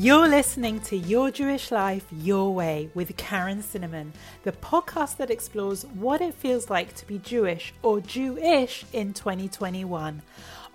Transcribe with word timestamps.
You're 0.00 0.28
listening 0.28 0.78
to 0.82 0.96
Your 0.96 1.32
Jewish 1.32 1.72
Life 1.72 2.06
Your 2.12 2.54
Way 2.54 2.88
with 2.94 3.16
Karen 3.16 3.62
Cinnamon, 3.62 4.12
the 4.44 4.52
podcast 4.52 5.16
that 5.16 5.28
explores 5.28 5.82
what 5.86 6.20
it 6.20 6.34
feels 6.34 6.70
like 6.70 6.94
to 6.94 7.06
be 7.08 7.18
Jewish 7.18 7.74
or 7.82 8.00
Jewish 8.00 8.84
in 8.92 9.12
2021. 9.12 10.22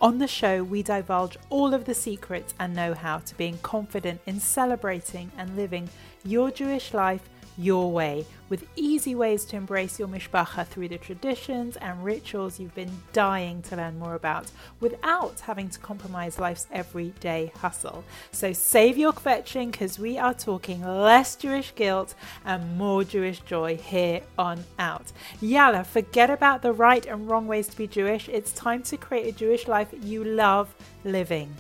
On 0.02 0.18
the 0.18 0.28
show, 0.28 0.62
we 0.62 0.84
divulge 0.84 1.38
all 1.50 1.74
of 1.74 1.86
the 1.86 1.94
secrets 1.94 2.54
and 2.60 2.76
know 2.76 2.94
how 2.94 3.20
to 3.20 3.38
being 3.38 3.58
confident 3.60 4.20
in 4.26 4.42
celebrating 4.42 5.32
and 5.38 5.56
living 5.56 5.88
your 6.26 6.52
Jewish 6.52 6.94
life 6.94 7.30
your 7.58 7.92
way 7.92 8.26
with 8.50 8.68
easy 8.76 9.16
ways 9.16 9.46
to 9.46 9.56
embrace 9.56 9.98
your 9.98 10.08
mishpacha 10.08 10.68
through 10.68 10.88
the 10.88 10.98
traditions 10.98 11.76
and 11.78 12.04
rituals 12.04 12.60
you've 12.60 12.76
been 12.76 13.02
dying 13.12 13.62
to 13.64 13.76
learn 13.76 13.98
more 13.98 14.16
about 14.16 14.52
without 14.80 15.40
having 15.40 15.70
to 15.70 15.80
compromise 15.80 16.40
life's 16.40 16.68
everyday 16.72 17.52
hustle. 17.58 18.04
So 18.32 18.54
save 18.54 18.98
your 18.98 19.14
kvetching 19.14 19.72
because 19.72 19.98
we 19.98 20.18
are 20.18 20.34
talking 20.34 20.86
less 20.86 21.36
Jewish 21.36 21.74
guilt 21.74 22.14
and 22.46 22.78
more 22.78 23.04
Jewish 23.04 23.40
joy 23.40 23.76
here 23.78 24.22
on 24.38 24.64
out. 24.78 25.12
Yalla, 25.42 25.84
forget 25.84 26.30
about 26.30 26.62
the 26.62 26.74
right 26.74 27.06
and 27.06 27.28
wrong 27.28 27.48
ways 27.48 27.68
to 27.70 27.78
be 27.78 27.88
Jewish. 27.88 28.30
It's 28.30 28.52
time 28.52 28.84
to 28.84 28.98
create 28.98 29.34
a 29.34 29.38
Jewish 29.38 29.68
life 29.68 29.94
you 30.04 30.24
love 30.24 30.76
living. 31.04 31.54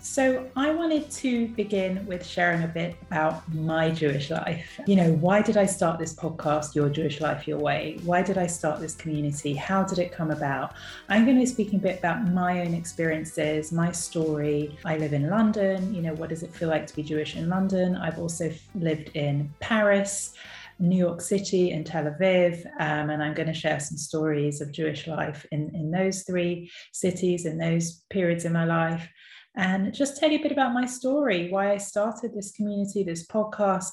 So, 0.00 0.48
I 0.54 0.70
wanted 0.70 1.10
to 1.10 1.48
begin 1.48 2.06
with 2.06 2.24
sharing 2.24 2.62
a 2.62 2.68
bit 2.68 2.96
about 3.02 3.52
my 3.52 3.90
Jewish 3.90 4.30
life. 4.30 4.78
You 4.86 4.94
know, 4.94 5.12
why 5.14 5.42
did 5.42 5.56
I 5.56 5.66
start 5.66 5.98
this 5.98 6.14
podcast, 6.14 6.76
Your 6.76 6.88
Jewish 6.88 7.20
Life 7.20 7.48
Your 7.48 7.58
Way? 7.58 7.98
Why 8.04 8.22
did 8.22 8.38
I 8.38 8.46
start 8.46 8.78
this 8.78 8.94
community? 8.94 9.54
How 9.54 9.82
did 9.82 9.98
it 9.98 10.12
come 10.12 10.30
about? 10.30 10.74
I'm 11.08 11.24
going 11.24 11.36
to 11.36 11.42
be 11.42 11.46
speaking 11.46 11.80
a 11.80 11.82
bit 11.82 11.98
about 11.98 12.28
my 12.28 12.60
own 12.60 12.74
experiences, 12.74 13.72
my 13.72 13.90
story. 13.90 14.78
I 14.84 14.98
live 14.98 15.14
in 15.14 15.28
London. 15.28 15.92
You 15.92 16.02
know, 16.02 16.14
what 16.14 16.28
does 16.28 16.44
it 16.44 16.54
feel 16.54 16.68
like 16.68 16.86
to 16.86 16.94
be 16.94 17.02
Jewish 17.02 17.34
in 17.34 17.48
London? 17.48 17.96
I've 17.96 18.20
also 18.20 18.52
lived 18.76 19.10
in 19.16 19.52
Paris. 19.58 20.32
New 20.80 20.96
York 20.96 21.20
City 21.20 21.72
and 21.72 21.84
Tel 21.84 22.04
Aviv. 22.04 22.64
Um, 22.78 23.10
and 23.10 23.20
I'm 23.20 23.34
going 23.34 23.48
to 23.48 23.52
share 23.52 23.80
some 23.80 23.98
stories 23.98 24.60
of 24.60 24.70
Jewish 24.70 25.08
life 25.08 25.44
in, 25.50 25.74
in 25.74 25.90
those 25.90 26.22
three 26.22 26.70
cities, 26.92 27.46
in 27.46 27.58
those 27.58 28.04
periods 28.10 28.44
in 28.44 28.52
my 28.52 28.64
life 28.64 29.08
and 29.56 29.92
just 29.92 30.16
tell 30.16 30.30
you 30.30 30.38
a 30.38 30.42
bit 30.42 30.52
about 30.52 30.72
my 30.72 30.86
story, 30.86 31.50
why 31.50 31.72
I 31.72 31.78
started 31.78 32.32
this 32.32 32.52
community, 32.52 33.02
this 33.02 33.26
podcast. 33.26 33.90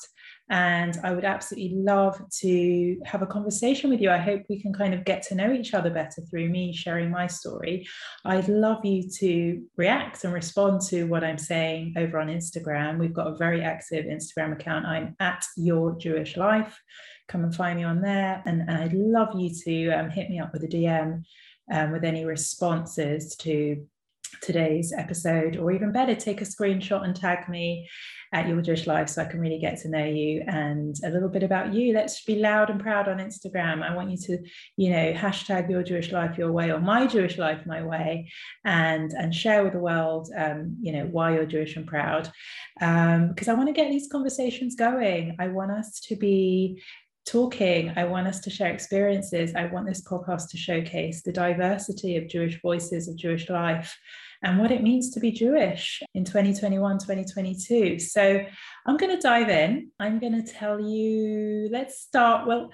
And 0.48 1.00
I 1.04 1.12
would 1.12 1.26
absolutely 1.26 1.78
love 1.78 2.22
to 2.42 2.98
have 3.04 3.24
a 3.24 3.28
conversation 3.28 3.90
with 3.90 4.00
you. 4.00 4.12
I 4.12 4.20
hope 4.20 4.44
we 4.48 4.62
can 4.62 4.74
kind 4.74 4.94
of 4.94 5.04
get 5.04 5.24
to 5.24 5.36
know 5.36 5.52
each 5.52 5.74
other 5.74 5.90
better 5.90 6.22
through 6.30 6.50
me 6.50 6.72
sharing 6.72 7.10
my 7.10 7.26
story. 7.26 7.88
I'd 8.26 8.48
love 8.48 8.86
you 8.86 9.10
to 9.22 9.64
react 9.76 10.24
and 10.24 10.32
respond 10.32 10.82
to 10.90 11.06
what 11.06 11.24
I'm 11.24 11.40
saying 11.40 11.96
over 11.98 12.20
on 12.20 12.28
Instagram. 12.28 13.00
We've 13.00 13.14
got 13.14 13.28
a 13.28 13.38
very 13.38 13.64
active 13.64 14.06
Instagram 14.06 14.54
account. 14.54 14.86
I'm 14.86 15.16
at 15.20 15.44
Your 15.58 15.98
Jewish 15.98 16.38
Life. 16.38 16.80
Come 17.28 17.44
and 17.44 17.56
find 17.56 17.80
me 17.80 17.86
on 17.86 18.02
there. 18.02 18.44
And, 18.46 18.62
and 18.62 18.84
I'd 18.84 18.94
love 18.94 19.30
you 19.36 19.50
to 19.64 19.90
um, 19.94 20.10
hit 20.12 20.30
me 20.30 20.40
up 20.40 20.54
with 20.54 20.64
a 20.64 20.68
DM 20.68 21.24
um, 21.72 21.92
with 21.92 22.04
any 22.04 22.24
responses 22.24 23.36
to 23.38 23.84
today's 24.46 24.94
episode, 24.96 25.58
or 25.58 25.72
even 25.72 25.92
better, 25.92 26.16
take 26.16 26.42
a 26.42 26.46
screenshot 26.46 27.04
and 27.04 27.16
tag 27.16 27.50
me 27.50 27.90
at 28.32 28.48
Your 28.48 28.62
Jewish 28.62 28.86
Life 28.86 29.10
so 29.10 29.22
I 29.22 29.26
can 29.26 29.40
really 29.40 29.60
get 29.60 29.80
to 29.82 29.90
know 29.90 30.04
you 30.04 30.44
and 30.48 30.96
a 31.04 31.10
little 31.10 31.30
bit 31.30 31.44
about 31.44 31.74
you. 31.74 31.94
Let's 31.94 32.24
be 32.24 32.36
loud 32.36 32.70
and 32.70 32.80
proud 32.80 33.08
on 33.08 33.18
Instagram. 33.18 33.82
I 33.82 33.96
want 33.96 34.12
you 34.12 34.18
to, 34.18 34.38
you 34.78 34.90
know, 34.90 35.14
hashtag 35.14 35.70
Your 35.70 35.84
Jewish 35.84 36.12
Life 36.12 36.38
Your 36.38 36.52
Way 36.52 36.72
or 36.72 36.80
My 36.80 37.08
Jewish 37.08 37.38
Life 37.38 37.66
My 37.66 37.82
Way, 37.84 38.30
and 38.64 39.14
and 39.14 39.34
share 39.34 39.64
with 39.64 39.74
the 39.74 39.80
world, 39.80 40.30
um, 40.38 40.78
you 40.82 40.92
know, 40.92 41.06
why 41.06 41.34
you're 41.34 41.46
Jewish 41.46 41.76
and 41.76 41.88
proud. 41.88 42.30
Because 42.78 43.48
um, 43.48 43.50
I 43.50 43.54
want 43.54 43.68
to 43.68 43.74
get 43.74 43.90
these 43.90 44.10
conversations 44.12 44.76
going. 44.76 45.36
I 45.40 45.48
want 45.48 45.72
us 45.72 46.00
to 46.08 46.16
be 46.16 46.82
talking. 47.26 47.92
I 47.96 48.04
want 48.04 48.28
us 48.28 48.40
to 48.42 48.50
share 48.50 48.72
experiences. 48.72 49.56
I 49.56 49.66
want 49.66 49.88
this 49.88 50.04
podcast 50.04 50.50
to 50.50 50.58
showcase 50.58 51.24
the 51.24 51.32
diversity 51.32 52.18
of 52.18 52.28
Jewish 52.28 52.62
voices, 52.62 53.08
of 53.08 53.16
Jewish 53.16 53.50
life, 53.50 53.98
and 54.46 54.60
what 54.60 54.72
it 54.72 54.84
means 54.84 55.10
to 55.10 55.20
be 55.20 55.32
Jewish 55.32 56.04
in 56.14 56.24
2021, 56.24 57.00
2022. 57.00 57.98
So 57.98 58.46
I'm 58.86 58.96
going 58.96 59.14
to 59.14 59.22
dive 59.22 59.50
in. 59.50 59.90
I'm 60.00 60.20
going 60.20 60.40
to 60.40 60.54
tell 60.54 60.80
you, 60.80 61.68
let's 61.72 62.00
start, 62.00 62.46
well, 62.46 62.72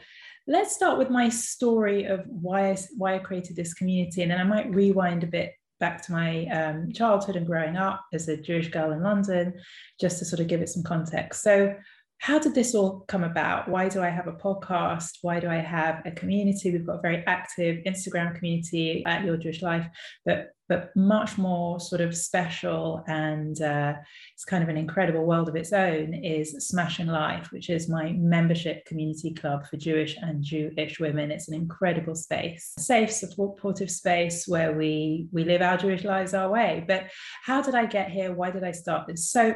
let's 0.47 0.75
start 0.75 0.97
with 0.97 1.09
my 1.09 1.29
story 1.29 2.03
of 2.03 2.25
why 2.27 2.71
I, 2.71 2.77
why 2.97 3.15
I 3.15 3.19
created 3.19 3.55
this 3.55 3.73
community. 3.73 4.21
And 4.21 4.31
then 4.31 4.41
I 4.41 4.43
might 4.43 4.75
rewind 4.75 5.23
a 5.23 5.27
bit 5.27 5.53
back 5.79 6.01
to 6.07 6.11
my 6.11 6.45
um, 6.47 6.91
childhood 6.91 7.37
and 7.37 7.47
growing 7.47 7.77
up 7.77 8.03
as 8.11 8.27
a 8.27 8.35
Jewish 8.35 8.67
girl 8.67 8.91
in 8.91 9.01
London, 9.01 9.53
just 9.97 10.19
to 10.19 10.25
sort 10.25 10.41
of 10.41 10.47
give 10.47 10.61
it 10.61 10.69
some 10.69 10.83
context. 10.83 11.41
So 11.41 11.73
how 12.21 12.37
did 12.37 12.53
this 12.53 12.75
all 12.75 12.99
come 13.07 13.23
about? 13.23 13.67
Why 13.67 13.89
do 13.89 14.03
I 14.03 14.09
have 14.09 14.27
a 14.27 14.33
podcast? 14.33 15.17
Why 15.23 15.39
do 15.39 15.49
I 15.49 15.55
have 15.57 16.03
a 16.05 16.11
community? 16.11 16.69
We've 16.71 16.85
got 16.85 16.99
a 16.99 17.01
very 17.01 17.23
active 17.25 17.83
Instagram 17.87 18.35
community 18.35 19.03
at 19.07 19.25
Your 19.25 19.37
Jewish 19.37 19.63
Life, 19.63 19.87
but 20.23 20.51
but 20.69 20.95
much 20.95 21.37
more 21.37 21.81
sort 21.81 21.99
of 21.99 22.15
special 22.15 23.03
and 23.05 23.61
uh, 23.61 23.93
it's 24.33 24.45
kind 24.45 24.63
of 24.63 24.69
an 24.69 24.77
incredible 24.77 25.25
world 25.25 25.49
of 25.49 25.55
its 25.57 25.73
own 25.73 26.13
is 26.13 26.65
Smashing 26.65 27.07
Life, 27.07 27.51
which 27.51 27.69
is 27.69 27.89
my 27.89 28.13
membership 28.13 28.85
community 28.85 29.33
club 29.33 29.65
for 29.65 29.75
Jewish 29.75 30.15
and 30.21 30.41
Jewish 30.41 30.97
women. 30.97 31.29
It's 31.29 31.49
an 31.49 31.55
incredible 31.55 32.15
space, 32.15 32.71
safe, 32.77 33.11
supportive 33.11 33.89
space 33.89 34.47
where 34.47 34.73
we 34.73 35.27
we 35.31 35.43
live 35.43 35.63
our 35.63 35.75
Jewish 35.75 36.03
lives 36.03 36.35
our 36.35 36.51
way. 36.51 36.85
But 36.88 37.09
how 37.43 37.63
did 37.63 37.73
I 37.73 37.88
get 37.88 38.11
here? 38.11 38.31
Why 38.31 38.51
did 38.51 38.63
I 38.63 38.71
start 38.71 39.07
this? 39.07 39.31
So 39.31 39.55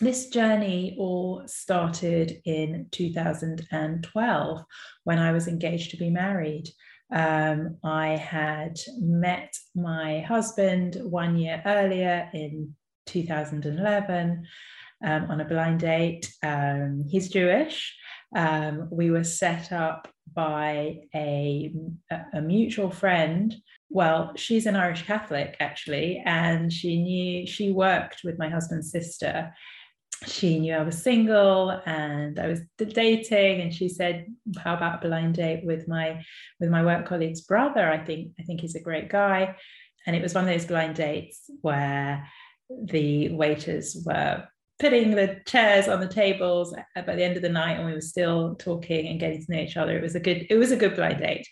this 0.00 0.28
journey 0.28 0.94
all 0.98 1.42
started 1.46 2.40
in 2.44 2.86
2012 2.90 4.64
when 5.04 5.18
I 5.18 5.32
was 5.32 5.48
engaged 5.48 5.90
to 5.92 5.96
be 5.96 6.10
married. 6.10 6.68
Um, 7.12 7.78
I 7.84 8.08
had 8.08 8.78
met 8.98 9.54
my 9.74 10.20
husband 10.20 10.98
one 11.02 11.36
year 11.36 11.62
earlier 11.64 12.28
in 12.34 12.74
2011 13.06 14.44
um, 15.04 15.30
on 15.30 15.40
a 15.40 15.44
blind 15.44 15.80
date. 15.80 16.30
Um, 16.42 17.04
he's 17.08 17.28
Jewish. 17.28 17.96
Um, 18.34 18.88
we 18.90 19.10
were 19.10 19.24
set 19.24 19.72
up 19.72 20.08
by 20.34 20.98
a, 21.14 21.72
a 22.34 22.42
mutual 22.42 22.90
friend 22.90 23.54
well 23.88 24.32
she's 24.36 24.66
an 24.66 24.74
irish 24.74 25.06
catholic 25.06 25.56
actually 25.60 26.20
and 26.26 26.72
she 26.72 27.00
knew 27.00 27.46
she 27.46 27.70
worked 27.70 28.22
with 28.24 28.36
my 28.36 28.48
husband's 28.48 28.90
sister 28.90 29.52
she 30.24 30.58
knew 30.58 30.74
I 30.74 30.82
was 30.82 31.02
single 31.02 31.70
and 31.84 32.38
I 32.38 32.48
was 32.48 32.60
dating 32.76 33.60
and 33.60 33.74
she 33.74 33.88
said 33.88 34.26
how 34.58 34.74
about 34.74 35.04
a 35.04 35.08
blind 35.08 35.34
date 35.34 35.64
with 35.64 35.88
my 35.88 36.24
with 36.58 36.70
my 36.70 36.84
work 36.84 37.06
colleague's 37.06 37.42
brother? 37.42 37.90
I 37.90 37.98
think 37.98 38.32
I 38.40 38.42
think 38.44 38.60
he's 38.60 38.76
a 38.76 38.80
great 38.80 39.08
guy. 39.08 39.56
And 40.06 40.16
it 40.16 40.22
was 40.22 40.34
one 40.34 40.44
of 40.44 40.50
those 40.50 40.66
blind 40.66 40.94
dates 40.94 41.50
where 41.60 42.26
the 42.70 43.30
waiters 43.30 44.02
were 44.06 44.44
putting 44.78 45.12
the 45.12 45.40
chairs 45.46 45.88
on 45.88 46.00
the 46.00 46.08
tables 46.08 46.74
uh, 46.74 47.02
by 47.02 47.16
the 47.16 47.24
end 47.24 47.36
of 47.36 47.42
the 47.42 47.48
night 47.48 47.76
and 47.78 47.86
we 47.86 47.92
were 47.92 48.00
still 48.00 48.54
talking 48.56 49.08
and 49.08 49.20
getting 49.20 49.44
to 49.44 49.52
know 49.52 49.60
each 49.60 49.76
other. 49.76 49.96
It 49.96 50.02
was 50.02 50.14
a 50.14 50.20
good 50.20 50.46
it 50.48 50.56
was 50.56 50.72
a 50.72 50.76
good 50.76 50.96
blind 50.96 51.18
date. 51.18 51.46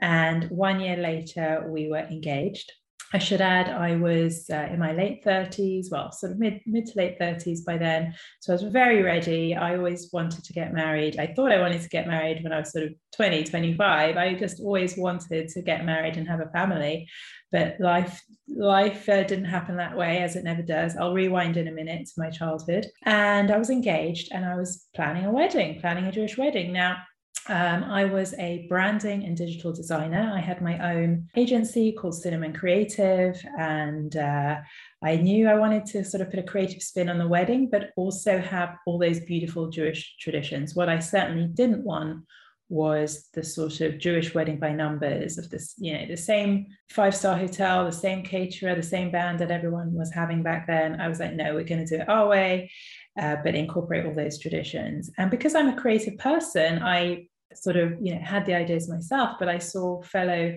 And 0.00 0.44
one 0.50 0.80
year 0.80 0.96
later 0.96 1.64
we 1.68 1.88
were 1.88 1.98
engaged 1.98 2.72
I 3.12 3.18
should 3.18 3.40
add, 3.40 3.70
I 3.70 3.96
was 3.96 4.50
uh, 4.50 4.68
in 4.70 4.78
my 4.78 4.92
late 4.92 5.24
30s, 5.24 5.86
well, 5.90 6.12
sort 6.12 6.32
of 6.32 6.38
mid, 6.38 6.60
mid 6.66 6.86
to 6.86 6.98
late 6.98 7.18
30s 7.18 7.64
by 7.64 7.78
then. 7.78 8.14
So 8.40 8.52
I 8.52 8.56
was 8.56 8.64
very 8.64 9.02
ready. 9.02 9.54
I 9.54 9.76
always 9.76 10.10
wanted 10.12 10.44
to 10.44 10.52
get 10.52 10.74
married. 10.74 11.18
I 11.18 11.28
thought 11.28 11.52
I 11.52 11.60
wanted 11.60 11.80
to 11.80 11.88
get 11.88 12.06
married 12.06 12.42
when 12.42 12.52
I 12.52 12.58
was 12.58 12.72
sort 12.72 12.84
of 12.84 12.92
20, 13.16 13.44
25. 13.44 14.16
I 14.16 14.34
just 14.34 14.60
always 14.60 14.96
wanted 14.96 15.48
to 15.48 15.62
get 15.62 15.86
married 15.86 16.18
and 16.18 16.28
have 16.28 16.40
a 16.40 16.50
family. 16.50 17.08
But 17.50 17.80
life 17.80 18.22
life 18.46 19.08
uh, 19.08 19.22
didn't 19.22 19.46
happen 19.46 19.76
that 19.76 19.96
way, 19.96 20.18
as 20.18 20.36
it 20.36 20.44
never 20.44 20.60
does. 20.60 20.96
I'll 20.96 21.14
rewind 21.14 21.56
in 21.56 21.68
a 21.68 21.72
minute 21.72 22.06
to 22.06 22.12
my 22.18 22.28
childhood. 22.28 22.88
And 23.04 23.50
I 23.50 23.56
was 23.56 23.70
engaged 23.70 24.32
and 24.32 24.44
I 24.44 24.54
was 24.54 24.86
planning 24.94 25.24
a 25.24 25.32
wedding, 25.32 25.80
planning 25.80 26.04
a 26.04 26.12
Jewish 26.12 26.36
wedding. 26.36 26.72
Now, 26.72 26.98
um, 27.46 27.84
I 27.84 28.04
was 28.04 28.34
a 28.34 28.66
branding 28.68 29.24
and 29.24 29.36
digital 29.36 29.72
designer. 29.72 30.32
I 30.34 30.40
had 30.40 30.60
my 30.60 30.94
own 30.94 31.28
agency 31.34 31.92
called 31.92 32.14
Cinnamon 32.14 32.52
Creative, 32.52 33.40
and 33.58 34.14
uh, 34.16 34.56
I 35.02 35.16
knew 35.16 35.48
I 35.48 35.54
wanted 35.54 35.86
to 35.86 36.04
sort 36.04 36.20
of 36.20 36.30
put 36.30 36.40
a 36.40 36.42
creative 36.42 36.82
spin 36.82 37.08
on 37.08 37.18
the 37.18 37.28
wedding, 37.28 37.70
but 37.70 37.90
also 37.96 38.38
have 38.38 38.76
all 38.86 38.98
those 38.98 39.20
beautiful 39.20 39.70
Jewish 39.70 40.16
traditions. 40.20 40.74
What 40.74 40.88
I 40.88 40.98
certainly 40.98 41.46
didn't 41.46 41.84
want 41.84 42.24
was 42.68 43.28
the 43.32 43.42
sort 43.42 43.80
of 43.80 43.98
Jewish 43.98 44.34
wedding 44.34 44.58
by 44.58 44.72
numbers 44.72 45.38
of 45.38 45.48
this, 45.48 45.74
you 45.78 45.94
know, 45.94 46.06
the 46.06 46.16
same 46.16 46.66
five 46.90 47.16
star 47.16 47.36
hotel, 47.36 47.86
the 47.86 47.92
same 47.92 48.22
caterer, 48.22 48.74
the 48.74 48.82
same 48.82 49.10
band 49.10 49.38
that 49.38 49.50
everyone 49.50 49.94
was 49.94 50.12
having 50.12 50.42
back 50.42 50.66
then. 50.66 51.00
I 51.00 51.08
was 51.08 51.18
like, 51.18 51.32
no, 51.32 51.54
we're 51.54 51.64
going 51.64 51.86
to 51.86 51.96
do 51.96 52.02
it 52.02 52.08
our 52.08 52.28
way, 52.28 52.70
uh, 53.18 53.36
but 53.42 53.54
incorporate 53.54 54.04
all 54.04 54.14
those 54.14 54.38
traditions. 54.38 55.10
And 55.16 55.30
because 55.30 55.54
I'm 55.54 55.68
a 55.68 55.80
creative 55.80 56.18
person, 56.18 56.82
I 56.82 57.27
sort 57.54 57.76
of 57.76 57.94
you 58.00 58.14
know 58.14 58.20
had 58.20 58.44
the 58.46 58.54
ideas 58.54 58.88
myself 58.88 59.36
but 59.38 59.48
i 59.48 59.58
saw 59.58 60.00
fellow 60.02 60.56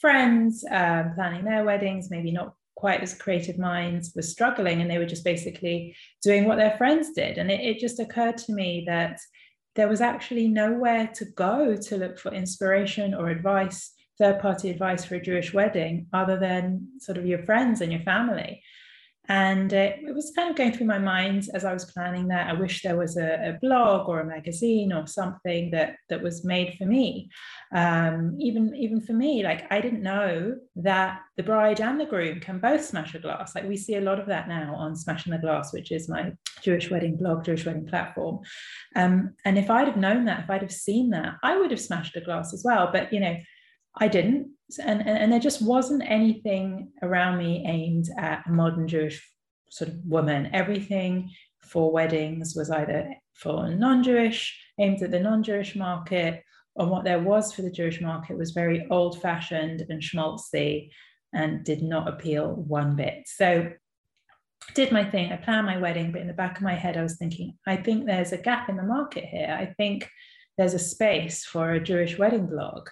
friends 0.00 0.64
um, 0.70 1.12
planning 1.14 1.44
their 1.44 1.64
weddings 1.64 2.10
maybe 2.10 2.30
not 2.30 2.54
quite 2.78 3.02
as 3.02 3.12
creative 3.12 3.58
minds 3.58 4.12
were 4.14 4.22
struggling 4.22 4.80
and 4.80 4.88
they 4.88 4.98
were 4.98 5.04
just 5.04 5.24
basically 5.24 5.96
doing 6.22 6.44
what 6.44 6.58
their 6.58 6.76
friends 6.76 7.10
did. 7.10 7.36
And 7.36 7.50
it, 7.50 7.58
it 7.58 7.80
just 7.80 7.98
occurred 7.98 8.38
to 8.38 8.52
me 8.52 8.84
that 8.86 9.18
there 9.74 9.88
was 9.88 10.00
actually 10.00 10.46
nowhere 10.46 11.08
to 11.14 11.24
go 11.24 11.74
to 11.74 11.96
look 11.96 12.20
for 12.20 12.32
inspiration 12.32 13.14
or 13.14 13.30
advice, 13.30 13.92
third 14.16 14.38
party 14.38 14.70
advice 14.70 15.04
for 15.04 15.16
a 15.16 15.20
Jewish 15.20 15.52
wedding, 15.52 16.06
other 16.12 16.38
than 16.38 16.86
sort 17.00 17.18
of 17.18 17.26
your 17.26 17.40
friends 17.40 17.80
and 17.80 17.90
your 17.90 18.02
family. 18.02 18.62
And 19.28 19.74
uh, 19.74 19.90
it 20.00 20.14
was 20.14 20.32
kind 20.34 20.48
of 20.48 20.56
going 20.56 20.72
through 20.72 20.86
my 20.86 20.98
mind 20.98 21.48
as 21.52 21.64
I 21.64 21.74
was 21.74 21.84
planning 21.84 22.28
that. 22.28 22.48
I 22.48 22.54
wish 22.54 22.82
there 22.82 22.96
was 22.96 23.18
a, 23.18 23.50
a 23.50 23.58
blog 23.60 24.08
or 24.08 24.20
a 24.20 24.26
magazine 24.26 24.90
or 24.92 25.06
something 25.06 25.70
that 25.72 25.96
that 26.08 26.22
was 26.22 26.44
made 26.44 26.76
for 26.78 26.86
me. 26.86 27.30
Um, 27.74 28.36
even 28.40 28.74
even 28.74 29.02
for 29.02 29.12
me, 29.12 29.42
like 29.42 29.70
I 29.70 29.82
didn't 29.82 30.02
know 30.02 30.56
that 30.76 31.20
the 31.36 31.42
bride 31.42 31.80
and 31.80 32.00
the 32.00 32.06
groom 32.06 32.40
can 32.40 32.58
both 32.58 32.84
smash 32.84 33.14
a 33.14 33.18
glass. 33.18 33.54
Like 33.54 33.68
we 33.68 33.76
see 33.76 33.96
a 33.96 34.00
lot 34.00 34.18
of 34.18 34.26
that 34.26 34.48
now 34.48 34.74
on 34.74 34.96
Smashing 34.96 35.32
the 35.32 35.38
Glass, 35.38 35.74
which 35.74 35.92
is 35.92 36.08
my 36.08 36.32
Jewish 36.62 36.90
wedding 36.90 37.16
blog, 37.16 37.44
Jewish 37.44 37.66
wedding 37.66 37.86
platform. 37.86 38.40
Um, 38.96 39.34
and 39.44 39.58
if 39.58 39.68
I'd 39.68 39.88
have 39.88 39.96
known 39.96 40.24
that, 40.24 40.44
if 40.44 40.50
I'd 40.50 40.62
have 40.62 40.72
seen 40.72 41.10
that, 41.10 41.34
I 41.42 41.58
would 41.58 41.70
have 41.70 41.80
smashed 41.80 42.16
a 42.16 42.22
glass 42.22 42.54
as 42.54 42.62
well. 42.64 42.88
But 42.90 43.12
you 43.12 43.20
know, 43.20 43.36
I 44.00 44.08
didn't. 44.08 44.50
And, 44.84 45.00
and, 45.00 45.18
and, 45.18 45.32
there 45.32 45.40
just 45.40 45.62
wasn't 45.62 46.02
anything 46.06 46.92
around 47.02 47.38
me 47.38 47.64
aimed 47.66 48.10
at 48.18 48.46
a 48.46 48.50
modern 48.50 48.86
Jewish 48.86 49.26
sort 49.70 49.90
of 49.90 49.96
woman. 50.04 50.50
Everything 50.52 51.30
for 51.62 51.90
weddings 51.90 52.54
was 52.54 52.70
either 52.70 53.14
for 53.34 53.70
non-Jewish, 53.70 54.60
aimed 54.78 55.02
at 55.02 55.10
the 55.10 55.20
non-Jewish 55.20 55.74
market, 55.74 56.42
or 56.74 56.86
what 56.86 57.04
there 57.04 57.20
was 57.20 57.52
for 57.52 57.62
the 57.62 57.70
Jewish 57.70 58.00
market 58.00 58.36
was 58.36 58.50
very 58.50 58.86
old-fashioned 58.90 59.86
and 59.88 60.02
schmaltzy 60.02 60.90
and 61.32 61.64
did 61.64 61.82
not 61.82 62.08
appeal 62.08 62.54
one 62.54 62.94
bit. 62.94 63.22
So 63.26 63.72
did 64.74 64.92
my 64.92 65.04
thing, 65.04 65.32
I 65.32 65.36
planned 65.36 65.66
my 65.66 65.78
wedding, 65.78 66.12
but 66.12 66.20
in 66.20 66.26
the 66.26 66.34
back 66.34 66.58
of 66.58 66.62
my 66.62 66.74
head, 66.74 66.96
I 66.96 67.02
was 67.02 67.16
thinking, 67.16 67.56
I 67.66 67.76
think 67.76 68.04
there's 68.04 68.32
a 68.32 68.38
gap 68.38 68.68
in 68.68 68.76
the 68.76 68.82
market 68.82 69.24
here. 69.24 69.56
I 69.58 69.72
think 69.78 70.08
there's 70.56 70.74
a 70.74 70.78
space 70.78 71.44
for 71.44 71.72
a 71.72 71.80
Jewish 71.80 72.18
wedding 72.18 72.46
blog 72.46 72.88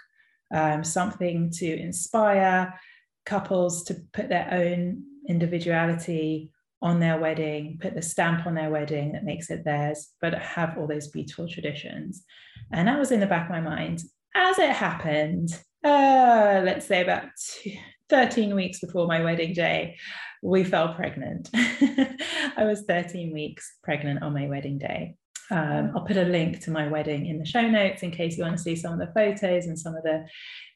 um, 0.54 0.84
something 0.84 1.50
to 1.50 1.66
inspire 1.66 2.78
couples 3.24 3.84
to 3.84 3.96
put 4.12 4.28
their 4.28 4.48
own 4.52 5.02
individuality 5.28 6.52
on 6.82 7.00
their 7.00 7.18
wedding, 7.18 7.78
put 7.80 7.94
the 7.94 8.02
stamp 8.02 8.46
on 8.46 8.54
their 8.54 8.70
wedding 8.70 9.12
that 9.12 9.24
makes 9.24 9.50
it 9.50 9.64
theirs, 9.64 10.10
but 10.20 10.34
have 10.34 10.76
all 10.78 10.86
those 10.86 11.08
beautiful 11.08 11.48
traditions. 11.48 12.24
And 12.72 12.86
that 12.88 12.98
was 12.98 13.10
in 13.10 13.20
the 13.20 13.26
back 13.26 13.46
of 13.46 13.50
my 13.50 13.60
mind. 13.60 14.02
As 14.34 14.58
it 14.58 14.70
happened, 14.70 15.50
uh, 15.84 16.60
let's 16.64 16.86
say 16.86 17.02
about 17.02 17.24
two, 17.38 17.72
13 18.08 18.54
weeks 18.54 18.80
before 18.80 19.06
my 19.06 19.22
wedding 19.22 19.52
day, 19.52 19.96
we 20.42 20.62
fell 20.62 20.94
pregnant. 20.94 21.50
I 21.54 22.64
was 22.64 22.82
13 22.82 23.32
weeks 23.32 23.78
pregnant 23.82 24.22
on 24.22 24.34
my 24.34 24.46
wedding 24.46 24.78
day. 24.78 25.16
Um, 25.50 25.92
I'll 25.94 26.04
put 26.04 26.16
a 26.16 26.24
link 26.24 26.60
to 26.60 26.70
my 26.70 26.88
wedding 26.88 27.26
in 27.26 27.38
the 27.38 27.46
show 27.46 27.68
notes 27.68 28.02
in 28.02 28.10
case 28.10 28.36
you 28.36 28.44
want 28.44 28.56
to 28.56 28.62
see 28.62 28.76
some 28.76 28.92
of 28.92 28.98
the 28.98 29.12
photos 29.14 29.66
and 29.66 29.78
some 29.78 29.94
of 29.94 30.02
the, 30.02 30.26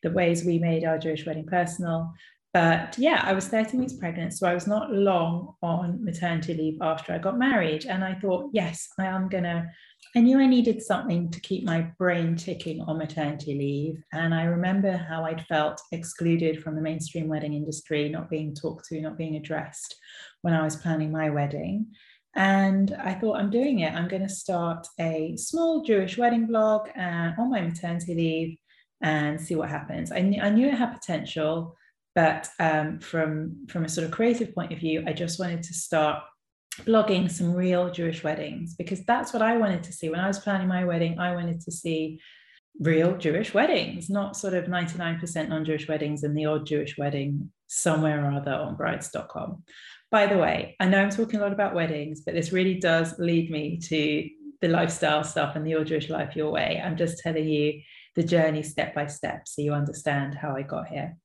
the 0.02 0.10
ways 0.10 0.44
we 0.44 0.58
made 0.58 0.84
our 0.84 0.98
Jewish 0.98 1.26
wedding 1.26 1.46
personal. 1.46 2.12
But 2.52 2.98
yeah, 2.98 3.22
I 3.24 3.32
was 3.32 3.46
13 3.46 3.78
weeks 3.78 3.92
pregnant, 3.92 4.32
so 4.32 4.48
I 4.48 4.54
was 4.54 4.66
not 4.66 4.92
long 4.92 5.54
on 5.62 6.04
maternity 6.04 6.54
leave 6.54 6.78
after 6.80 7.12
I 7.12 7.18
got 7.18 7.38
married. 7.38 7.86
And 7.86 8.02
I 8.02 8.14
thought, 8.14 8.50
yes, 8.52 8.88
I 8.98 9.06
am 9.06 9.28
going 9.28 9.44
to. 9.44 9.70
I 10.16 10.20
knew 10.20 10.40
I 10.40 10.46
needed 10.46 10.82
something 10.82 11.30
to 11.30 11.40
keep 11.40 11.62
my 11.62 11.82
brain 11.98 12.34
ticking 12.34 12.80
on 12.80 12.98
maternity 12.98 13.54
leave. 13.54 14.02
And 14.12 14.34
I 14.34 14.44
remember 14.44 14.96
how 14.96 15.24
I'd 15.24 15.46
felt 15.46 15.80
excluded 15.92 16.60
from 16.60 16.74
the 16.74 16.80
mainstream 16.80 17.28
wedding 17.28 17.54
industry, 17.54 18.08
not 18.08 18.30
being 18.30 18.54
talked 18.54 18.86
to, 18.86 19.00
not 19.00 19.18
being 19.18 19.36
addressed 19.36 19.94
when 20.42 20.54
I 20.54 20.64
was 20.64 20.74
planning 20.74 21.12
my 21.12 21.30
wedding. 21.30 21.86
And 22.34 22.94
I 23.02 23.14
thought, 23.14 23.38
I'm 23.38 23.50
doing 23.50 23.80
it. 23.80 23.92
I'm 23.92 24.08
going 24.08 24.22
to 24.22 24.28
start 24.28 24.86
a 24.98 25.36
small 25.36 25.82
Jewish 25.82 26.16
wedding 26.16 26.46
blog 26.46 26.88
uh, 26.96 27.32
on 27.38 27.50
my 27.50 27.60
maternity 27.60 28.14
leave 28.14 28.58
and 29.02 29.40
see 29.40 29.56
what 29.56 29.68
happens. 29.68 30.12
I, 30.12 30.20
kn- 30.20 30.40
I 30.40 30.50
knew 30.50 30.68
it 30.68 30.74
had 30.74 30.92
potential, 30.92 31.76
but 32.14 32.48
um, 32.60 33.00
from, 33.00 33.66
from 33.68 33.84
a 33.84 33.88
sort 33.88 34.04
of 34.04 34.12
creative 34.12 34.54
point 34.54 34.72
of 34.72 34.78
view, 34.78 35.02
I 35.06 35.12
just 35.12 35.40
wanted 35.40 35.62
to 35.64 35.74
start 35.74 36.22
blogging 36.84 37.30
some 37.30 37.52
real 37.52 37.90
Jewish 37.90 38.22
weddings 38.22 38.74
because 38.74 39.04
that's 39.04 39.32
what 39.32 39.42
I 39.42 39.56
wanted 39.56 39.82
to 39.84 39.92
see. 39.92 40.08
When 40.08 40.20
I 40.20 40.28
was 40.28 40.38
planning 40.38 40.68
my 40.68 40.84
wedding, 40.84 41.18
I 41.18 41.34
wanted 41.34 41.60
to 41.62 41.72
see 41.72 42.20
real 42.78 43.16
Jewish 43.16 43.52
weddings, 43.52 44.08
not 44.08 44.36
sort 44.36 44.54
of 44.54 44.66
99% 44.66 45.48
non 45.48 45.64
Jewish 45.64 45.88
weddings 45.88 46.22
and 46.22 46.36
the 46.36 46.46
odd 46.46 46.66
Jewish 46.66 46.96
wedding 46.96 47.50
somewhere 47.66 48.24
or 48.24 48.32
other 48.32 48.52
on 48.52 48.76
brides.com. 48.76 49.62
By 50.10 50.26
the 50.26 50.38
way, 50.38 50.76
I 50.80 50.86
know 50.86 50.98
I'm 51.00 51.10
talking 51.10 51.38
a 51.38 51.42
lot 51.42 51.52
about 51.52 51.74
weddings, 51.74 52.22
but 52.24 52.34
this 52.34 52.52
really 52.52 52.74
does 52.74 53.16
lead 53.18 53.50
me 53.50 53.78
to 53.78 54.28
the 54.60 54.68
lifestyle 54.68 55.22
stuff 55.22 55.54
and 55.54 55.64
the 55.64 55.70
Your 55.70 55.84
Jewish 55.84 56.10
Life 56.10 56.34
Your 56.34 56.50
Way. 56.50 56.82
I'm 56.84 56.96
just 56.96 57.18
telling 57.18 57.48
you 57.48 57.80
the 58.16 58.24
journey 58.24 58.62
step 58.64 58.94
by 58.94 59.06
step 59.06 59.46
so 59.46 59.62
you 59.62 59.72
understand 59.72 60.34
how 60.34 60.56
I 60.56 60.62
got 60.62 60.88
here. 60.88 61.16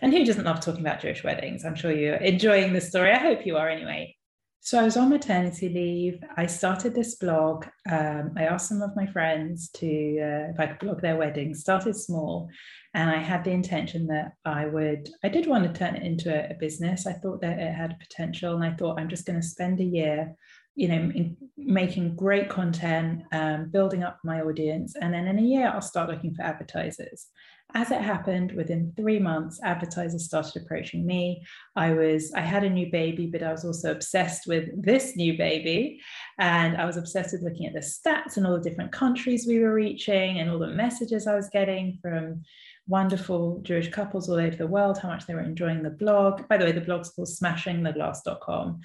And 0.00 0.12
who 0.12 0.24
doesn't 0.24 0.44
love 0.44 0.60
talking 0.60 0.80
about 0.80 1.00
Jewish 1.00 1.22
weddings? 1.22 1.64
I'm 1.64 1.74
sure 1.74 1.92
you're 1.92 2.14
enjoying 2.14 2.72
the 2.72 2.80
story. 2.80 3.12
I 3.12 3.18
hope 3.18 3.44
you 3.44 3.56
are 3.56 3.68
anyway. 3.68 4.16
So 4.64 4.78
I 4.78 4.84
was 4.84 4.96
on 4.96 5.08
maternity 5.08 5.68
leave. 5.68 6.22
I 6.36 6.46
started 6.46 6.94
this 6.94 7.16
blog. 7.16 7.66
Um, 7.90 8.30
I 8.36 8.44
asked 8.44 8.68
some 8.68 8.80
of 8.80 8.94
my 8.94 9.06
friends 9.06 9.68
to 9.70 9.86
uh, 9.86 10.52
if 10.52 10.60
I 10.60 10.66
could 10.68 10.78
blog 10.78 11.00
their 11.02 11.16
weddings. 11.16 11.62
Started 11.62 11.96
small, 11.96 12.48
and 12.94 13.10
I 13.10 13.16
had 13.16 13.42
the 13.42 13.50
intention 13.50 14.06
that 14.06 14.34
I 14.44 14.66
would. 14.66 15.08
I 15.24 15.30
did 15.30 15.48
want 15.48 15.64
to 15.64 15.76
turn 15.76 15.96
it 15.96 16.04
into 16.04 16.32
a, 16.32 16.52
a 16.52 16.54
business. 16.54 17.08
I 17.08 17.14
thought 17.14 17.40
that 17.40 17.58
it 17.58 17.74
had 17.74 17.98
potential, 17.98 18.54
and 18.54 18.64
I 18.64 18.76
thought 18.76 19.00
I'm 19.00 19.08
just 19.08 19.26
going 19.26 19.40
to 19.40 19.44
spend 19.44 19.80
a 19.80 19.84
year, 19.84 20.32
you 20.76 20.86
know, 20.86 21.10
in, 21.12 21.36
making 21.56 22.14
great 22.14 22.48
content, 22.48 23.24
um, 23.32 23.68
building 23.68 24.04
up 24.04 24.20
my 24.22 24.42
audience, 24.42 24.94
and 24.94 25.12
then 25.12 25.26
in 25.26 25.40
a 25.40 25.42
year 25.42 25.72
I'll 25.74 25.82
start 25.82 26.08
looking 26.08 26.36
for 26.36 26.42
advertisers 26.42 27.26
as 27.74 27.90
it 27.90 28.00
happened 28.00 28.52
within 28.52 28.92
three 28.96 29.18
months 29.18 29.60
advertisers 29.62 30.24
started 30.24 30.62
approaching 30.62 31.06
me. 31.06 31.44
I 31.76 31.92
was 31.92 32.32
i 32.34 32.40
had 32.40 32.64
a 32.64 32.70
new 32.70 32.90
baby 32.90 33.26
but 33.26 33.42
i 33.42 33.52
was 33.52 33.64
also 33.64 33.90
obsessed 33.90 34.46
with 34.46 34.70
this 34.82 35.16
new 35.16 35.36
baby. 35.36 36.00
And 36.38 36.76
i 36.76 36.84
was 36.84 36.96
obsessed 36.96 37.32
with 37.32 37.42
looking 37.42 37.66
at 37.66 37.74
the 37.74 37.80
stats 37.80 38.36
and 38.36 38.46
all 38.46 38.54
the 38.54 38.68
different 38.68 38.92
countries 38.92 39.46
we 39.46 39.58
were 39.58 39.74
reaching 39.74 40.38
and 40.38 40.50
all 40.50 40.58
the 40.58 40.68
messages 40.68 41.26
i 41.26 41.34
was 41.34 41.48
getting 41.48 41.98
from 42.02 42.42
wonderful 42.88 43.60
jewish 43.62 43.88
couples 43.90 44.28
all 44.28 44.40
over 44.40 44.56
the 44.56 44.66
world 44.66 44.98
how 44.98 45.08
much 45.08 45.26
they 45.26 45.34
were 45.34 45.40
enjoying 45.40 45.82
the 45.82 45.90
blog. 45.90 46.46
By 46.48 46.56
the 46.56 46.64
way 46.64 46.72
the 46.72 46.80
blog's 46.80 47.10
called 47.10 47.28
smashingtheglass.com 47.28 48.80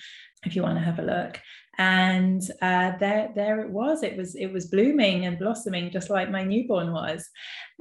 if 0.46 0.56
you 0.56 0.62
want 0.62 0.78
to 0.78 0.84
have 0.84 1.00
a 1.00 1.02
look 1.02 1.40
and 1.78 2.42
uh, 2.62 2.94
there 3.00 3.32
there 3.36 3.62
it 3.62 3.70
was. 3.70 4.04
It 4.04 4.18
was 4.18 4.36
it 4.36 4.48
was 4.48 4.68
blooming 4.68 5.26
and 5.26 5.38
blossoming 5.38 5.92
just 5.92 6.10
like 6.10 6.32
my 6.32 6.44
newborn 6.44 6.92
was. 6.92 7.28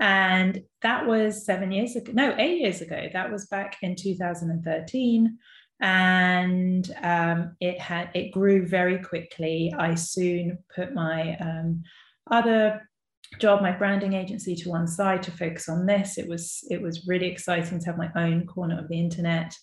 And 0.01 0.63
that 0.83 1.07
was 1.07 1.47
seven 1.47 1.73
years 1.73 1.97
ago 1.97 2.13
no 2.15 2.35
eight 2.39 2.61
years 2.61 2.81
ago. 2.81 3.09
That 3.13 3.33
was 3.33 3.47
back 3.47 3.77
in 3.83 3.97
2013 3.97 5.39
and 5.81 6.95
um, 7.03 7.57
it 7.61 7.79
had 7.79 8.11
it 8.15 8.33
grew 8.33 8.67
very 8.67 8.99
quickly. 8.99 9.73
I 9.79 9.95
soon 9.95 10.59
put 10.75 10.95
my 10.95 11.37
um, 11.39 11.83
other 12.31 12.89
job 13.41 13.61
my 13.61 13.73
branding 13.73 14.13
agency 14.13 14.55
to 14.55 14.71
one 14.71 14.87
side 14.87 15.23
to 15.25 15.31
focus 15.31 15.69
on 15.69 15.87
this. 15.87 16.19
It 16.19 16.29
was 16.29 16.65
it 16.71 16.81
was 16.81 17.07
really 17.07 17.27
exciting 17.27 17.81
to 17.81 17.87
have 17.87 17.99
my 17.99 18.11
own 18.17 18.47
corner 18.47 18.79
of 18.79 18.89
the 18.89 18.99
internet 18.99 19.55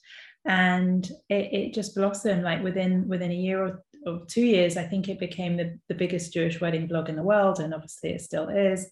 and 0.46 1.10
it, 1.30 1.54
it 1.54 1.74
just 1.74 1.96
blossomed 1.96 2.44
like 2.44 2.64
within 2.64 3.08
within 3.08 3.32
a 3.32 3.36
year 3.36 3.64
or 3.64 3.84
of 4.06 4.28
two 4.28 4.46
years, 4.46 4.78
I 4.78 4.84
think 4.84 5.08
it 5.08 5.20
became 5.20 5.56
the, 5.56 5.80
the 5.88 5.96
biggest 5.96 6.34
Jewish 6.34 6.60
wedding 6.60 6.88
blog 6.88 7.10
in 7.10 7.16
the 7.16 7.24
world, 7.24 7.60
and 7.60 7.74
obviously 7.74 8.12
it 8.12 8.22
still 8.22 8.50
is. 8.50 8.90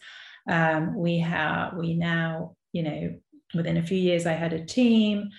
Um, 0.50 0.96
we 0.96 1.20
have 1.20 1.76
we 1.76 1.94
now, 1.94 2.56
you 2.72 2.84
know, 2.84 3.16
within 3.54 3.78
a 3.78 3.84
few 3.84 3.98
years, 3.98 4.26
I 4.26 4.34
had 4.34 4.54
a 4.54 4.66
team, 4.66 5.30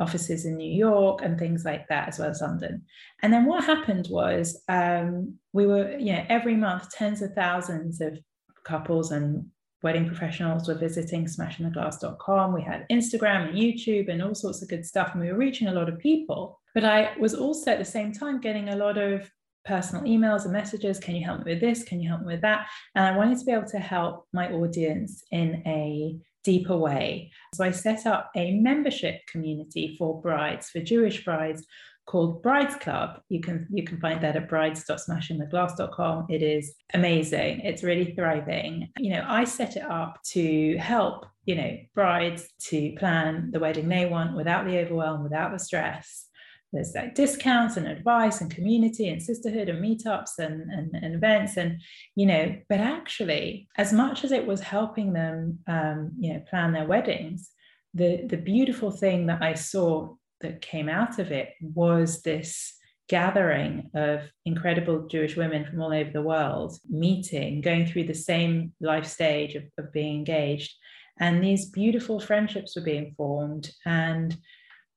offices 0.00 0.46
in 0.46 0.56
New 0.56 0.72
York, 0.72 1.22
and 1.22 1.38
things 1.38 1.64
like 1.64 1.88
that, 1.88 2.08
as 2.08 2.18
well 2.18 2.30
as 2.30 2.40
London. 2.40 2.84
And 3.22 3.32
then 3.32 3.44
what 3.46 3.64
happened 3.64 4.08
was 4.10 4.62
um, 4.68 5.34
we 5.52 5.66
were, 5.66 5.96
you 5.98 6.12
know, 6.12 6.24
every 6.28 6.56
month, 6.56 6.90
tens 6.90 7.22
of 7.22 7.34
thousands 7.34 8.00
of 8.00 8.18
couples 8.64 9.12
and 9.12 9.46
wedding 9.82 10.06
professionals 10.06 10.68
were 10.68 10.74
visiting 10.74 11.26
smashingtheglass.com. 11.26 12.52
We 12.52 12.62
had 12.62 12.86
Instagram 12.90 13.48
and 13.48 13.56
YouTube 13.56 14.08
and 14.08 14.22
all 14.22 14.34
sorts 14.34 14.62
of 14.62 14.68
good 14.68 14.84
stuff, 14.84 15.10
and 15.12 15.20
we 15.20 15.30
were 15.30 15.38
reaching 15.38 15.68
a 15.68 15.72
lot 15.72 15.88
of 15.88 15.98
people. 15.98 16.60
But 16.74 16.84
I 16.84 17.16
was 17.18 17.34
also 17.34 17.72
at 17.72 17.78
the 17.78 17.84
same 17.84 18.12
time 18.12 18.40
getting 18.40 18.68
a 18.68 18.76
lot 18.76 18.98
of 18.98 19.30
personal 19.64 20.04
emails 20.04 20.44
and 20.44 20.52
messages. 20.52 20.98
Can 20.98 21.14
you 21.14 21.24
help 21.24 21.44
me 21.44 21.52
with 21.52 21.60
this? 21.60 21.84
Can 21.84 22.00
you 22.00 22.08
help 22.08 22.22
me 22.22 22.34
with 22.34 22.40
that? 22.42 22.66
And 22.94 23.04
I 23.04 23.16
wanted 23.16 23.38
to 23.38 23.44
be 23.44 23.52
able 23.52 23.68
to 23.68 23.78
help 23.78 24.26
my 24.32 24.50
audience 24.50 25.22
in 25.30 25.62
a 25.66 26.16
deeper 26.44 26.76
way. 26.76 27.30
So 27.54 27.64
I 27.64 27.70
set 27.70 28.06
up 28.06 28.30
a 28.34 28.52
membership 28.52 29.20
community 29.30 29.96
for 29.98 30.20
brides, 30.20 30.70
for 30.70 30.80
Jewish 30.80 31.24
brides, 31.24 31.66
called 32.08 32.42
Brides 32.42 32.74
Club. 32.76 33.20
You 33.28 33.40
can 33.40 33.66
you 33.70 33.84
can 33.84 34.00
find 34.00 34.20
that 34.22 34.34
at 34.34 34.48
brides.smashingtheglass.com. 34.48 36.26
It 36.30 36.42
is 36.42 36.74
amazing. 36.94 37.60
It's 37.60 37.84
really 37.84 38.14
thriving. 38.14 38.88
You 38.98 39.12
know, 39.12 39.24
I 39.28 39.44
set 39.44 39.76
it 39.76 39.82
up 39.82 40.18
to 40.32 40.76
help, 40.78 41.26
you 41.44 41.54
know, 41.54 41.76
brides 41.94 42.48
to 42.70 42.92
plan 42.98 43.50
the 43.52 43.60
wedding 43.60 43.88
they 43.88 44.06
want 44.06 44.34
without 44.34 44.64
the 44.64 44.78
overwhelm, 44.78 45.22
without 45.22 45.52
the 45.52 45.58
stress. 45.58 46.24
There's 46.72 46.94
like 46.94 47.14
discounts 47.14 47.76
and 47.76 47.86
advice 47.86 48.40
and 48.40 48.50
community 48.50 49.08
and 49.08 49.22
sisterhood 49.22 49.68
and 49.68 49.84
meetups 49.84 50.38
and, 50.38 50.62
and, 50.70 50.90
and 50.94 51.14
events 51.14 51.56
and 51.56 51.80
you 52.14 52.26
know 52.26 52.54
but 52.68 52.78
actually 52.78 53.68
as 53.78 53.90
much 53.90 54.22
as 54.22 54.32
it 54.32 54.46
was 54.46 54.60
helping 54.60 55.14
them 55.14 55.60
um, 55.66 56.12
you 56.18 56.34
know 56.34 56.40
plan 56.40 56.74
their 56.74 56.86
weddings 56.86 57.48
the 57.94 58.26
the 58.26 58.36
beautiful 58.36 58.90
thing 58.90 59.24
that 59.28 59.42
I 59.42 59.54
saw 59.54 60.14
that 60.40 60.60
came 60.60 60.88
out 60.88 61.18
of 61.18 61.30
it 61.32 61.50
was 61.60 62.22
this 62.22 62.74
gathering 63.08 63.90
of 63.94 64.20
incredible 64.44 65.06
Jewish 65.06 65.36
women 65.36 65.64
from 65.64 65.80
all 65.80 65.92
over 65.92 66.10
the 66.10 66.22
world 66.22 66.78
meeting, 66.88 67.60
going 67.60 67.86
through 67.86 68.04
the 68.04 68.14
same 68.14 68.72
life 68.80 69.06
stage 69.06 69.54
of, 69.54 69.64
of 69.78 69.92
being 69.92 70.18
engaged. 70.18 70.74
And 71.18 71.42
these 71.42 71.70
beautiful 71.70 72.20
friendships 72.20 72.76
were 72.76 72.82
being 72.82 73.14
formed. 73.16 73.70
And 73.84 74.36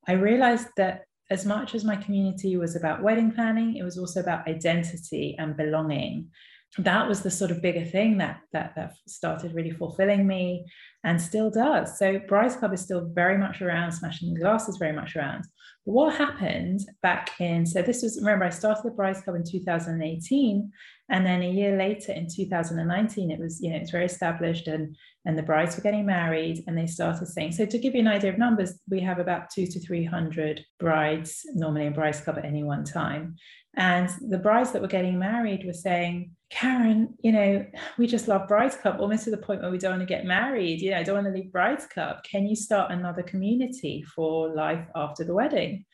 I 0.07 0.13
realized 0.13 0.67
that 0.77 1.03
as 1.29 1.45
much 1.45 1.73
as 1.73 1.85
my 1.85 1.95
community 1.95 2.57
was 2.57 2.75
about 2.75 3.01
wedding 3.01 3.31
planning, 3.31 3.77
it 3.77 3.83
was 3.83 3.97
also 3.97 4.19
about 4.19 4.47
identity 4.47 5.35
and 5.39 5.55
belonging 5.55 6.29
that 6.77 7.07
was 7.07 7.21
the 7.21 7.31
sort 7.31 7.51
of 7.51 7.61
bigger 7.61 7.83
thing 7.83 8.17
that 8.17 8.39
that 8.53 8.73
that 8.75 8.93
started 9.07 9.53
really 9.53 9.71
fulfilling 9.71 10.25
me 10.25 10.65
and 11.03 11.19
still 11.19 11.49
does. 11.49 11.97
So 11.97 12.19
Brides 12.27 12.55
Club 12.55 12.73
is 12.73 12.81
still 12.81 13.09
very 13.13 13.37
much 13.37 13.61
around, 13.61 13.91
Smashing 13.91 14.33
the 14.33 14.39
Glass 14.39 14.69
is 14.69 14.77
very 14.77 14.93
much 14.93 15.15
around. 15.15 15.45
But 15.85 15.93
what 15.93 16.15
happened 16.15 16.81
back 17.01 17.31
in, 17.39 17.65
so 17.65 17.81
this 17.81 18.03
was, 18.03 18.19
remember, 18.19 18.45
I 18.45 18.51
started 18.51 18.83
the 18.83 18.91
Brides 18.91 19.21
Club 19.21 19.35
in 19.35 19.43
2018, 19.43 20.71
and 21.09 21.25
then 21.25 21.41
a 21.41 21.49
year 21.49 21.75
later 21.75 22.11
in 22.11 22.27
2019, 22.33 23.31
it 23.31 23.39
was, 23.39 23.59
you 23.61 23.71
know, 23.71 23.77
it's 23.77 23.91
very 23.91 24.05
established 24.05 24.67
and 24.67 24.95
and 25.25 25.37
the 25.37 25.43
brides 25.43 25.75
were 25.75 25.83
getting 25.83 26.05
married 26.05 26.63
and 26.65 26.75
they 26.75 26.87
started 26.87 27.27
saying, 27.27 27.51
so 27.51 27.65
to 27.65 27.77
give 27.77 27.93
you 27.93 27.99
an 27.99 28.07
idea 28.07 28.31
of 28.31 28.39
numbers, 28.39 28.79
we 28.89 28.99
have 29.01 29.19
about 29.19 29.51
two 29.51 29.67
to 29.67 29.79
300 29.79 30.65
brides 30.79 31.41
normally 31.53 31.85
in 31.85 31.93
Brides 31.93 32.21
Club 32.21 32.39
at 32.39 32.45
any 32.45 32.63
one 32.63 32.83
time. 32.83 33.35
And 33.75 34.09
the 34.29 34.39
brides 34.39 34.71
that 34.71 34.81
were 34.81 34.87
getting 34.87 35.19
married 35.19 35.63
were 35.63 35.73
saying, 35.73 36.31
Karen, 36.51 37.15
you 37.21 37.31
know, 37.31 37.65
we 37.97 38.05
just 38.05 38.27
love 38.27 38.47
Brides 38.47 38.75
Club 38.75 38.97
almost 38.99 39.23
to 39.23 39.31
the 39.31 39.37
point 39.37 39.61
where 39.61 39.71
we 39.71 39.77
don't 39.77 39.91
want 39.91 40.01
to 40.01 40.05
get 40.05 40.25
married. 40.25 40.81
You 40.81 40.91
know, 40.91 40.97
I 40.97 41.03
don't 41.03 41.23
want 41.23 41.27
to 41.27 41.33
leave 41.33 41.51
Brides 41.51 41.85
Club. 41.85 42.17
Can 42.29 42.45
you 42.45 42.55
start 42.57 42.91
another 42.91 43.23
community 43.23 44.03
for 44.03 44.53
life 44.53 44.85
after 44.93 45.23
the 45.23 45.33
wedding? 45.33 45.85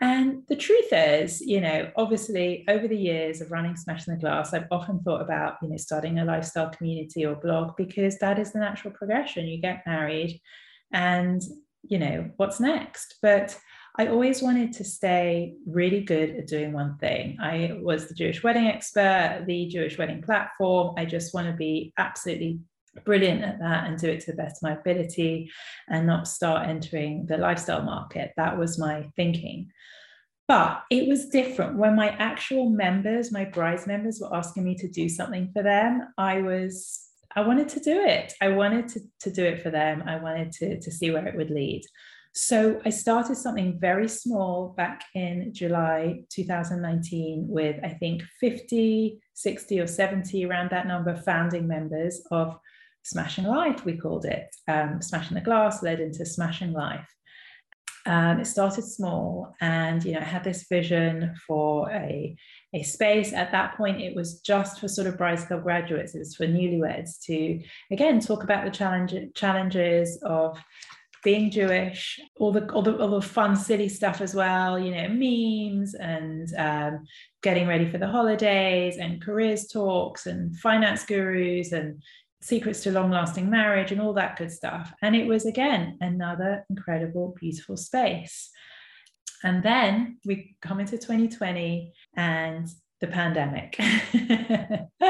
And 0.00 0.42
the 0.48 0.56
truth 0.56 0.92
is, 0.92 1.40
you 1.40 1.60
know, 1.60 1.90
obviously 1.96 2.64
over 2.68 2.88
the 2.88 2.96
years 2.96 3.40
of 3.40 3.52
running 3.52 3.76
Smashing 3.76 4.14
the 4.14 4.20
Glass, 4.20 4.52
I've 4.52 4.66
often 4.72 5.00
thought 5.00 5.22
about, 5.22 5.58
you 5.62 5.68
know, 5.68 5.76
starting 5.76 6.18
a 6.18 6.24
lifestyle 6.24 6.70
community 6.70 7.24
or 7.24 7.36
blog 7.36 7.76
because 7.76 8.18
that 8.18 8.40
is 8.40 8.52
the 8.52 8.58
natural 8.58 8.92
progression. 8.92 9.46
You 9.46 9.60
get 9.60 9.86
married 9.86 10.40
and, 10.92 11.40
you 11.84 11.98
know, 11.98 12.30
what's 12.36 12.58
next? 12.58 13.14
But 13.22 13.56
I 13.96 14.08
always 14.08 14.42
wanted 14.42 14.72
to 14.74 14.84
stay 14.84 15.54
really 15.66 16.02
good 16.02 16.30
at 16.30 16.48
doing 16.48 16.72
one 16.72 16.98
thing. 16.98 17.36
I 17.40 17.78
was 17.80 18.08
the 18.08 18.14
Jewish 18.14 18.42
wedding 18.42 18.66
expert, 18.66 19.44
the 19.46 19.68
Jewish 19.68 19.98
wedding 19.98 20.20
platform. 20.20 20.94
I 20.98 21.04
just 21.04 21.32
want 21.32 21.46
to 21.46 21.52
be 21.52 21.92
absolutely 21.96 22.58
brilliant 23.04 23.42
at 23.42 23.60
that 23.60 23.86
and 23.86 23.98
do 23.98 24.08
it 24.08 24.20
to 24.20 24.32
the 24.32 24.36
best 24.36 24.58
of 24.58 24.62
my 24.62 24.72
ability 24.72 25.50
and 25.88 26.06
not 26.06 26.26
start 26.26 26.68
entering 26.68 27.26
the 27.26 27.36
lifestyle 27.36 27.82
market. 27.82 28.32
That 28.36 28.58
was 28.58 28.80
my 28.80 29.08
thinking. 29.14 29.70
But 30.48 30.82
it 30.90 31.08
was 31.08 31.28
different 31.28 31.78
when 31.78 31.94
my 31.94 32.10
actual 32.10 32.68
members, 32.68 33.30
my 33.30 33.44
brides 33.44 33.86
members, 33.86 34.18
were 34.20 34.34
asking 34.34 34.64
me 34.64 34.74
to 34.76 34.88
do 34.88 35.08
something 35.08 35.50
for 35.52 35.62
them. 35.62 36.08
I 36.18 36.42
was, 36.42 37.00
I 37.34 37.42
wanted 37.42 37.68
to 37.70 37.80
do 37.80 38.00
it. 38.00 38.34
I 38.42 38.48
wanted 38.48 38.88
to, 38.88 39.00
to 39.20 39.30
do 39.30 39.44
it 39.44 39.62
for 39.62 39.70
them. 39.70 40.02
I 40.04 40.16
wanted 40.16 40.50
to, 40.52 40.80
to 40.80 40.90
see 40.90 41.12
where 41.12 41.26
it 41.26 41.36
would 41.36 41.50
lead. 41.50 41.82
So 42.36 42.80
I 42.84 42.90
started 42.90 43.36
something 43.36 43.78
very 43.78 44.08
small 44.08 44.74
back 44.76 45.04
in 45.14 45.54
July 45.54 46.24
2019 46.30 47.46
with, 47.48 47.76
I 47.84 47.90
think, 47.90 48.24
50, 48.40 49.20
60 49.34 49.80
or 49.80 49.86
70 49.86 50.44
around 50.44 50.70
that 50.70 50.88
number 50.88 51.14
founding 51.14 51.68
members 51.68 52.22
of 52.32 52.58
Smashing 53.04 53.44
Life, 53.44 53.84
we 53.84 53.96
called 53.96 54.24
it. 54.24 54.48
Um, 54.66 55.00
Smashing 55.00 55.36
the 55.36 55.42
Glass 55.42 55.80
led 55.84 56.00
into 56.00 56.26
Smashing 56.26 56.72
Life. 56.72 57.06
Um, 58.06 58.40
it 58.40 58.46
started 58.46 58.84
small 58.84 59.54
and 59.62 60.04
you 60.04 60.12
know 60.12 60.20
I 60.20 60.24
had 60.24 60.44
this 60.44 60.66
vision 60.68 61.34
for 61.46 61.90
a, 61.90 62.36
a 62.74 62.82
space 62.82 63.32
at 63.32 63.50
that 63.52 63.78
point 63.78 64.02
it 64.02 64.14
was 64.14 64.40
just 64.40 64.78
for 64.78 64.88
sort 64.88 65.06
of 65.06 65.16
Brides 65.16 65.46
Club 65.46 65.62
graduates 65.62 66.14
it 66.14 66.18
was 66.18 66.36
for 66.36 66.46
newlyweds 66.46 67.18
to 67.24 67.62
again 67.90 68.20
talk 68.20 68.44
about 68.44 68.66
the 68.66 68.70
challenge, 68.70 69.14
challenges 69.34 70.22
of 70.22 70.58
being 71.24 71.50
Jewish, 71.50 72.20
all 72.36 72.52
the 72.52 72.70
all 72.70 72.82
the 72.82 72.96
all 72.98 73.08
the 73.08 73.22
fun, 73.22 73.56
silly 73.56 73.88
stuff 73.88 74.20
as 74.20 74.34
well. 74.34 74.78
You 74.78 74.94
know, 74.94 75.08
memes 75.08 75.94
and 75.94 76.46
um, 76.56 77.04
getting 77.42 77.66
ready 77.66 77.90
for 77.90 77.98
the 77.98 78.06
holidays, 78.06 78.98
and 78.98 79.20
careers 79.20 79.66
talks, 79.66 80.26
and 80.26 80.56
finance 80.58 81.04
gurus, 81.04 81.72
and 81.72 82.00
secrets 82.40 82.82
to 82.82 82.92
long-lasting 82.92 83.48
marriage, 83.50 83.90
and 83.90 84.00
all 84.00 84.12
that 84.12 84.36
good 84.36 84.52
stuff. 84.52 84.92
And 85.02 85.16
it 85.16 85.26
was 85.26 85.46
again 85.46 85.96
another 86.00 86.64
incredible, 86.70 87.34
beautiful 87.40 87.76
space. 87.76 88.50
And 89.42 89.62
then 89.62 90.18
we 90.24 90.56
come 90.62 90.78
into 90.78 90.98
2020, 90.98 91.92
and 92.16 92.68
the 93.00 93.08
pandemic. 93.08 93.76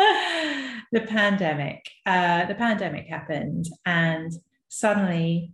the 0.92 1.00
pandemic. 1.06 1.88
Uh, 2.06 2.46
the 2.46 2.54
pandemic 2.54 3.08
happened, 3.08 3.66
and 3.84 4.32
suddenly 4.68 5.52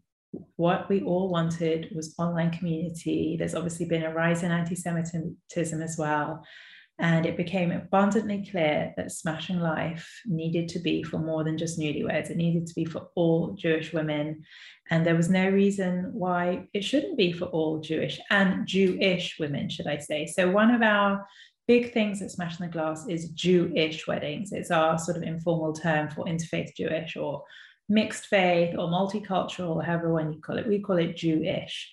what 0.57 0.89
we 0.89 1.03
all 1.03 1.29
wanted 1.29 1.91
was 1.95 2.15
online 2.19 2.51
community. 2.51 3.37
There's 3.39 3.55
obviously 3.55 3.87
been 3.87 4.05
a 4.05 4.15
rise 4.15 4.43
in 4.43 4.53
anti 4.53 4.75
Semitism 4.75 5.83
as 5.83 5.97
well. 5.99 6.45
And 7.01 7.25
it 7.25 7.39
became 7.39 7.73
abundantly 7.73 8.47
clear 8.51 8.93
that 8.99 9.11
Smashing 9.11 9.59
Life 9.59 10.07
needed 10.27 10.69
to 10.69 10.79
be 10.79 11.03
for 11.03 11.19
more 11.19 11.45
than 11.45 11.57
just 11.57 11.81
newlyweds. 11.81 12.29
It 12.29 12.37
needed 12.37 12.67
to 12.67 12.75
be 12.75 12.85
for 12.85 13.09
all 13.15 13.55
Jewish 13.55 13.95
women. 13.95 14.43
And 14.91 15.07
there 15.07 15.17
was 15.17 15.31
no 15.31 15.49
reason 15.49 16.11
why 16.13 16.69
it 16.75 16.85
shouldn't 16.85 17.17
be 17.17 17.33
for 17.33 17.47
all 17.47 17.81
Jewish 17.81 18.21
and 18.31 18.67
Jewish 18.67 19.39
women, 19.41 19.71
should 19.71 19.87
I 19.87 19.97
say. 19.97 20.27
So, 20.27 20.51
one 20.51 20.75
of 20.75 20.83
our 20.83 21.27
big 21.67 21.95
things 21.95 22.21
at 22.21 22.33
Smashing 22.33 22.67
the 22.67 22.73
Glass 22.73 23.07
is 23.09 23.31
Jewish 23.31 24.07
weddings. 24.07 24.53
It's 24.53 24.71
our 24.71 24.99
sort 24.99 25.17
of 25.17 25.23
informal 25.23 25.73
term 25.73 26.11
for 26.11 26.27
interfaith 26.27 26.77
Jewish 26.77 27.17
or 27.17 27.45
mixed 27.91 28.27
faith 28.27 28.75
or 28.79 28.89
multicultural, 28.89 29.77
or 29.77 29.83
however 29.83 30.13
one 30.13 30.33
you 30.33 30.41
call 30.41 30.57
it. 30.57 30.67
We 30.67 30.81
call 30.81 30.97
it 30.97 31.17
Jewish. 31.17 31.93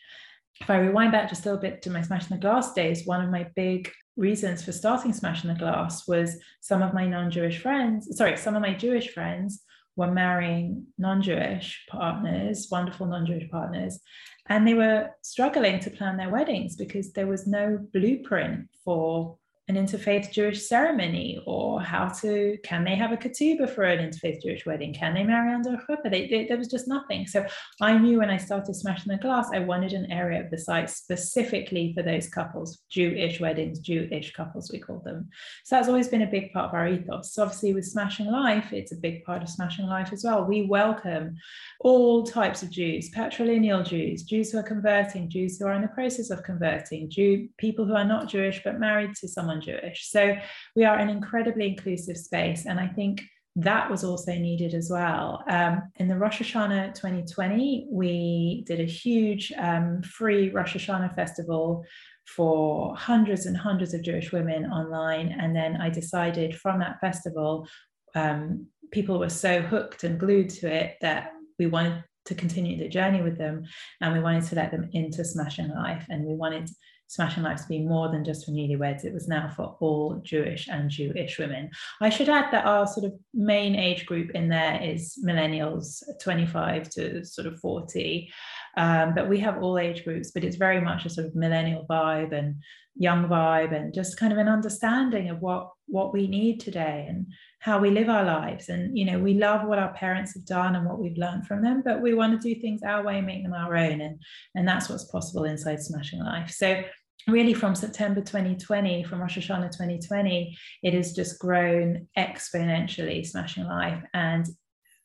If 0.61 0.69
I 0.69 0.77
rewind 0.77 1.11
back 1.11 1.27
just 1.27 1.45
a 1.45 1.49
little 1.49 1.61
bit 1.61 1.81
to 1.81 1.89
my 1.89 2.01
Smashing 2.01 2.37
the 2.37 2.41
Glass 2.41 2.73
days, 2.73 3.05
one 3.05 3.23
of 3.23 3.29
my 3.29 3.47
big 3.55 3.91
reasons 4.15 4.63
for 4.63 4.71
starting 4.71 5.11
Smashing 5.11 5.49
the 5.49 5.59
Glass 5.59 6.07
was 6.07 6.37
some 6.61 6.81
of 6.81 6.93
my 6.93 7.05
non-Jewish 7.05 7.59
friends, 7.59 8.15
sorry, 8.15 8.37
some 8.37 8.55
of 8.55 8.61
my 8.61 8.73
Jewish 8.73 9.09
friends 9.09 9.63
were 9.95 10.11
marrying 10.11 10.85
non-Jewish 10.97 11.85
partners, 11.89 12.67
wonderful 12.71 13.07
non-Jewish 13.07 13.49
partners, 13.49 13.99
and 14.47 14.67
they 14.67 14.75
were 14.75 15.09
struggling 15.23 15.79
to 15.79 15.89
plan 15.89 16.17
their 16.17 16.29
weddings 16.29 16.75
because 16.75 17.11
there 17.13 17.27
was 17.27 17.47
no 17.47 17.79
blueprint 17.93 18.67
for 18.85 19.37
an 19.69 19.75
interfaith 19.75 20.31
Jewish 20.31 20.65
ceremony 20.65 21.41
or 21.45 21.81
how 21.81 22.07
to, 22.21 22.57
can 22.63 22.85
they 22.85 22.95
have 22.95 23.11
a 23.11 23.17
ketubah 23.17 23.69
for 23.69 23.83
an 23.83 23.99
interfaith 23.99 24.41
Jewish 24.41 24.65
wedding? 24.65 24.93
Can 24.93 25.13
they 25.13 25.23
marry 25.23 25.53
under 25.53 25.73
a 25.73 25.77
chuppah? 25.77 26.09
They, 26.09 26.27
they, 26.27 26.45
there 26.45 26.57
was 26.57 26.69
just 26.69 26.87
nothing. 26.87 27.27
So 27.27 27.45
I 27.81 27.97
knew 27.97 28.19
when 28.19 28.29
I 28.29 28.37
started 28.37 28.75
Smashing 28.75 29.11
the 29.11 29.17
Glass, 29.17 29.49
I 29.53 29.59
wanted 29.59 29.91
an 29.91 30.09
area 30.09 30.41
of 30.41 30.51
the 30.51 30.57
site 30.57 30.89
specifically 30.89 31.91
for 31.93 32.01
those 32.01 32.29
couples, 32.29 32.83
Jewish 32.89 33.41
weddings, 33.41 33.79
Jewish 33.79 34.31
couples, 34.33 34.71
we 34.71 34.79
call 34.79 34.99
them. 34.99 35.27
So 35.65 35.75
that's 35.75 35.89
always 35.89 36.07
been 36.07 36.21
a 36.21 36.27
big 36.27 36.53
part 36.53 36.69
of 36.69 36.73
our 36.73 36.87
ethos. 36.87 37.33
So 37.33 37.43
obviously 37.43 37.73
with 37.73 37.85
Smashing 37.85 38.27
Life, 38.27 38.71
it's 38.71 38.93
a 38.93 38.95
big 38.95 39.25
part 39.25 39.43
of 39.43 39.49
Smashing 39.49 39.87
Life 39.87 40.13
as 40.13 40.23
well. 40.23 40.45
We 40.45 40.61
welcome 40.61 41.35
all 41.81 42.23
types 42.23 42.63
of 42.63 42.71
Jews, 42.71 43.11
patrilineal 43.11 43.85
Jews, 43.85 44.23
Jews 44.23 44.49
who 44.49 44.59
are 44.59 44.63
converting, 44.63 45.29
Jews 45.29 45.59
who 45.59 45.65
are 45.65 45.73
in 45.73 45.81
the 45.81 45.89
process 45.89 46.29
of 46.29 46.43
converting, 46.43 47.09
Jew, 47.09 47.49
people 47.57 47.85
who 47.85 47.95
are 47.95 48.05
not 48.05 48.29
Jewish 48.29 48.61
but 48.63 48.79
married 48.79 49.13
to 49.15 49.27
someone 49.27 49.56
non-Jewish. 49.57 50.09
So 50.09 50.35
we 50.75 50.85
are 50.85 50.97
an 50.97 51.09
incredibly 51.09 51.67
inclusive 51.67 52.17
space, 52.17 52.65
and 52.65 52.79
I 52.79 52.87
think 52.87 53.21
that 53.57 53.89
was 53.89 54.03
also 54.03 54.33
needed 54.33 54.75
as 54.75 54.89
well. 54.91 55.43
Um, 55.49 55.81
in 55.95 56.07
the 56.07 56.17
Rosh 56.17 56.41
Hashanah 56.41 56.93
2020, 56.93 57.87
we 57.89 58.63
did 58.67 58.79
a 58.79 58.85
huge 58.85 59.51
um, 59.57 60.03
free 60.03 60.51
Rosh 60.51 60.75
Hashanah 60.75 61.15
festival 61.15 61.83
for 62.27 62.95
hundreds 62.95 63.47
and 63.47 63.57
hundreds 63.57 63.95
of 63.95 64.03
Jewish 64.03 64.31
women 64.31 64.65
online. 64.65 65.35
And 65.39 65.55
then 65.55 65.77
I 65.77 65.89
decided 65.89 66.55
from 66.55 66.79
that 66.79 66.99
festival, 67.01 67.67
um, 68.13 68.67
people 68.91 69.17
were 69.17 69.29
so 69.29 69.61
hooked 69.61 70.03
and 70.03 70.19
glued 70.19 70.49
to 70.49 70.71
it 70.71 70.97
that 71.01 71.31
we 71.57 71.65
wanted 71.65 72.03
to 72.25 72.35
continue 72.35 72.77
the 72.77 72.89
journey 72.89 73.23
with 73.23 73.39
them. 73.39 73.63
And 74.01 74.13
we 74.13 74.19
wanted 74.19 74.43
to 74.43 74.55
let 74.55 74.69
them 74.69 74.87
into 74.93 75.25
Smashing 75.25 75.69
Life. 75.69 76.05
And 76.09 76.25
we 76.25 76.35
wanted 76.35 76.69
Smashing 77.07 77.43
Life 77.43 77.61
to 77.61 77.67
be 77.67 77.79
more 77.79 78.11
than 78.11 78.25
just 78.25 78.45
for 78.45 78.51
newlyweds. 78.51 79.05
It 79.05 79.13
was 79.13 79.27
now 79.27 79.49
for 79.55 79.77
all 79.79 80.21
Jewish 80.23 80.67
and 80.67 80.89
Jewish 80.89 81.39
women. 81.39 81.69
I 82.01 82.09
should 82.09 82.29
add 82.29 82.51
that 82.51 82.65
our 82.65 82.85
sort 82.85 83.05
of 83.05 83.13
main 83.33 83.75
age 83.75 84.05
group 84.05 84.31
in 84.31 84.49
there 84.49 84.81
is 84.81 85.17
millennials, 85.25 86.03
25 86.21 86.89
to 86.91 87.23
sort 87.23 87.47
of 87.47 87.59
40. 87.59 88.29
Um, 88.75 89.15
but 89.15 89.29
we 89.29 89.39
have 89.39 89.63
all 89.63 89.79
age 89.79 90.03
groups, 90.03 90.31
but 90.31 90.43
it's 90.43 90.57
very 90.57 90.81
much 90.81 91.05
a 91.05 91.09
sort 91.09 91.27
of 91.27 91.35
millennial 91.35 91.85
vibe 91.89 92.33
and 92.33 92.57
young 92.99 93.27
vibe 93.27 93.75
and 93.75 93.93
just 93.93 94.17
kind 94.17 94.33
of 94.33 94.39
an 94.39 94.47
understanding 94.47 95.29
of 95.29 95.39
what 95.39 95.69
what 95.89 96.11
we 96.11 96.27
need 96.27 96.59
today 96.59 97.05
and 97.07 97.27
how 97.59 97.79
we 97.79 97.89
live 97.89 98.09
our 98.09 98.23
lives 98.23 98.69
and 98.69 98.97
you 98.97 99.05
know 99.05 99.19
we 99.19 99.35
love 99.35 99.65
what 99.65 99.79
our 99.79 99.93
parents 99.93 100.33
have 100.33 100.45
done 100.45 100.75
and 100.75 100.85
what 100.85 100.99
we've 100.99 101.17
learned 101.17 101.45
from 101.45 101.61
them 101.61 101.81
but 101.85 102.01
we 102.01 102.13
want 102.13 102.39
to 102.39 102.53
do 102.53 102.59
things 102.59 102.81
our 102.83 103.03
way 103.03 103.21
make 103.21 103.43
them 103.43 103.53
our 103.53 103.75
own 103.75 104.01
and 104.01 104.19
and 104.55 104.67
that's 104.67 104.89
what's 104.89 105.05
possible 105.05 105.45
inside 105.45 105.81
smashing 105.81 106.19
life 106.19 106.49
so 106.49 106.83
really 107.27 107.53
from 107.53 107.75
september 107.75 108.21
2020 108.21 109.03
from 109.03 109.19
rosh 109.19 109.37
hashanah 109.37 109.71
2020 109.71 110.57
it 110.83 110.93
has 110.93 111.13
just 111.13 111.39
grown 111.39 112.07
exponentially 112.17 113.25
smashing 113.25 113.65
life 113.65 114.03
and 114.13 114.47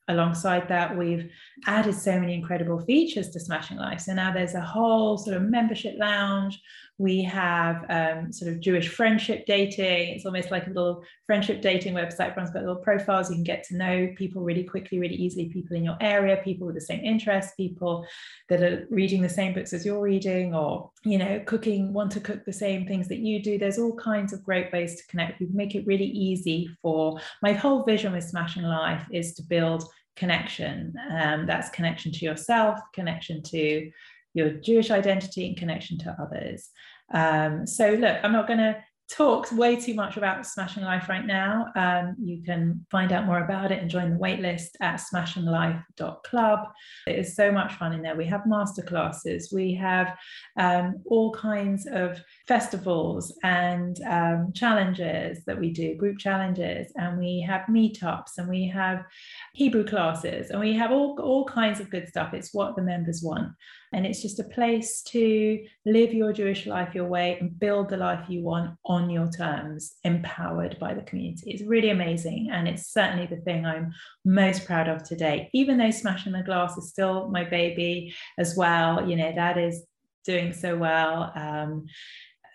alongside 0.08 0.68
that, 0.68 0.96
we've 0.96 1.30
added 1.66 1.94
so 1.94 2.18
many 2.18 2.34
incredible 2.34 2.80
features 2.80 3.30
to 3.30 3.40
Smashing 3.40 3.76
Life. 3.76 4.00
So 4.00 4.14
now 4.14 4.32
there's 4.32 4.54
a 4.54 4.60
whole 4.60 5.18
sort 5.18 5.36
of 5.36 5.42
membership 5.42 5.94
lounge. 5.98 6.60
We 7.02 7.24
have 7.24 7.84
um, 7.90 8.32
sort 8.32 8.52
of 8.52 8.60
Jewish 8.60 8.86
friendship 8.86 9.44
dating. 9.44 10.14
It's 10.14 10.24
almost 10.24 10.52
like 10.52 10.68
a 10.68 10.70
little 10.70 11.02
friendship 11.26 11.60
dating 11.60 11.94
website. 11.94 12.30
Everyone's 12.30 12.52
got 12.52 12.62
little 12.62 12.76
profiles. 12.76 13.28
You 13.28 13.34
can 13.34 13.42
get 13.42 13.64
to 13.64 13.76
know 13.76 14.08
people 14.16 14.42
really 14.42 14.62
quickly, 14.62 15.00
really 15.00 15.16
easily, 15.16 15.48
people 15.48 15.76
in 15.76 15.82
your 15.82 15.96
area, 16.00 16.36
people 16.44 16.64
with 16.64 16.76
the 16.76 16.80
same 16.80 17.00
interests, 17.04 17.54
people 17.56 18.06
that 18.48 18.62
are 18.62 18.86
reading 18.88 19.20
the 19.20 19.28
same 19.28 19.52
books 19.52 19.72
as 19.72 19.84
you're 19.84 20.00
reading, 20.00 20.54
or, 20.54 20.92
you 21.04 21.18
know, 21.18 21.42
cooking, 21.44 21.92
want 21.92 22.12
to 22.12 22.20
cook 22.20 22.44
the 22.44 22.52
same 22.52 22.86
things 22.86 23.08
that 23.08 23.18
you 23.18 23.42
do. 23.42 23.58
There's 23.58 23.80
all 23.80 23.96
kinds 23.96 24.32
of 24.32 24.44
great 24.44 24.72
ways 24.72 24.94
to 24.94 25.06
connect. 25.08 25.40
We 25.40 25.48
make 25.52 25.74
it 25.74 25.84
really 25.86 26.06
easy 26.06 26.70
for 26.82 27.18
my 27.42 27.52
whole 27.52 27.82
vision 27.82 28.12
with 28.12 28.22
Smashing 28.22 28.62
Life 28.62 29.04
is 29.10 29.34
to 29.34 29.42
build 29.42 29.82
connection. 30.14 30.94
Um, 31.10 31.46
that's 31.46 31.70
connection 31.70 32.12
to 32.12 32.24
yourself, 32.24 32.78
connection 32.94 33.42
to 33.44 33.90
your 34.34 34.50
Jewish 34.50 34.90
identity, 34.90 35.46
and 35.48 35.56
connection 35.56 35.98
to 35.98 36.16
others. 36.20 36.70
Um, 37.12 37.66
so, 37.66 37.90
look, 37.90 38.18
I'm 38.22 38.32
not 38.32 38.46
going 38.46 38.58
to 38.58 38.76
talk 39.12 39.52
way 39.52 39.76
too 39.76 39.92
much 39.92 40.16
about 40.16 40.46
Smashing 40.46 40.84
Life 40.84 41.08
right 41.08 41.26
now. 41.26 41.66
Um, 41.76 42.16
you 42.18 42.42
can 42.42 42.84
find 42.90 43.12
out 43.12 43.26
more 43.26 43.44
about 43.44 43.70
it 43.70 43.80
and 43.80 43.90
join 43.90 44.10
the 44.10 44.16
waitlist 44.16 44.70
at 44.80 45.00
smashinglife.club. 45.00 46.60
It 47.06 47.18
is 47.18 47.36
so 47.36 47.52
much 47.52 47.74
fun 47.74 47.92
in 47.92 48.00
there. 48.00 48.16
We 48.16 48.26
have 48.26 48.42
masterclasses, 48.42 49.52
we 49.52 49.74
have 49.74 50.16
um, 50.58 51.02
all 51.04 51.30
kinds 51.32 51.86
of 51.86 52.18
festivals 52.48 53.36
and 53.42 54.00
um, 54.08 54.52
challenges 54.54 55.44
that 55.44 55.60
we 55.60 55.70
do, 55.70 55.94
group 55.94 56.18
challenges, 56.18 56.90
and 56.96 57.18
we 57.18 57.44
have 57.46 57.62
meetups 57.62 58.38
and 58.38 58.48
we 58.48 58.66
have 58.68 59.04
Hebrew 59.52 59.84
classes 59.84 60.50
and 60.50 60.58
we 60.58 60.72
have 60.72 60.90
all, 60.90 61.18
all 61.20 61.44
kinds 61.44 61.80
of 61.80 61.90
good 61.90 62.08
stuff. 62.08 62.32
It's 62.32 62.54
what 62.54 62.76
the 62.76 62.82
members 62.82 63.22
want. 63.22 63.52
And 63.92 64.06
it's 64.06 64.22
just 64.22 64.40
a 64.40 64.44
place 64.44 65.02
to 65.08 65.62
live 65.84 66.14
your 66.14 66.32
Jewish 66.32 66.66
life 66.66 66.94
your 66.94 67.06
way 67.06 67.36
and 67.38 67.58
build 67.58 67.90
the 67.90 67.98
life 67.98 68.24
you 68.28 68.42
want 68.42 68.78
on 68.86 69.01
your 69.10 69.30
terms, 69.30 69.94
empowered 70.04 70.78
by 70.78 70.94
the 70.94 71.02
community. 71.02 71.50
It's 71.50 71.62
really 71.62 71.90
amazing. 71.90 72.50
And 72.52 72.68
it's 72.68 72.92
certainly 72.92 73.26
the 73.26 73.42
thing 73.42 73.66
I'm 73.66 73.92
most 74.24 74.64
proud 74.66 74.88
of 74.88 75.02
today. 75.02 75.50
Even 75.52 75.78
though 75.78 75.90
Smashing 75.90 76.32
the 76.32 76.42
Glass 76.42 76.76
is 76.76 76.88
still 76.88 77.28
my 77.28 77.44
baby 77.44 78.14
as 78.38 78.56
well, 78.56 79.08
you 79.08 79.16
know, 79.16 79.32
that 79.34 79.58
is 79.58 79.84
doing 80.24 80.52
so 80.52 80.76
well. 80.76 81.32
Um, 81.34 81.86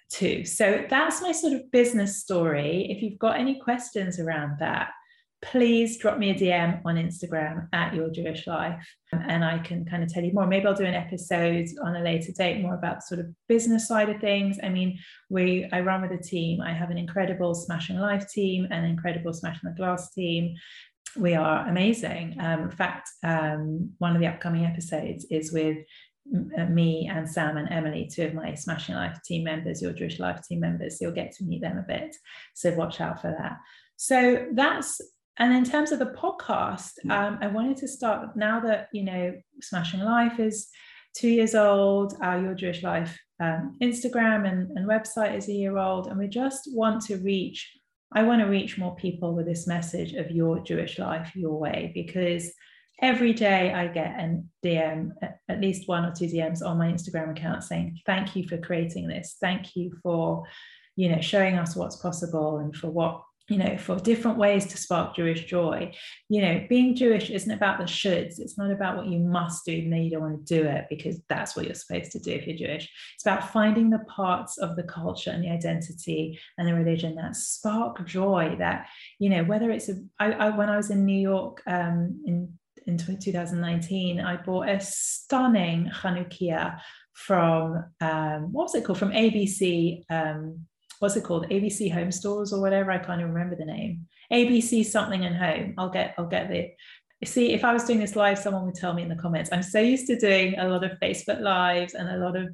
too. 0.09 0.45
So 0.45 0.85
that's 0.89 1.21
my 1.21 1.31
sort 1.33 1.53
of 1.53 1.69
business 1.71 2.21
story. 2.21 2.87
If 2.89 3.01
you've 3.01 3.19
got 3.19 3.39
any 3.39 3.59
questions 3.59 4.19
around 4.19 4.59
that, 4.59 4.91
please 5.41 5.97
drop 5.97 6.17
me 6.17 6.31
a 6.31 6.35
DM 6.35 6.81
on 6.83 6.95
Instagram 6.95 7.67
at 7.71 7.93
Your 7.93 8.09
Jewish 8.09 8.47
Life, 8.47 8.83
and 9.11 9.45
I 9.45 9.59
can 9.59 9.85
kind 9.85 10.03
of 10.03 10.09
tell 10.09 10.23
you 10.23 10.33
more. 10.33 10.47
Maybe 10.47 10.65
I'll 10.65 10.73
do 10.73 10.83
an 10.83 10.93
episode 10.93 11.67
on 11.83 11.95
a 11.95 12.01
later 12.01 12.31
date 12.31 12.61
more 12.61 12.73
about 12.73 13.03
sort 13.03 13.19
of 13.19 13.27
business 13.47 13.87
side 13.87 14.09
of 14.09 14.19
things. 14.19 14.57
I 14.63 14.69
mean, 14.69 14.99
we 15.29 15.67
I 15.71 15.81
run 15.81 16.01
with 16.01 16.11
a 16.11 16.23
team. 16.23 16.61
I 16.61 16.73
have 16.73 16.89
an 16.89 16.97
incredible 16.97 17.53
Smashing 17.53 17.99
Life 17.99 18.27
team, 18.29 18.67
an 18.71 18.83
incredible 18.83 19.33
Smashing 19.33 19.69
the 19.69 19.75
Glass 19.75 20.11
team. 20.11 20.55
We 21.15 21.35
are 21.35 21.67
amazing. 21.67 22.37
Um, 22.39 22.63
in 22.63 22.71
fact, 22.71 23.09
um, 23.23 23.91
one 23.99 24.15
of 24.15 24.21
the 24.21 24.27
upcoming 24.27 24.65
episodes 24.65 25.25
is 25.29 25.51
with 25.51 25.77
uh, 26.57 26.65
me 26.65 27.09
and 27.11 27.29
Sam 27.29 27.57
and 27.57 27.71
Emily, 27.71 28.09
two 28.11 28.25
of 28.25 28.33
my 28.33 28.55
Smashing 28.55 28.95
Life 28.95 29.19
team 29.23 29.43
members, 29.43 29.81
your 29.81 29.93
Jewish 29.93 30.19
Life 30.19 30.41
team 30.47 30.59
members. 30.59 30.97
So 30.97 31.05
you'll 31.05 31.15
get 31.15 31.31
to 31.33 31.43
meet 31.43 31.61
them 31.61 31.77
a 31.77 31.83
bit. 31.83 32.15
So 32.53 32.73
watch 32.73 32.99
out 33.01 33.21
for 33.21 33.35
that. 33.39 33.57
So 33.95 34.47
that's 34.53 35.01
and 35.39 35.53
in 35.53 35.63
terms 35.63 35.91
of 35.91 35.99
the 35.99 36.05
podcast, 36.05 36.93
mm. 37.05 37.11
um, 37.11 37.37
I 37.41 37.47
wanted 37.47 37.77
to 37.77 37.87
start 37.87 38.35
now 38.35 38.59
that 38.61 38.89
you 38.91 39.03
know 39.03 39.33
Smashing 39.61 40.01
Life 40.01 40.39
is 40.39 40.67
two 41.15 41.29
years 41.29 41.55
old, 41.55 42.15
our 42.21 42.39
Your 42.39 42.53
Jewish 42.53 42.83
Life 42.83 43.17
um, 43.39 43.77
Instagram 43.81 44.49
and, 44.49 44.71
and 44.77 44.87
website 44.87 45.37
is 45.37 45.47
a 45.47 45.53
year 45.53 45.77
old, 45.77 46.07
and 46.07 46.17
we 46.17 46.27
just 46.27 46.69
want 46.73 47.01
to 47.05 47.17
reach. 47.17 47.71
I 48.13 48.23
want 48.23 48.41
to 48.41 48.47
reach 48.47 48.77
more 48.77 48.95
people 48.95 49.35
with 49.35 49.45
this 49.45 49.67
message 49.67 50.13
of 50.13 50.31
your 50.31 50.59
Jewish 50.61 50.97
life 50.97 51.35
your 51.35 51.59
way 51.59 51.91
because 51.93 52.53
every 53.01 53.33
day 53.33 53.73
I 53.73 53.87
get 53.87 54.19
a 54.19 54.41
DM, 54.65 55.11
at 55.49 55.61
least 55.61 55.87
one 55.87 56.05
or 56.05 56.13
two 56.13 56.25
DMs 56.25 56.65
on 56.65 56.77
my 56.77 56.87
Instagram 56.87 57.31
account 57.31 57.63
saying, 57.63 57.99
Thank 58.05 58.35
you 58.35 58.47
for 58.47 58.57
creating 58.57 59.07
this. 59.07 59.35
Thank 59.41 59.75
you 59.75 59.91
for, 60.01 60.45
you 60.95 61.09
know, 61.09 61.21
showing 61.21 61.55
us 61.55 61.75
what's 61.75 61.97
possible 61.97 62.59
and 62.59 62.75
for 62.75 62.89
what 62.89 63.21
you 63.49 63.57
know, 63.57 63.77
for 63.77 63.95
different 63.97 64.37
ways 64.37 64.65
to 64.65 64.77
spark 64.77 65.15
Jewish 65.15 65.45
joy. 65.45 65.93
You 66.27 66.41
know, 66.41 66.65
being 66.67 66.95
Jewish 66.95 67.29
isn't 67.29 67.51
about 67.51 67.77
the 67.77 67.85
shoulds. 67.85 68.39
It's 68.39 68.57
not 68.57 68.71
about 68.71 68.97
what 68.97 69.07
you 69.07 69.19
must 69.19 69.65
do, 69.65 69.71
even 69.71 69.91
though 69.91 69.97
you 69.97 70.11
don't 70.11 70.21
want 70.21 70.45
to 70.45 70.61
do 70.61 70.67
it 70.67 70.87
because 70.89 71.21
that's 71.29 71.55
what 71.55 71.65
you're 71.65 71.75
supposed 71.75 72.11
to 72.11 72.19
do 72.19 72.31
if 72.31 72.45
you're 72.45 72.57
Jewish. 72.57 72.89
It's 73.15 73.25
about 73.25 73.51
finding 73.53 73.89
the 73.89 73.99
parts 73.99 74.57
of 74.57 74.75
the 74.75 74.83
culture 74.83 75.31
and 75.31 75.43
the 75.43 75.49
identity 75.49 76.37
and 76.57 76.67
the 76.67 76.73
religion 76.73 77.15
that 77.15 77.37
spark 77.37 78.05
joy. 78.05 78.57
That, 78.59 78.87
you 79.17 79.29
know, 79.29 79.45
whether 79.45 79.71
it's 79.71 79.87
a, 79.87 79.95
I, 80.19 80.31
I 80.33 80.49
when 80.49 80.69
I 80.69 80.75
was 80.75 80.89
in 80.89 81.05
New 81.05 81.19
York 81.19 81.61
um, 81.67 82.21
in 82.25 82.53
in 82.85 82.97
2019, 82.97 84.19
I 84.19 84.37
bought 84.37 84.69
a 84.69 84.79
stunning 84.79 85.89
Chanukia 85.93 86.79
from 87.13 87.83
um, 88.01 88.51
what 88.51 88.63
was 88.63 88.75
it 88.75 88.83
called? 88.83 88.99
From 88.99 89.11
ABC. 89.11 90.03
Um, 90.09 90.67
what's 90.99 91.15
it 91.15 91.23
called? 91.23 91.47
Abc 91.49 91.91
home 91.91 92.11
stores 92.11 92.53
or 92.53 92.61
whatever. 92.61 92.91
I 92.91 92.97
can't 92.97 93.21
even 93.21 93.33
remember 93.33 93.55
the 93.55 93.65
name. 93.65 94.07
Abc 94.31 94.85
something 94.85 95.25
and 95.25 95.35
home. 95.35 95.73
I'll 95.77 95.89
get 95.89 96.15
i'll 96.17 96.27
get 96.27 96.49
the 96.49 96.71
see 97.25 97.51
if 97.51 97.63
i 97.63 97.73
was 97.73 97.83
doing 97.83 97.99
this 97.99 98.15
live 98.15 98.37
someone 98.37 98.63
would 98.63 98.75
tell 98.75 98.93
me 98.93 99.01
in 99.01 99.09
the 99.09 99.15
comments. 99.15 99.49
I'm 99.51 99.63
so 99.63 99.79
used 99.79 100.07
to 100.07 100.19
doing 100.19 100.57
a 100.59 100.67
lot 100.67 100.83
of 100.83 100.99
facebook 100.99 101.41
lives 101.41 101.93
and 101.93 102.09
a 102.09 102.17
lot 102.17 102.35
of 102.35 102.49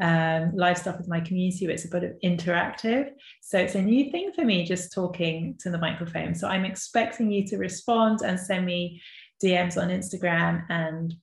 um, 0.00 0.52
live 0.56 0.78
stuff 0.78 0.98
with 0.98 1.08
my 1.08 1.20
community 1.20 1.66
where 1.66 1.74
it's 1.74 1.84
a 1.84 1.88
bit 1.88 2.04
of 2.04 2.12
interactive. 2.24 3.10
So 3.42 3.58
it's 3.58 3.76
a 3.76 3.82
new 3.82 4.10
thing 4.10 4.32
for 4.34 4.44
me 4.44 4.64
just 4.64 4.92
talking 4.92 5.56
to 5.60 5.70
the 5.70 5.78
microphone. 5.78 6.34
So 6.34 6.48
i'm 6.48 6.64
expecting 6.64 7.30
you 7.30 7.46
to 7.48 7.56
respond 7.56 8.20
and 8.24 8.38
send 8.38 8.66
me 8.66 9.00
dms 9.42 9.80
on 9.80 9.88
instagram 9.88 10.64
and 10.68 11.14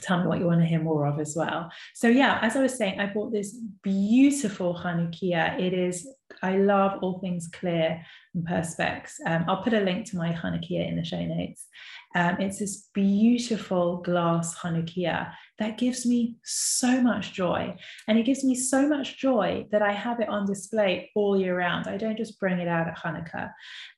tell 0.00 0.20
me 0.20 0.26
what 0.26 0.38
you 0.38 0.46
want 0.46 0.60
to 0.60 0.66
hear 0.66 0.82
more 0.82 1.06
of 1.06 1.20
as 1.20 1.34
well. 1.36 1.70
So 1.94 2.08
yeah, 2.08 2.38
as 2.42 2.56
I 2.56 2.62
was 2.62 2.76
saying, 2.76 3.00
I 3.00 3.06
bought 3.06 3.32
this 3.32 3.56
beautiful 3.82 4.74
Chanukia. 4.74 5.58
It 5.60 5.72
is, 5.74 6.08
I 6.42 6.56
love 6.56 6.98
all 7.02 7.18
things 7.18 7.48
clear 7.52 8.00
and 8.34 8.46
perspex. 8.46 9.14
Um, 9.26 9.44
I'll 9.48 9.62
put 9.62 9.74
a 9.74 9.80
link 9.80 10.06
to 10.10 10.16
my 10.16 10.32
Chanukia 10.32 10.88
in 10.88 10.96
the 10.96 11.04
show 11.04 11.24
notes. 11.24 11.66
Um, 12.14 12.40
it's 12.40 12.58
this 12.58 12.88
beautiful 12.92 13.98
glass 13.98 14.58
Chanukia 14.58 15.32
that 15.58 15.78
gives 15.78 16.04
me 16.04 16.36
so 16.42 17.00
much 17.00 17.32
joy. 17.32 17.76
And 18.08 18.18
it 18.18 18.24
gives 18.24 18.42
me 18.42 18.54
so 18.54 18.88
much 18.88 19.18
joy 19.18 19.66
that 19.70 19.82
I 19.82 19.92
have 19.92 20.18
it 20.20 20.28
on 20.28 20.46
display 20.46 21.10
all 21.14 21.38
year 21.38 21.56
round. 21.56 21.86
I 21.86 21.96
don't 21.96 22.16
just 22.16 22.40
bring 22.40 22.58
it 22.58 22.66
out 22.66 22.88
at 22.88 22.98
Hanukkah. 22.98 23.52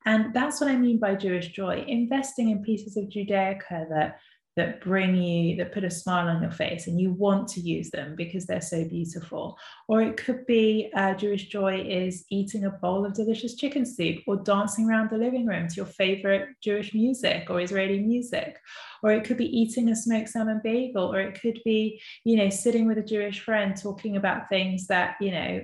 And 0.04 0.34
that's 0.34 0.60
what 0.60 0.70
I 0.70 0.76
mean 0.76 0.98
by 0.98 1.14
Jewish 1.14 1.48
joy, 1.52 1.84
investing 1.86 2.50
in 2.50 2.62
pieces 2.62 2.96
of 2.96 3.04
Judaica 3.04 3.88
that 3.88 4.18
that 4.56 4.82
bring 4.82 5.14
you 5.14 5.56
that 5.56 5.72
put 5.72 5.84
a 5.84 5.90
smile 5.90 6.28
on 6.28 6.42
your 6.42 6.50
face 6.50 6.86
and 6.86 7.00
you 7.00 7.10
want 7.10 7.48
to 7.48 7.60
use 7.60 7.90
them 7.90 8.14
because 8.16 8.46
they're 8.46 8.60
so 8.60 8.84
beautiful. 8.84 9.56
Or 9.88 10.02
it 10.02 10.16
could 10.16 10.44
be 10.46 10.90
uh, 10.94 11.14
jewish 11.14 11.48
joy 11.48 11.80
is 11.80 12.24
eating 12.30 12.64
a 12.64 12.70
bowl 12.70 13.06
of 13.06 13.14
delicious 13.14 13.54
chicken 13.54 13.86
soup 13.86 14.18
or 14.26 14.36
dancing 14.36 14.88
around 14.88 15.10
the 15.10 15.16
living 15.16 15.46
room 15.46 15.68
to 15.68 15.74
your 15.74 15.86
favorite 15.86 16.48
jewish 16.62 16.92
music 16.92 17.48
or 17.48 17.60
israeli 17.60 18.00
music. 18.00 18.58
Or 19.02 19.12
it 19.12 19.24
could 19.24 19.38
be 19.38 19.58
eating 19.58 19.88
a 19.88 19.96
smoked 19.96 20.28
salmon 20.28 20.60
bagel 20.62 21.12
or 21.12 21.20
it 21.20 21.40
could 21.40 21.60
be 21.64 22.00
you 22.24 22.36
know 22.36 22.50
sitting 22.50 22.86
with 22.86 22.98
a 22.98 23.02
jewish 23.02 23.40
friend 23.40 23.74
talking 23.76 24.16
about 24.16 24.48
things 24.48 24.86
that 24.88 25.16
you 25.20 25.30
know 25.30 25.62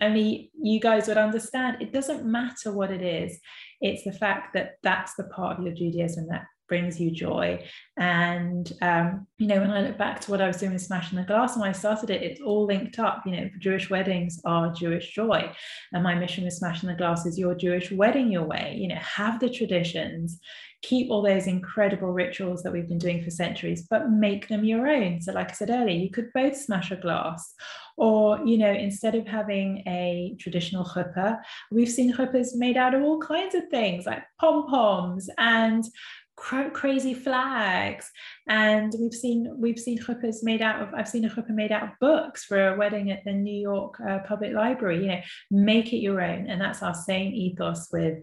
only 0.00 0.52
you 0.60 0.78
guys 0.78 1.08
would 1.08 1.18
understand. 1.18 1.78
It 1.80 1.92
doesn't 1.92 2.24
matter 2.24 2.72
what 2.72 2.92
it 2.92 3.02
is. 3.02 3.38
It's 3.80 4.04
the 4.04 4.12
fact 4.12 4.54
that 4.54 4.76
that's 4.82 5.14
the 5.14 5.24
part 5.24 5.58
of 5.58 5.64
your 5.64 5.74
judaism 5.74 6.28
that 6.28 6.44
brings 6.68 7.00
you 7.00 7.10
joy. 7.10 7.64
And, 7.96 8.70
um, 8.82 9.26
you 9.38 9.46
know, 9.46 9.60
when 9.60 9.70
I 9.70 9.82
look 9.82 9.98
back 9.98 10.20
to 10.20 10.30
what 10.30 10.40
I 10.40 10.46
was 10.46 10.58
doing 10.58 10.72
with 10.72 10.82
Smashing 10.82 11.18
the 11.18 11.24
Glass 11.24 11.54
and 11.54 11.62
when 11.62 11.70
I 11.70 11.72
started 11.72 12.10
it, 12.10 12.22
it's 12.22 12.40
all 12.40 12.66
linked 12.66 12.98
up. 12.98 13.22
You 13.26 13.32
know, 13.32 13.50
Jewish 13.58 13.90
weddings 13.90 14.40
are 14.44 14.72
Jewish 14.72 15.12
joy. 15.12 15.50
And 15.92 16.02
my 16.02 16.14
mission 16.14 16.44
with 16.44 16.54
Smashing 16.54 16.88
the 16.88 16.94
Glass 16.94 17.26
is 17.26 17.38
your 17.38 17.54
Jewish 17.54 17.90
wedding 17.90 18.30
your 18.30 18.44
way. 18.44 18.76
You 18.78 18.88
know, 18.88 18.96
have 19.00 19.40
the 19.40 19.50
traditions, 19.50 20.38
keep 20.82 21.10
all 21.10 21.22
those 21.22 21.46
incredible 21.46 22.12
rituals 22.12 22.62
that 22.62 22.72
we've 22.72 22.88
been 22.88 22.98
doing 22.98 23.22
for 23.22 23.30
centuries, 23.30 23.86
but 23.90 24.10
make 24.10 24.48
them 24.48 24.64
your 24.64 24.86
own. 24.86 25.20
So, 25.20 25.32
like 25.32 25.50
I 25.50 25.54
said 25.54 25.70
earlier, 25.70 25.96
you 25.96 26.10
could 26.10 26.32
both 26.32 26.56
smash 26.56 26.90
a 26.90 26.96
glass, 26.96 27.54
or 27.96 28.38
you 28.44 28.58
know, 28.58 28.70
instead 28.70 29.14
of 29.14 29.26
having 29.26 29.82
a 29.88 30.36
traditional 30.38 30.84
chuppah, 30.84 31.38
we've 31.72 31.90
seen 31.90 32.14
chuppahs 32.14 32.54
made 32.54 32.76
out 32.76 32.94
of 32.94 33.02
all 33.02 33.18
kinds 33.20 33.54
of 33.54 33.68
things 33.70 34.06
like 34.06 34.22
pom 34.38 34.66
poms 34.68 35.28
and 35.38 35.84
crazy 36.72 37.14
flags. 37.14 38.10
And 38.48 38.94
we've 38.98 39.12
seen 39.12 39.54
we've 39.58 39.78
seen 39.78 39.98
chuppahs 39.98 40.42
made 40.42 40.62
out 40.62 40.82
of 40.82 40.94
i've 40.94 41.08
seen 41.08 41.24
a 41.24 41.30
chuppah 41.30 41.50
made 41.50 41.72
out 41.72 41.82
of 41.82 41.90
books 42.00 42.44
for 42.44 42.68
a 42.68 42.76
wedding 42.76 43.10
at 43.10 43.24
the 43.24 43.32
new 43.32 43.60
york 43.60 43.94
uh, 44.00 44.20
public 44.20 44.52
library 44.52 45.02
you 45.02 45.08
know 45.08 45.20
make 45.50 45.92
it 45.92 45.98
your 45.98 46.20
own. 46.20 46.46
And 46.46 46.60
that's 46.60 46.82
our 46.82 46.94
same 46.94 47.34
ethos 47.34 47.88
with 47.92 48.18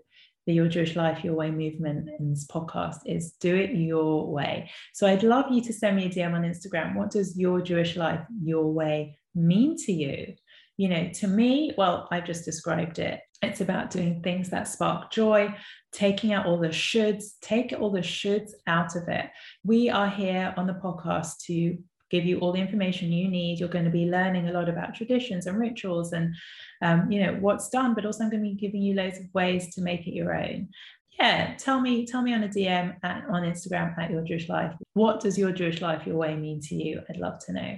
the 0.46 0.54
your 0.54 0.68
jewish 0.68 0.96
life 0.96 1.24
your 1.24 1.34
way 1.34 1.50
movement 1.50 2.08
in 2.20 2.30
this 2.30 2.46
podcast 2.46 2.98
is 3.06 3.34
do 3.40 3.56
it 3.56 3.72
your 3.72 4.32
way. 4.32 4.70
So 4.94 5.08
i'd 5.08 5.24
love 5.24 5.46
you 5.52 5.62
to 5.62 5.74
send 5.74 5.96
me 5.96 6.06
a 6.06 6.10
dm 6.10 6.34
on 6.34 6.44
instagram. 6.44 6.96
What 6.96 7.12
does 7.12 7.38
your 7.38 7.62
jewish 7.62 7.96
life 7.96 8.22
your 8.44 8.72
way 8.72 9.18
mean 9.34 9.76
to 9.86 9.92
you? 9.92 10.36
You 10.78 10.90
know 10.90 11.10
to 11.16 11.28
me 11.28 11.74
well 11.78 12.08
i've 12.12 12.26
just 12.26 12.44
described 12.44 13.00
it 13.00 13.22
it's 13.46 13.62
about 13.62 13.92
doing 13.92 14.22
things 14.22 14.50
that 14.50 14.68
spark 14.68 15.12
joy 15.12 15.56
taking 15.96 16.34
out 16.34 16.46
all 16.46 16.58
the 16.58 16.68
shoulds, 16.68 17.40
take 17.42 17.74
all 17.80 17.90
the 17.90 18.00
shoulds 18.00 18.52
out 18.68 18.96
of 18.96 19.08
it. 19.08 19.30
We 19.64 19.90
are 19.90 20.10
here 20.10 20.54
on 20.58 20.68
the 20.68 20.74
podcast 20.74 21.38
to 21.46 21.78
give 22.12 22.26
you 22.26 22.40
all 22.40 22.52
the 22.52 22.60
information 22.60 23.12
you 23.12 23.30
need. 23.30 23.60
You're 23.60 23.70
going 23.70 23.86
to 23.86 23.92
be 23.92 24.06
learning 24.06 24.50
a 24.50 24.52
lot 24.52 24.70
about 24.70 24.94
traditions 24.94 25.48
and 25.48 25.58
rituals 25.58 26.12
and, 26.12 26.36
um, 26.82 27.10
you 27.10 27.24
know, 27.24 27.34
what's 27.40 27.70
done, 27.70 27.96
but 27.96 28.06
also 28.06 28.24
I'm 28.24 28.30
going 28.30 28.44
to 28.44 28.50
be 28.50 28.56
giving 28.56 28.82
you 28.82 28.94
loads 28.94 29.20
of 29.20 29.34
ways 29.34 29.74
to 29.76 29.82
make 29.82 30.06
it 30.06 30.14
your 30.14 30.36
own. 30.36 30.70
Yeah, 31.18 31.56
tell 31.58 31.80
me, 31.80 32.06
tell 32.06 32.22
me 32.22 32.34
on 32.34 32.44
a 32.44 32.50
DM 32.50 32.98
on 33.04 33.44
Instagram 33.44 33.98
at 33.98 34.12
Your 34.12 34.22
Jewish 34.22 34.50
Life. 34.50 34.74
What 34.94 35.22
does 35.22 35.38
your 35.38 35.54
Jewish 35.54 35.82
life, 35.82 36.06
your 36.06 36.18
way 36.18 36.36
mean 36.36 36.60
to 36.64 36.76
you? 36.76 37.02
I'd 37.10 37.18
love 37.18 37.40
to 37.46 37.54
know. 37.54 37.78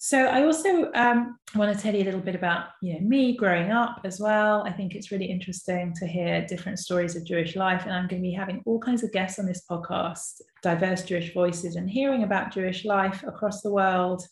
So 0.00 0.26
I 0.26 0.44
also 0.44 0.92
um, 0.94 1.38
want 1.56 1.76
to 1.76 1.82
tell 1.82 1.92
you 1.92 2.02
a 2.02 2.04
little 2.04 2.20
bit 2.20 2.36
about 2.36 2.66
you 2.80 2.94
know 2.94 3.00
me 3.00 3.36
growing 3.36 3.72
up 3.72 4.00
as 4.04 4.20
well. 4.20 4.62
I 4.64 4.70
think 4.70 4.94
it's 4.94 5.10
really 5.10 5.26
interesting 5.26 5.92
to 5.96 6.06
hear 6.06 6.46
different 6.46 6.78
stories 6.78 7.16
of 7.16 7.26
Jewish 7.26 7.56
life, 7.56 7.82
and 7.82 7.92
I'm 7.92 8.06
going 8.06 8.22
to 8.22 8.28
be 8.28 8.32
having 8.32 8.62
all 8.64 8.78
kinds 8.78 9.02
of 9.02 9.10
guests 9.10 9.40
on 9.40 9.46
this 9.46 9.64
podcast, 9.68 10.40
diverse 10.62 11.02
Jewish 11.02 11.34
voices, 11.34 11.74
and 11.74 11.90
hearing 11.90 12.22
about 12.22 12.52
Jewish 12.52 12.84
life 12.84 13.24
across 13.24 13.60
the 13.60 13.72
world, 13.72 14.22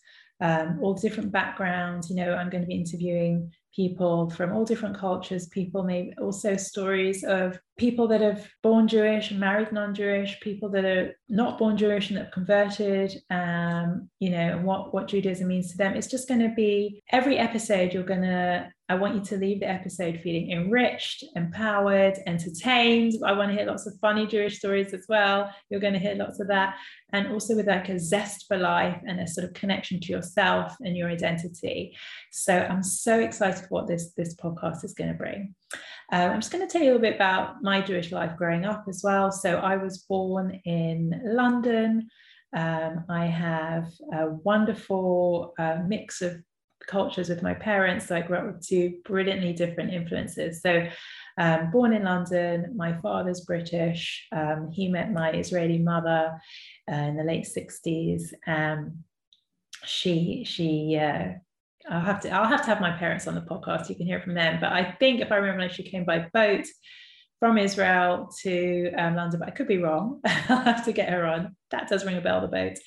um, 0.41 0.79
all 0.83 0.95
different 0.95 1.33
backgrounds. 1.33 2.11
You 2.11 2.17
know, 2.17 2.35
I'm 2.35 2.49
going 2.49 2.63
to 2.63 2.69
be 2.69 2.77
interviewing 2.77 3.53
people 3.77 4.31
from 4.31 4.53
all 4.53 4.65
different 4.65 4.97
cultures, 4.97 5.49
people 5.49 5.83
maybe 5.83 6.13
also 6.19 6.57
stories 6.57 7.23
of 7.23 7.61
people 7.79 8.09
that 8.09 8.23
have 8.23 8.49
born 8.63 8.89
Jewish, 8.89 9.31
married 9.31 9.71
non-Jewish, 9.71 10.41
people 10.41 10.71
that 10.71 10.87
are 10.87 11.15
not 11.29 11.59
born 11.59 11.77
Jewish 11.77 12.09
and 12.09 12.17
that 12.17 12.25
have 12.25 12.33
converted, 12.33 13.13
um, 13.29 14.09
you 14.19 14.31
know, 14.31 14.39
and 14.39 14.65
what, 14.65 14.95
what 14.95 15.09
Judaism 15.09 15.49
means 15.49 15.71
to 15.71 15.77
them. 15.77 15.95
It's 15.95 16.07
just 16.07 16.27
going 16.27 16.41
to 16.41 16.55
be 16.57 17.03
every 17.13 17.37
episode 17.37 17.93
you're 17.93 18.03
going 18.03 18.23
to 18.23 18.71
I 18.89 18.95
want 18.95 19.17
you 19.17 19.21
to 19.23 19.37
leave 19.37 19.61
the 19.61 19.69
episode 19.69 20.21
feeling 20.21 20.53
enriched, 20.53 21.25
empowered, 21.35 22.19
entertained. 22.27 23.15
I 23.25 23.33
want 23.33 23.51
to 23.51 23.57
hear 23.57 23.67
lots 23.67 23.87
of 23.87 23.99
funny 24.01 24.29
Jewish 24.29 24.59
stories 24.59 24.95
as 24.95 25.07
well. 25.09 25.53
You're 25.69 25.81
going 25.81 25.95
to 25.95 25.99
hear 25.99 26.15
lots 26.15 26.39
of 26.39 26.47
that. 26.49 26.77
And 27.13 27.33
also 27.33 27.57
with 27.57 27.67
like 27.67 27.89
a 27.89 27.99
zest 27.99 28.45
for 28.47 28.57
life 28.57 29.01
and 29.05 29.19
a 29.19 29.27
sort 29.27 29.45
of 29.45 29.55
connection 29.55 29.99
to 30.01 30.13
yourself 30.13 30.77
and 30.81 30.97
your 30.97 31.09
identity. 31.09 31.97
So 32.31 32.55
I'm 32.57 32.83
so 32.83 33.19
excited 33.19 33.63
for 33.63 33.69
what 33.71 33.89
this, 33.89 34.13
this 34.17 34.37
podcast 34.37 34.85
is 34.85 34.95
going 34.95 35.11
to 35.11 35.19
bring. 35.19 35.55
Um, 36.13 36.31
I'm 36.31 36.41
just 36.41 36.53
going 36.53 36.67
to 36.67 36.73
tell 36.73 36.83
you 36.83 36.91
a 36.91 36.93
little 36.93 37.03
bit 37.03 37.17
about 37.17 37.63
my 37.63 37.81
Jewish 37.81 38.13
life 38.13 38.37
growing 38.37 38.65
up 38.65 38.85
as 38.89 39.01
well. 39.03 39.33
So 39.33 39.57
I 39.57 39.79
was 39.79 39.99
born 39.99 40.61
in 40.65 41.21
London. 41.25 42.09
Um, 42.55 43.05
I 43.09 43.27
have 43.27 43.89
a 44.13 44.29
wonderful 44.31 45.55
uh, 45.59 45.79
mix 45.87 46.23
of 46.23 46.37
cultures 46.87 47.29
with 47.29 47.43
my 47.43 47.55
parents. 47.55 48.07
So 48.07 48.17
I 48.17 48.23
grew 48.23 48.37
up 48.37 48.47
with 48.47 48.67
two 48.67 48.99
brilliantly 49.05 49.53
different 49.53 49.93
influences. 49.93 50.61
So, 50.63 50.87
um, 51.39 51.71
born 51.71 51.93
in 51.93 52.05
London, 52.05 52.73
my 52.77 52.99
father's 53.01 53.43
British. 53.43 54.27
Um, 54.33 54.71
he 54.73 54.89
met 54.89 55.13
my 55.13 55.33
Israeli 55.33 55.79
mother 55.79 56.39
uh, 56.91 56.95
in 56.95 57.17
the 57.17 57.25
late 57.25 57.47
60s. 57.47 58.33
Um, 58.47 59.05
she, 59.85 60.45
she, 60.47 60.99
uh, 60.99 61.33
I'll 61.91 62.01
have 62.01 62.21
to, 62.21 62.31
I'll 62.31 62.49
have 62.49 62.63
to 62.63 62.69
have 62.69 62.81
my 62.81 62.93
parents 62.93 63.27
on 63.27 63.35
the 63.35 63.43
podcast. 63.43 63.89
You 63.89 63.97
can 63.97 64.07
hear 64.07 64.21
from 64.21 64.35
them. 64.35 64.59
But 64.61 64.73
I 64.73 64.97
think 64.99 65.21
if 65.21 65.31
I 65.31 65.37
remember, 65.37 65.73
she 65.73 65.83
came 65.83 66.05
by 66.05 66.27
boat 66.33 66.65
from 67.39 67.59
Israel 67.59 68.31
to 68.43 68.93
um, 68.95 69.15
London, 69.15 69.41
but 69.41 69.49
I 69.49 69.53
could 69.53 69.69
be 69.69 69.79
wrong. 69.79 70.21
I'll 70.25 70.63
have 70.63 70.85
to 70.87 70.93
get 70.93 71.11
her 71.11 71.27
on. 71.27 71.55
That 71.71 71.89
does 71.89 72.05
ring 72.05 72.17
a 72.17 72.21
bell, 72.21 72.41
the 72.41 72.49
boat. 72.49 72.79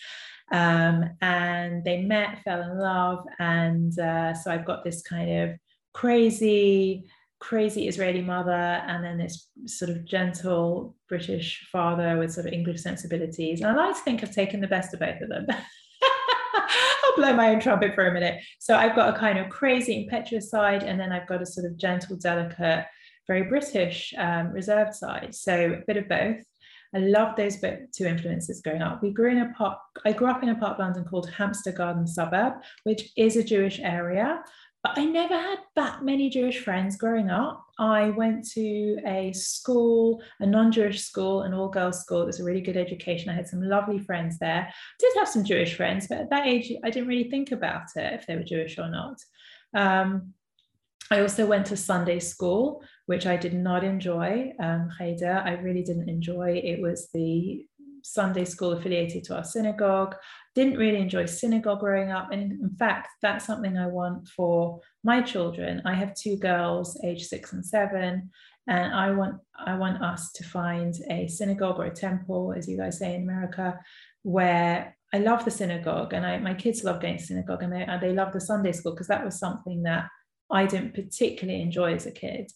Um, 0.51 1.09
and 1.21 1.83
they 1.83 2.01
met, 2.01 2.41
fell 2.43 2.61
in 2.61 2.77
love. 2.79 3.25
And 3.39 3.97
uh, 3.99 4.33
so 4.33 4.51
I've 4.51 4.65
got 4.65 4.83
this 4.83 5.01
kind 5.01 5.43
of 5.43 5.59
crazy, 5.93 7.05
crazy 7.39 7.87
Israeli 7.87 8.21
mother, 8.21 8.51
and 8.51 9.03
then 9.03 9.17
this 9.17 9.49
sort 9.65 9.91
of 9.91 10.05
gentle 10.05 10.95
British 11.07 11.67
father 11.71 12.17
with 12.17 12.33
sort 12.33 12.47
of 12.47 12.53
English 12.53 12.81
sensibilities. 12.81 13.61
And 13.61 13.69
I 13.69 13.75
like 13.87 13.95
to 13.95 14.01
think 14.01 14.23
I've 14.23 14.33
taken 14.33 14.61
the 14.61 14.67
best 14.67 14.93
of 14.93 14.99
both 14.99 15.21
of 15.21 15.29
them. 15.29 15.45
I'll 17.03 17.15
blow 17.15 17.33
my 17.33 17.49
own 17.49 17.59
trumpet 17.59 17.95
for 17.95 18.07
a 18.07 18.13
minute. 18.13 18.41
So 18.59 18.75
I've 18.75 18.95
got 18.95 19.15
a 19.15 19.19
kind 19.19 19.39
of 19.39 19.49
crazy, 19.49 20.03
impetuous 20.03 20.49
side, 20.49 20.83
and 20.83 20.99
then 20.99 21.11
I've 21.11 21.27
got 21.27 21.41
a 21.41 21.45
sort 21.45 21.65
of 21.65 21.77
gentle, 21.77 22.15
delicate, 22.15 22.85
very 23.27 23.43
British, 23.43 24.13
um, 24.17 24.51
reserved 24.51 24.93
side. 24.93 25.35
So 25.35 25.73
a 25.73 25.85
bit 25.85 25.97
of 25.97 26.09
both. 26.09 26.43
I 26.93 26.99
love 26.99 27.35
those 27.35 27.57
two 27.95 28.05
influences 28.05 28.61
growing 28.61 28.81
up. 28.81 29.03
We 29.03 29.11
grew 29.11 29.31
in 29.31 29.39
a 29.39 29.53
part, 29.53 29.77
I 30.05 30.11
grew 30.11 30.27
up 30.27 30.41
in 30.41 30.49
a 30.49 30.55
part 30.55 30.73
of 30.73 30.79
London 30.79 31.05
called 31.05 31.29
Hampstead 31.29 31.75
Garden 31.75 32.07
Suburb, 32.07 32.53
which 32.83 33.11
is 33.15 33.35
a 33.35 33.43
Jewish 33.43 33.79
area. 33.79 34.43
But 34.81 34.97
I 34.97 35.03
never 35.03 35.35
had 35.35 35.59
that 35.75 36.05
many 36.05 36.29
Jewish 36.29 36.59
friends 36.59 36.95
growing 36.95 37.29
up. 37.29 37.65
I 37.77 38.11
went 38.11 38.49
to 38.51 38.97
a 39.05 39.33
school, 39.33 40.21
a 40.39 40.45
non 40.45 40.71
Jewish 40.71 41.01
school, 41.01 41.41
an 41.41 41.53
all 41.53 41.67
girls 41.67 41.99
school. 41.99 42.21
It 42.21 42.27
was 42.27 42.39
a 42.39 42.45
really 42.45 42.61
good 42.61 42.77
education. 42.77 43.29
I 43.29 43.33
had 43.33 43.47
some 43.47 43.61
lovely 43.61 43.99
friends 43.99 44.39
there. 44.39 44.67
I 44.69 44.73
did 44.99 45.13
have 45.17 45.27
some 45.27 45.43
Jewish 45.43 45.75
friends, 45.75 46.07
but 46.07 46.19
at 46.19 46.29
that 46.29 46.47
age, 46.47 46.71
I 46.83 46.89
didn't 46.89 47.09
really 47.09 47.29
think 47.29 47.51
about 47.51 47.87
it 47.97 48.13
if 48.13 48.25
they 48.25 48.37
were 48.37 48.43
Jewish 48.43 48.77
or 48.79 48.89
not. 48.89 49.19
Um, 49.73 50.33
I 51.11 51.21
also 51.21 51.45
went 51.45 51.65
to 51.67 51.77
Sunday 51.77 52.19
school, 52.19 52.83
which 53.07 53.25
I 53.25 53.35
did 53.35 53.53
not 53.53 53.83
enjoy. 53.83 54.53
Um, 54.59 54.89
I 54.99 55.59
really 55.61 55.83
didn't 55.83 56.09
enjoy. 56.09 56.61
It 56.63 56.81
was 56.81 57.09
the 57.13 57.65
Sunday 58.03 58.45
school 58.45 58.73
affiliated 58.73 59.23
to 59.25 59.35
our 59.35 59.43
synagogue. 59.43 60.15
Didn't 60.55 60.77
really 60.77 60.99
enjoy 60.99 61.25
synagogue 61.25 61.79
growing 61.79 62.11
up. 62.11 62.31
And 62.31 62.51
in 62.51 62.75
fact, 62.77 63.09
that's 63.21 63.45
something 63.45 63.77
I 63.77 63.87
want 63.87 64.27
for 64.27 64.81
my 65.03 65.21
children. 65.21 65.81
I 65.85 65.95
have 65.95 66.13
two 66.15 66.37
girls, 66.37 66.99
age 67.03 67.25
six 67.25 67.53
and 67.53 67.65
seven. 67.65 68.29
And 68.67 68.93
I 68.93 69.11
want 69.11 69.35
I 69.57 69.75
want 69.75 70.03
us 70.03 70.31
to 70.33 70.43
find 70.43 70.93
a 71.09 71.27
synagogue 71.27 71.79
or 71.79 71.85
a 71.85 71.93
temple, 71.93 72.53
as 72.55 72.67
you 72.67 72.77
guys 72.77 72.99
say 72.99 73.15
in 73.15 73.23
America, 73.23 73.79
where 74.21 74.95
I 75.11 75.17
love 75.17 75.43
the 75.43 75.51
synagogue 75.51 76.13
and 76.13 76.23
I, 76.23 76.37
my 76.37 76.53
kids 76.53 76.83
love 76.83 77.01
going 77.01 77.17
to 77.17 77.23
synagogue 77.23 77.63
and 77.63 77.73
they, 77.73 77.87
they 77.99 78.13
love 78.13 78.31
the 78.31 78.39
Sunday 78.39 78.73
school 78.73 78.91
because 78.91 79.07
that 79.07 79.25
was 79.25 79.39
something 79.39 79.81
that 79.83 80.05
I 80.51 80.65
didn't 80.65 80.93
particularly 80.93 81.61
enjoy 81.61 81.93
as 81.93 82.05
a 82.05 82.11
kid. 82.11 82.51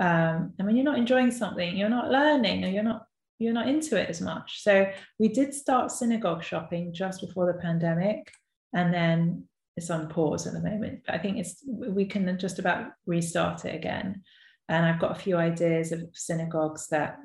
Um, 0.00 0.54
and 0.58 0.66
when 0.66 0.76
you're 0.76 0.84
not 0.84 0.98
enjoying 0.98 1.30
something, 1.30 1.76
you're 1.76 1.88
not 1.88 2.10
learning 2.10 2.64
or 2.64 2.68
you're 2.68 2.82
not 2.82 3.06
you're 3.38 3.52
not 3.52 3.68
into 3.68 3.96
it 4.00 4.08
as 4.08 4.20
much. 4.20 4.62
So 4.62 4.86
we 5.18 5.26
did 5.28 5.52
start 5.52 5.90
synagogue 5.90 6.44
shopping 6.44 6.94
just 6.94 7.20
before 7.20 7.46
the 7.46 7.58
pandemic, 7.58 8.32
and 8.72 8.94
then 8.94 9.48
it's 9.76 9.90
on 9.90 10.08
pause 10.08 10.46
at 10.46 10.52
the 10.52 10.62
moment. 10.62 11.02
But 11.06 11.16
I 11.16 11.18
think 11.18 11.38
it's 11.38 11.64
we 11.66 12.04
can 12.04 12.38
just 12.38 12.58
about 12.58 12.92
restart 13.06 13.64
it 13.64 13.74
again. 13.74 14.22
And 14.68 14.86
I've 14.86 15.00
got 15.00 15.12
a 15.12 15.20
few 15.20 15.36
ideas 15.36 15.92
of 15.92 16.08
synagogues 16.14 16.88
that 16.88 17.18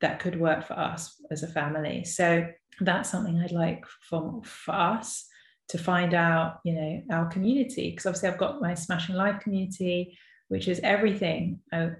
that 0.00 0.20
could 0.20 0.38
work 0.38 0.66
for 0.66 0.74
us 0.74 1.20
as 1.30 1.42
a 1.42 1.48
family. 1.48 2.04
So 2.04 2.46
that's 2.80 3.10
something 3.10 3.38
I'd 3.38 3.52
like 3.52 3.84
for, 4.08 4.42
for 4.44 4.74
us 4.74 5.25
to 5.68 5.78
find 5.78 6.14
out, 6.14 6.60
you 6.64 6.74
know, 6.74 7.02
our 7.10 7.26
community. 7.26 7.90
Because 7.90 8.06
obviously 8.06 8.28
I've 8.28 8.38
got 8.38 8.60
my 8.60 8.74
Smashing 8.74 9.16
Life 9.16 9.40
community, 9.40 10.18
which 10.48 10.68
is 10.68 10.80
everything 10.82 11.60
I, 11.72 11.90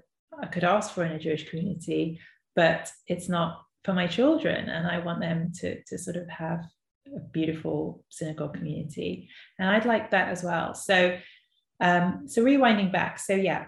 I 0.41 0.47
could 0.47 0.63
ask 0.63 0.93
for 0.93 1.03
in 1.03 1.13
a 1.13 1.19
Jewish 1.19 1.49
community, 1.49 2.19
but 2.55 2.91
it's 3.07 3.29
not 3.29 3.61
for 3.83 3.93
my 3.93 4.07
children. 4.07 4.69
And 4.69 4.87
I 4.87 4.99
want 4.99 5.19
them 5.19 5.51
to, 5.59 5.83
to 5.83 5.97
sort 5.97 6.15
of 6.15 6.29
have 6.29 6.63
a 7.15 7.19
beautiful 7.19 8.03
synagogue 8.09 8.55
community. 8.55 9.29
And 9.59 9.69
I'd 9.69 9.85
like 9.85 10.11
that 10.11 10.29
as 10.29 10.43
well. 10.43 10.73
So 10.73 11.17
um, 11.79 12.27
so 12.27 12.43
rewinding 12.43 12.91
back, 12.91 13.19
so 13.19 13.33
yeah, 13.33 13.65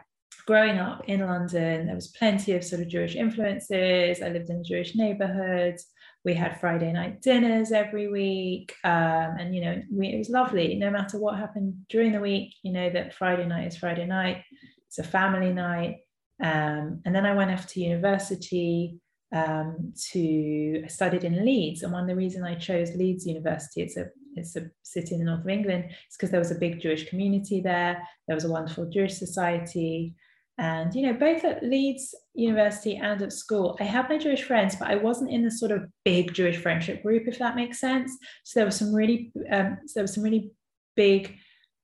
growing 0.47 0.79
up 0.79 1.03
in 1.07 1.21
London, 1.21 1.85
there 1.85 1.95
was 1.95 2.07
plenty 2.07 2.53
of 2.53 2.63
sort 2.63 2.81
of 2.81 2.87
Jewish 2.87 3.15
influences. 3.15 4.21
I 4.21 4.29
lived 4.29 4.49
in 4.49 4.57
a 4.57 4.63
Jewish 4.63 4.95
neighborhood. 4.95 5.77
We 6.25 6.33
had 6.33 6.59
Friday 6.59 6.91
night 6.91 7.21
dinners 7.21 7.71
every 7.71 8.09
week. 8.09 8.75
Um, 8.83 9.37
and, 9.39 9.55
you 9.55 9.61
know, 9.61 9.81
we, 9.91 10.09
it 10.09 10.17
was 10.17 10.29
lovely. 10.29 10.75
No 10.75 10.91
matter 10.91 11.17
what 11.17 11.37
happened 11.37 11.75
during 11.89 12.11
the 12.11 12.19
week, 12.19 12.53
you 12.63 12.73
know, 12.73 12.89
that 12.89 13.13
Friday 13.13 13.45
night 13.45 13.67
is 13.67 13.77
Friday 13.77 14.05
night, 14.05 14.43
it's 14.87 14.99
a 14.99 15.03
family 15.03 15.53
night. 15.53 15.97
Um, 16.41 17.01
and 17.05 17.13
then 17.15 17.25
I 17.25 17.33
went 17.35 17.51
off 17.51 17.67
to 17.67 17.79
university 17.79 18.99
um, 19.33 19.93
to 20.11 20.81
I 20.83 20.87
studied 20.87 21.23
in 21.23 21.45
Leeds. 21.45 21.83
And 21.83 21.93
one 21.93 22.03
of 22.03 22.09
the 22.09 22.15
reasons 22.15 22.45
I 22.45 22.55
chose 22.55 22.95
Leeds 22.95 23.25
University, 23.25 23.81
it's 23.81 23.97
a 23.97 24.07
it's 24.35 24.55
a 24.55 24.69
city 24.83 25.15
in 25.15 25.19
the 25.19 25.25
north 25.25 25.41
of 25.41 25.49
England, 25.49 25.85
is 25.89 26.15
because 26.17 26.31
there 26.31 26.39
was 26.39 26.51
a 26.51 26.55
big 26.55 26.79
Jewish 26.79 27.09
community 27.09 27.61
there. 27.61 28.01
There 28.27 28.35
was 28.35 28.45
a 28.45 28.51
wonderful 28.51 28.89
Jewish 28.89 29.15
society. 29.17 30.15
And, 30.59 30.93
you 30.93 31.03
know, 31.03 31.13
both 31.13 31.45
at 31.45 31.63
Leeds 31.63 32.13
University 32.35 32.97
and 32.97 33.21
at 33.21 33.31
school, 33.31 33.77
I 33.79 33.85
had 33.85 34.09
my 34.09 34.17
Jewish 34.17 34.43
friends, 34.43 34.75
but 34.75 34.89
I 34.89 34.95
wasn't 34.95 35.31
in 35.31 35.41
the 35.41 35.51
sort 35.51 35.71
of 35.71 35.87
big 36.03 36.33
Jewish 36.33 36.57
friendship 36.57 37.01
group, 37.01 37.29
if 37.29 37.39
that 37.39 37.55
makes 37.55 37.79
sense. 37.79 38.11
So 38.43 38.59
there 38.59 38.65
was 38.65 38.75
some 38.75 38.93
really, 38.93 39.31
um, 39.49 39.77
so 39.85 39.93
there 39.95 40.03
was 40.03 40.13
some 40.13 40.23
really 40.23 40.51
big, 40.97 41.37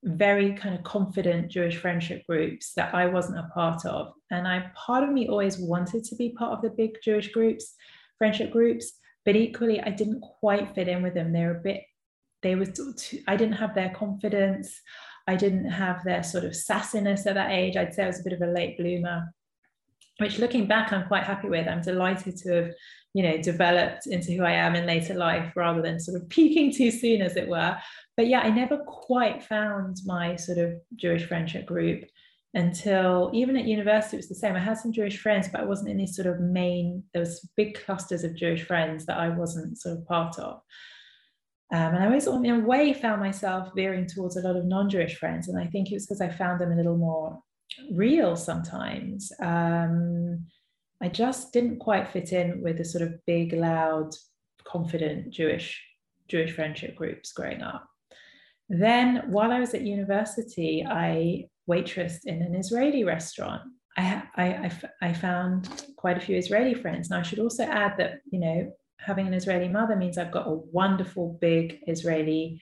very 0.03 0.53
kind 0.55 0.75
of 0.75 0.83
confident 0.83 1.49
Jewish 1.49 1.77
friendship 1.77 2.23
groups 2.27 2.73
that 2.75 2.93
I 2.93 3.05
wasn't 3.05 3.39
a 3.39 3.49
part 3.53 3.85
of. 3.85 4.11
And 4.29 4.45
I, 4.45 4.69
part 4.75 5.05
of 5.05 5.09
me 5.09 5.29
always 5.29 5.57
wanted 5.57 6.03
to 6.03 6.15
be 6.17 6.35
part 6.37 6.51
of 6.51 6.61
the 6.61 6.69
big 6.69 6.97
Jewish 7.01 7.31
groups, 7.31 7.75
friendship 8.17 8.51
groups, 8.51 8.91
but 9.23 9.37
equally 9.37 9.79
I 9.79 9.89
didn't 9.89 10.19
quite 10.41 10.75
fit 10.75 10.89
in 10.89 11.01
with 11.01 11.13
them. 11.13 11.31
They 11.31 11.45
were 11.45 11.57
a 11.57 11.61
bit, 11.63 11.83
they 12.41 12.55
were, 12.55 12.65
too, 12.65 13.21
I 13.25 13.37
didn't 13.37 13.55
have 13.55 13.73
their 13.73 13.91
confidence. 13.91 14.81
I 15.27 15.35
didn't 15.35 15.69
have 15.69 16.03
their 16.03 16.23
sort 16.23 16.45
of 16.45 16.51
sassiness 16.51 17.25
at 17.25 17.35
that 17.35 17.51
age. 17.51 17.75
I'd 17.75 17.93
say 17.93 18.03
I 18.03 18.07
was 18.07 18.19
a 18.19 18.23
bit 18.23 18.33
of 18.33 18.41
a 18.41 18.51
late 18.51 18.77
bloomer, 18.77 19.33
which 20.19 20.39
looking 20.39 20.67
back, 20.67 20.93
I'm 20.93 21.07
quite 21.07 21.23
happy 21.23 21.49
with. 21.49 21.67
I'm 21.67 21.81
delighted 21.81 22.37
to 22.37 22.53
have, 22.53 22.71
you 23.13 23.23
know, 23.23 23.37
developed 23.37 24.07
into 24.07 24.33
who 24.33 24.43
I 24.43 24.51
am 24.51 24.75
in 24.75 24.85
later 24.85 25.15
life 25.15 25.53
rather 25.55 25.81
than 25.81 25.99
sort 25.99 26.21
of 26.21 26.29
peaking 26.29 26.73
too 26.73 26.91
soon, 26.91 27.21
as 27.21 27.35
it 27.35 27.47
were. 27.47 27.77
But 28.17 28.27
yeah, 28.27 28.41
I 28.41 28.49
never 28.49 28.77
quite 28.77 29.43
found 29.43 29.97
my 30.05 30.35
sort 30.35 30.57
of 30.57 30.73
Jewish 30.95 31.25
friendship 31.25 31.65
group 31.65 32.05
until 32.55 33.29
even 33.33 33.57
at 33.57 33.65
university, 33.65 34.15
it 34.15 34.19
was 34.19 34.29
the 34.29 34.35
same. 34.35 34.55
I 34.55 34.59
had 34.59 34.77
some 34.77 34.93
Jewish 34.93 35.19
friends, 35.19 35.49
but 35.49 35.59
I 35.59 35.65
wasn't 35.65 35.89
in 35.89 35.97
these 35.97 36.15
sort 36.15 36.27
of 36.27 36.39
main, 36.39 37.03
there 37.13 37.19
was 37.19 37.49
big 37.57 37.83
clusters 37.83 38.23
of 38.23 38.35
Jewish 38.35 38.63
friends 38.63 39.05
that 39.07 39.17
I 39.17 39.27
wasn't 39.27 39.77
sort 39.77 39.97
of 39.97 40.07
part 40.07 40.39
of. 40.39 40.61
Um, 41.73 41.95
and 41.95 42.03
I 42.03 42.05
always, 42.05 42.27
in 42.27 42.45
a 42.45 42.59
way, 42.59 42.93
found 42.93 43.21
myself 43.21 43.69
veering 43.75 44.05
towards 44.05 44.37
a 44.37 44.41
lot 44.41 44.55
of 44.55 44.65
non 44.65 44.89
Jewish 44.89 45.17
friends. 45.17 45.47
And 45.47 45.59
I 45.59 45.65
think 45.67 45.91
it 45.91 45.95
was 45.95 46.05
because 46.05 46.21
I 46.21 46.29
found 46.29 46.61
them 46.61 46.71
a 46.71 46.75
little 46.75 46.97
more 46.97 47.39
real 47.91 48.35
sometimes. 48.35 49.31
Um, 49.41 50.45
I 51.01 51.09
just 51.09 51.51
didn't 51.53 51.79
quite 51.79 52.07
fit 52.07 52.31
in 52.31 52.61
with 52.61 52.77
the 52.77 52.85
sort 52.85 53.03
of 53.03 53.25
big, 53.25 53.53
loud, 53.53 54.11
confident 54.63 55.31
Jewish 55.31 55.83
Jewish 56.27 56.53
friendship 56.53 56.95
groups 56.95 57.31
growing 57.33 57.61
up. 57.61 57.87
Then, 58.67 59.23
while 59.27 59.51
I 59.51 59.59
was 59.59 59.73
at 59.75 59.81
university, 59.81 60.85
I 60.87 61.45
waitressed 61.69 62.25
in 62.25 62.41
an 62.41 62.55
Israeli 62.55 63.03
restaurant. 63.03 63.61
I, 63.97 64.23
I, 64.35 64.71
I, 65.01 65.13
found 65.13 65.85
quite 65.95 66.17
a 66.17 66.19
few 66.19 66.35
Israeli 66.35 66.73
friends. 66.73 67.09
Now, 67.09 67.19
I 67.19 67.21
should 67.21 67.39
also 67.39 67.63
add 67.63 67.93
that, 67.97 68.19
you 68.29 68.39
know, 68.39 68.73
having 69.05 69.27
an 69.27 69.33
Israeli 69.33 69.67
mother 69.67 69.95
means 69.95 70.17
I've 70.17 70.31
got 70.31 70.47
a 70.47 70.59
wonderful 70.71 71.37
big 71.39 71.79
Israeli 71.87 72.61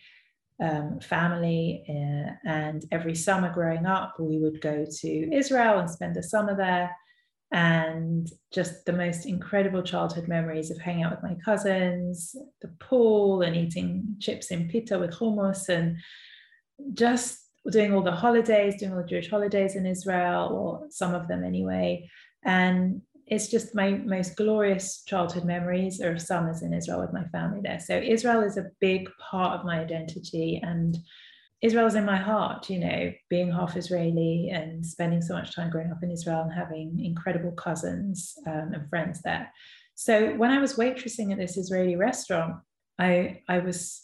um, 0.62 1.00
family. 1.00 1.84
Uh, 1.90 2.32
and 2.46 2.86
every 2.92 3.16
summer 3.16 3.52
growing 3.52 3.86
up, 3.86 4.16
we 4.20 4.40
would 4.40 4.62
go 4.62 4.86
to 5.02 5.36
Israel 5.36 5.80
and 5.80 5.90
spend 5.90 6.16
the 6.16 6.24
summer 6.24 6.56
there. 6.56 6.96
And 7.52 8.28
just 8.52 8.86
the 8.86 8.94
most 8.94 9.28
incredible 9.28 9.84
childhood 9.84 10.28
memories 10.28 10.72
of 10.72 10.80
hanging 10.80 11.04
out 11.04 11.12
with 11.12 11.30
my 11.30 11.38
cousins, 11.46 12.36
the 12.62 12.70
pool, 12.80 13.44
and 13.44 13.56
eating 13.56 14.16
chips 14.20 14.50
in 14.50 14.68
pita 14.70 14.98
with 14.98 15.12
hummus, 15.12 15.70
and 15.70 15.98
just 16.94 17.40
doing 17.70 17.94
all 17.94 18.02
the 18.02 18.12
holidays, 18.12 18.76
doing 18.80 18.94
all 18.94 19.04
the 19.04 19.08
Jewish 19.08 19.30
holidays 19.30 19.76
in 19.76 19.86
Israel, 19.86 20.50
or 20.52 20.88
some 20.90 21.14
of 21.14 21.28
them 21.28 21.44
anyway. 21.44 22.10
And 22.44 23.02
it's 23.28 23.48
just 23.48 23.76
my 23.76 23.92
most 23.92 24.36
glorious 24.36 25.04
childhood 25.06 25.46
memories 25.46 26.02
are 26.02 26.18
summers 26.20 26.62
in 26.62 26.74
Israel 26.74 27.02
with 27.02 27.14
my 27.14 27.24
family 27.26 27.62
there. 27.64 27.80
So 27.80 27.98
Israel 27.98 28.42
is 28.42 28.58
a 28.58 28.70
big 28.80 29.10
part 29.18 29.60
of 29.60 29.66
my 29.66 29.80
identity 29.80 30.60
and 30.64 30.98
Israel 31.62 31.88
is 31.88 31.96
in 31.96 32.06
my 32.06 32.18
heart, 32.18 32.70
you 32.70 32.80
know, 32.80 33.14
being 33.30 33.50
half 33.50 33.78
Israeli 33.78 34.52
and 34.54 34.86
spending 34.86 35.22
so 35.22 35.34
much 35.34 35.56
time 35.56 35.70
growing 35.70 35.92
up 35.92 36.04
in 36.04 36.12
Israel 36.12 36.42
and 36.42 36.54
having 36.54 37.00
incredible 37.00 37.54
cousins 37.54 38.34
um, 38.46 38.72
and 38.74 38.90
friends 38.90 39.22
there. 39.22 39.50
So 39.96 40.34
when 40.36 40.52
I 40.52 40.60
was 40.60 40.74
waitressing 40.74 41.32
at 41.32 41.38
this 41.38 41.56
Israeli 41.58 41.96
restaurant, 41.96 42.56
I 43.00 43.42
I 43.48 43.60
was 43.60 44.04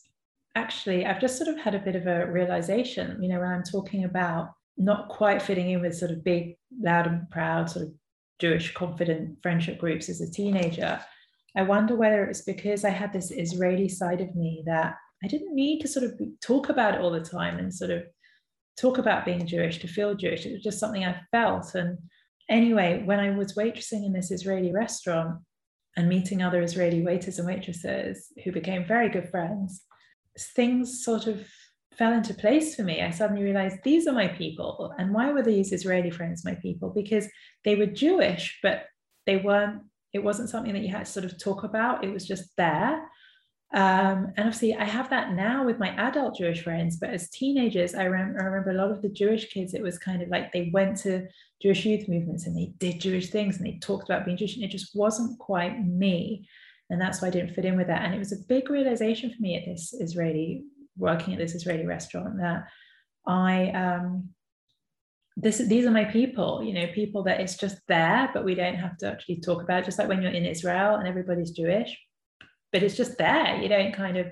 actually 0.56 1.06
I've 1.06 1.20
just 1.20 1.38
sort 1.38 1.50
of 1.50 1.60
had 1.60 1.76
a 1.76 1.80
bit 1.80 1.98
of 1.98 2.08
a 2.08 2.32
realization, 2.32 3.22
you 3.22 3.28
know, 3.28 3.40
when 3.40 3.50
I'm 3.50 3.64
talking 3.64 4.06
about 4.06 4.52
not 4.78 5.10
quite 5.10 5.42
fitting 5.42 5.70
in 5.72 5.82
with 5.82 5.98
sort 5.98 6.12
of 6.12 6.24
big, 6.24 6.56
loud 6.82 7.08
and 7.08 7.30
proud 7.30 7.70
sort 7.70 7.88
of 7.88 7.92
Jewish 8.40 8.74
confident 8.74 9.38
friendship 9.42 9.78
groups 9.78 10.10
as 10.10 10.22
a 10.22 10.32
teenager, 10.32 11.00
I 11.56 11.64
wonder 11.64 11.96
whether 11.96 12.24
it 12.24 12.30
was 12.30 12.42
because 12.42 12.86
I 12.86 12.90
had 12.90 13.12
this 13.12 13.32
Israeli 13.32 13.90
side 13.90 14.22
of 14.22 14.36
me 14.36 14.64
that 14.66 14.96
I 15.24 15.28
didn't 15.28 15.56
need 15.56 15.82
to 15.82 15.88
sort 15.88 16.06
of 16.06 16.20
talk 16.42 16.70
about 16.70 16.96
it 16.96 17.02
all 17.02 17.12
the 17.12 17.20
time 17.20 17.58
and 17.58 17.74
sort 17.74 17.92
of 17.92 18.04
talk 18.80 18.98
about 18.98 19.26
being 19.26 19.46
Jewish 19.46 19.80
to 19.80 19.88
feel 19.88 20.16
Jewish. 20.16 20.46
It 20.46 20.54
was 20.54 20.64
just 20.64 20.80
something 20.80 21.04
I 21.04 21.22
felt. 21.32 21.76
And 21.76 21.98
anyway, 22.50 23.04
when 23.04 23.20
I 23.20 23.32
was 23.32 23.56
waitressing 23.56 24.06
in 24.06 24.14
this 24.14 24.32
Israeli 24.32 24.72
restaurant 24.72 25.40
and 25.98 26.08
meeting 26.08 26.42
other 26.42 26.62
Israeli 26.62 27.02
waiters 27.02 27.40
and 27.40 27.48
waitresses 27.48 28.28
who 28.44 28.52
became 28.52 28.86
very 28.86 29.10
good 29.10 29.30
friends, 29.30 29.82
things 30.56 31.04
sort 31.04 31.28
of 31.28 31.46
fell 32.00 32.14
into 32.14 32.34
place 32.34 32.76
for 32.76 32.84
me. 32.84 33.02
I 33.02 33.12
suddenly 33.12 33.44
realized 33.44 33.84
these 33.84 34.08
are 34.08 34.14
my 34.14 34.30
people. 34.30 34.94
And 34.98 35.14
why 35.14 35.32
were 35.32 35.44
these 35.44 35.74
Israeli 35.74 36.10
friends 36.10 36.46
my 36.46 36.56
people? 36.56 36.92
Because 36.96 37.28
they 37.66 37.76
were 37.76 37.86
Jewish, 37.86 38.58
but 38.64 38.86
they 39.26 39.36
weren't, 39.36 39.82
it 40.14 40.24
wasn't 40.24 40.50
something 40.50 40.72
that 40.74 40.82
you 40.82 40.90
had 40.90 41.06
to 41.06 41.12
sort 41.12 41.26
of 41.26 41.38
talk 41.38 41.66
about. 41.66 42.06
It 42.06 42.14
was 42.14 42.26
just 42.26 42.56
there. 42.56 42.94
Um, 43.72 44.32
and 44.36 44.40
obviously, 44.40 44.76
I 44.76 44.86
have 44.86 45.10
that 45.10 45.34
now 45.34 45.66
with 45.66 45.78
my 45.78 45.90
adult 45.90 46.38
Jewish 46.38 46.64
friends. 46.64 46.98
But 46.98 47.10
as 47.10 47.30
teenagers, 47.30 47.94
I, 47.94 48.08
rem- 48.08 48.38
I 48.40 48.46
remember 48.46 48.72
a 48.72 48.82
lot 48.82 48.92
of 48.92 49.02
the 49.02 49.10
Jewish 49.10 49.50
kids, 49.50 49.74
it 49.74 49.84
was 49.84 50.00
kind 50.00 50.24
of 50.24 50.30
like 50.30 50.54
they 50.54 50.72
went 50.74 50.98
to 51.00 51.28
Jewish 51.62 51.86
youth 51.86 52.08
movements 52.08 52.48
and 52.48 52.58
they 52.58 52.74
did 52.78 53.02
Jewish 53.02 53.30
things 53.30 53.58
and 53.58 53.66
they 53.66 53.78
talked 53.80 54.10
about 54.10 54.24
being 54.24 54.38
Jewish. 54.38 54.56
And 54.56 54.64
it 54.64 54.72
just 54.72 54.96
wasn't 54.96 55.38
quite 55.38 55.86
me. 55.86 56.48
And 56.90 57.00
that's 57.00 57.22
why 57.22 57.28
I 57.28 57.32
didn't 57.32 57.54
fit 57.54 57.66
in 57.66 57.76
with 57.76 57.88
that. 57.88 58.04
And 58.04 58.16
it 58.16 58.20
was 58.20 58.32
a 58.32 58.48
big 58.48 58.70
realization 58.70 59.30
for 59.30 59.42
me 59.42 59.58
at 59.58 59.66
this 59.66 59.94
Israeli 60.00 60.64
working 61.00 61.34
at 61.34 61.40
this 61.40 61.56
Israeli 61.56 61.86
restaurant 61.86 62.38
that 62.38 62.68
I 63.26 63.70
um, 63.70 64.30
this 65.38 65.58
these 65.60 65.86
are 65.86 65.92
my 65.92 66.06
people, 66.06 66.62
you 66.64 66.74
know, 66.74 66.88
people 66.94 67.24
that 67.24 67.40
it's 67.40 67.58
just 67.58 67.78
there, 67.88 68.30
but 68.34 68.44
we 68.44 68.56
don't 68.56 68.76
have 68.76 68.98
to 68.98 69.08
actually 69.08 69.40
talk 69.40 69.64
about. 69.64 69.82
It. 69.82 69.86
Just 69.86 70.00
like 70.00 70.10
when 70.10 70.22
you're 70.22 70.32
in 70.32 70.46
Israel 70.46 70.96
and 70.96 71.08
everybody's 71.08 71.52
Jewish, 71.52 71.98
but 72.72 72.84
it's 72.84 72.98
just 72.98 73.18
there. 73.18 73.58
You 73.62 73.70
don't 73.70 73.94
kind 73.94 74.18
of 74.18 74.28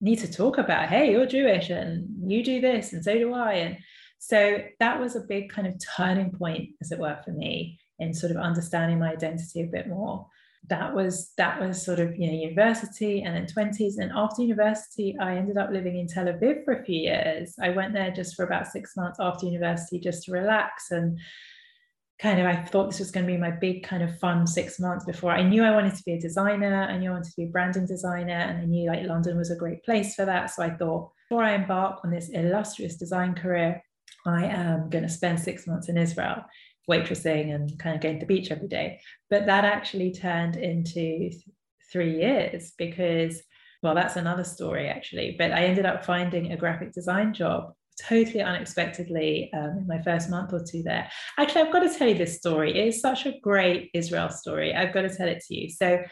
need 0.00 0.18
to 0.20 0.32
talk 0.32 0.58
about, 0.58 0.88
hey, 0.88 1.10
you're 1.10 1.26
Jewish 1.26 1.70
and 1.70 2.30
you 2.30 2.42
do 2.44 2.60
this 2.60 2.92
and 2.92 3.02
so 3.02 3.14
do 3.14 3.32
I. 3.32 3.52
And 3.54 3.78
so 4.18 4.58
that 4.78 5.00
was 5.00 5.16
a 5.16 5.20
big 5.20 5.50
kind 5.50 5.66
of 5.66 5.74
turning 5.96 6.30
point, 6.32 6.70
as 6.80 6.92
it 6.92 6.98
were, 6.98 7.18
for 7.24 7.32
me 7.32 7.78
in 7.98 8.12
sort 8.12 8.30
of 8.30 8.36
understanding 8.36 8.98
my 8.98 9.12
identity 9.12 9.62
a 9.62 9.66
bit 9.66 9.88
more 9.88 10.26
that 10.68 10.94
was 10.94 11.32
that 11.36 11.60
was 11.60 11.84
sort 11.84 12.00
of 12.00 12.16
you 12.16 12.26
know 12.26 12.32
university 12.32 13.22
and 13.22 13.34
then 13.34 13.46
20s 13.46 13.98
and 13.98 14.10
after 14.14 14.42
university 14.42 15.16
i 15.20 15.36
ended 15.36 15.56
up 15.56 15.70
living 15.70 15.98
in 15.98 16.06
tel 16.06 16.26
aviv 16.26 16.64
for 16.64 16.74
a 16.74 16.84
few 16.84 17.00
years. 17.00 17.54
I 17.60 17.70
went 17.70 17.92
there 17.92 18.10
just 18.10 18.34
for 18.34 18.44
about 18.44 18.66
six 18.66 18.96
months 18.96 19.18
after 19.20 19.46
university 19.46 20.00
just 20.00 20.24
to 20.24 20.32
relax 20.32 20.90
and 20.90 21.18
kind 22.20 22.40
of 22.40 22.46
i 22.46 22.56
thought 22.56 22.90
this 22.90 22.98
was 22.98 23.10
going 23.10 23.26
to 23.26 23.32
be 23.32 23.38
my 23.38 23.50
big 23.50 23.84
kind 23.84 24.02
of 24.02 24.18
fun 24.18 24.46
six 24.46 24.80
months 24.80 25.04
before 25.04 25.32
i 25.32 25.42
knew 25.42 25.62
i 25.62 25.74
wanted 25.74 25.94
to 25.94 26.02
be 26.04 26.14
a 26.14 26.20
designer. 26.20 26.82
I 26.82 26.96
knew 26.96 27.10
i 27.10 27.12
wanted 27.12 27.30
to 27.30 27.36
be 27.36 27.44
a 27.44 27.48
branding 27.50 27.86
designer 27.86 28.32
and 28.32 28.58
i 28.58 28.64
knew 28.64 28.88
like 28.88 29.06
london 29.06 29.36
was 29.36 29.50
a 29.50 29.56
great 29.56 29.84
place 29.84 30.14
for 30.14 30.24
that. 30.24 30.50
So 30.50 30.62
i 30.62 30.70
thought 30.70 31.10
before 31.28 31.44
i 31.44 31.54
embark 31.54 32.00
on 32.04 32.10
this 32.10 32.30
illustrious 32.30 32.96
design 32.96 33.34
career 33.34 33.82
i 34.24 34.44
am 34.44 34.88
going 34.90 35.04
to 35.04 35.10
spend 35.10 35.38
six 35.38 35.66
months 35.66 35.88
in 35.88 35.96
israel 35.96 36.42
waitressing 36.90 37.54
and 37.54 37.78
kind 37.78 37.96
of 37.96 38.02
going 38.02 38.20
to 38.20 38.20
the 38.20 38.26
beach 38.26 38.50
every 38.50 38.68
day. 38.68 39.00
But 39.30 39.46
that 39.46 39.64
actually 39.64 40.12
turned 40.12 40.56
into 40.56 41.30
th- 41.30 41.42
three 41.92 42.18
years 42.18 42.72
because, 42.76 43.42
well, 43.82 43.94
that's 43.94 44.16
another 44.16 44.44
story 44.44 44.88
actually. 44.88 45.36
But 45.38 45.52
I 45.52 45.64
ended 45.64 45.86
up 45.86 46.04
finding 46.04 46.52
a 46.52 46.56
graphic 46.56 46.92
design 46.92 47.34
job 47.34 47.72
totally 48.00 48.42
unexpectedly 48.42 49.50
um, 49.54 49.78
in 49.78 49.86
my 49.86 50.02
first 50.02 50.28
month 50.28 50.52
or 50.52 50.62
two 50.62 50.82
there. 50.82 51.10
Actually, 51.38 51.62
I've 51.62 51.72
got 51.72 51.80
to 51.80 51.98
tell 51.98 52.08
you 52.08 52.14
this 52.14 52.36
story. 52.36 52.78
It 52.78 52.88
is 52.88 53.00
such 53.00 53.26
a 53.26 53.38
great 53.40 53.90
Israel 53.94 54.28
story. 54.28 54.74
I've 54.74 54.92
got 54.92 55.02
to 55.02 55.14
tell 55.14 55.28
it 55.28 55.42
to 55.48 55.54
you. 55.54 55.70
So 55.70 56.02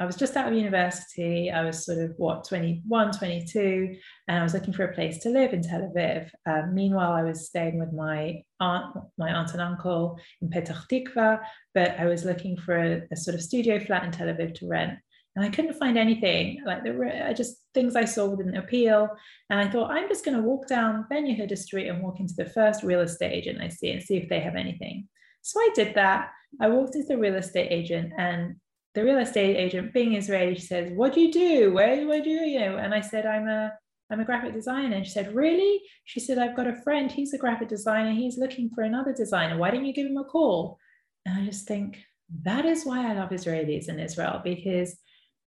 I 0.00 0.06
was 0.06 0.16
just 0.16 0.36
out 0.36 0.48
of 0.48 0.54
university. 0.54 1.50
I 1.50 1.64
was 1.64 1.84
sort 1.84 1.98
of 1.98 2.14
what 2.16 2.48
21, 2.48 3.12
22, 3.12 3.94
and 4.26 4.38
I 4.38 4.42
was 4.42 4.54
looking 4.54 4.72
for 4.72 4.84
a 4.84 4.94
place 4.94 5.18
to 5.18 5.28
live 5.28 5.52
in 5.52 5.62
Tel 5.62 5.92
Aviv. 5.94 6.30
Um, 6.46 6.74
meanwhile, 6.74 7.12
I 7.12 7.22
was 7.22 7.46
staying 7.46 7.78
with 7.78 7.92
my 7.92 8.42
aunt, 8.58 8.96
my 9.18 9.32
aunt 9.32 9.52
and 9.52 9.60
uncle 9.60 10.18
in 10.40 10.48
Petah 10.48 10.86
Tikva, 10.88 11.40
but 11.74 11.98
I 12.00 12.06
was 12.06 12.24
looking 12.24 12.56
for 12.56 12.76
a, 12.76 13.02
a, 13.12 13.16
sort 13.16 13.34
of 13.34 13.42
studio 13.42 13.78
flat 13.78 14.04
in 14.04 14.12
Tel 14.12 14.28
Aviv 14.28 14.54
to 14.56 14.66
rent. 14.66 14.98
and 15.36 15.44
I 15.44 15.50
couldn't 15.50 15.78
find 15.78 15.98
anything 15.98 16.62
like 16.64 16.82
there 16.84 16.94
were 16.94 17.06
I 17.06 17.32
just 17.34 17.56
things 17.74 17.94
I 17.94 18.06
saw 18.06 18.34
didn't 18.34 18.56
appeal. 18.56 19.08
And 19.50 19.60
I 19.60 19.70
thought 19.70 19.90
I'm 19.90 20.08
just 20.08 20.24
going 20.24 20.36
to 20.36 20.42
walk 20.42 20.68
down 20.68 21.06
Ben 21.10 21.26
Yehuda 21.26 21.56
Street 21.58 21.88
and 21.88 22.02
walk 22.02 22.18
into 22.18 22.34
the 22.36 22.50
first 22.50 22.82
real 22.82 23.00
estate 23.00 23.32
agent 23.32 23.60
I 23.60 23.68
see 23.68 23.90
and 23.90 24.02
see 24.02 24.16
if 24.16 24.28
they 24.28 24.40
have 24.40 24.56
anything. 24.56 25.06
So 25.42 25.60
I 25.60 25.68
did 25.74 25.94
that. 25.96 26.30
I 26.60 26.68
walked 26.68 26.94
into 26.94 27.08
the 27.08 27.18
real 27.18 27.34
estate 27.34 27.68
agent 27.70 28.12
and 28.16 28.56
the 28.94 29.04
real 29.04 29.18
estate 29.18 29.56
agent, 29.56 29.94
being 29.94 30.14
Israeli, 30.14 30.54
she 30.54 30.66
says, 30.66 30.92
"What 30.92 31.12
do 31.14 31.20
you 31.20 31.32
do? 31.32 31.72
Where, 31.72 32.06
where 32.06 32.22
do 32.22 32.30
you, 32.30 32.42
you 32.42 32.60
know?" 32.60 32.76
And 32.76 32.94
I 32.94 33.00
said, 33.00 33.26
"I'm 33.26 33.48
a 33.48 33.72
I'm 34.12 34.20
a 34.20 34.24
graphic 34.24 34.52
designer. 34.52 34.96
And 34.96 35.06
she 35.06 35.12
said, 35.12 35.34
Really? 35.34 35.80
She 36.04 36.20
said, 36.20 36.36
I've 36.36 36.54
got 36.54 36.66
a 36.66 36.82
friend, 36.82 37.10
he's 37.10 37.32
a 37.32 37.38
graphic 37.38 37.68
designer, 37.68 38.12
he's 38.12 38.36
looking 38.36 38.70
for 38.74 38.84
another 38.84 39.14
designer. 39.14 39.56
Why 39.56 39.70
don't 39.70 39.86
you 39.86 39.94
give 39.94 40.06
him 40.06 40.18
a 40.18 40.24
call? 40.24 40.78
And 41.24 41.40
I 41.40 41.46
just 41.46 41.66
think 41.66 41.98
that 42.42 42.66
is 42.66 42.84
why 42.84 43.10
I 43.10 43.14
love 43.14 43.30
Israelis 43.30 43.88
in 43.88 43.98
Israel, 43.98 44.40
because 44.44 44.96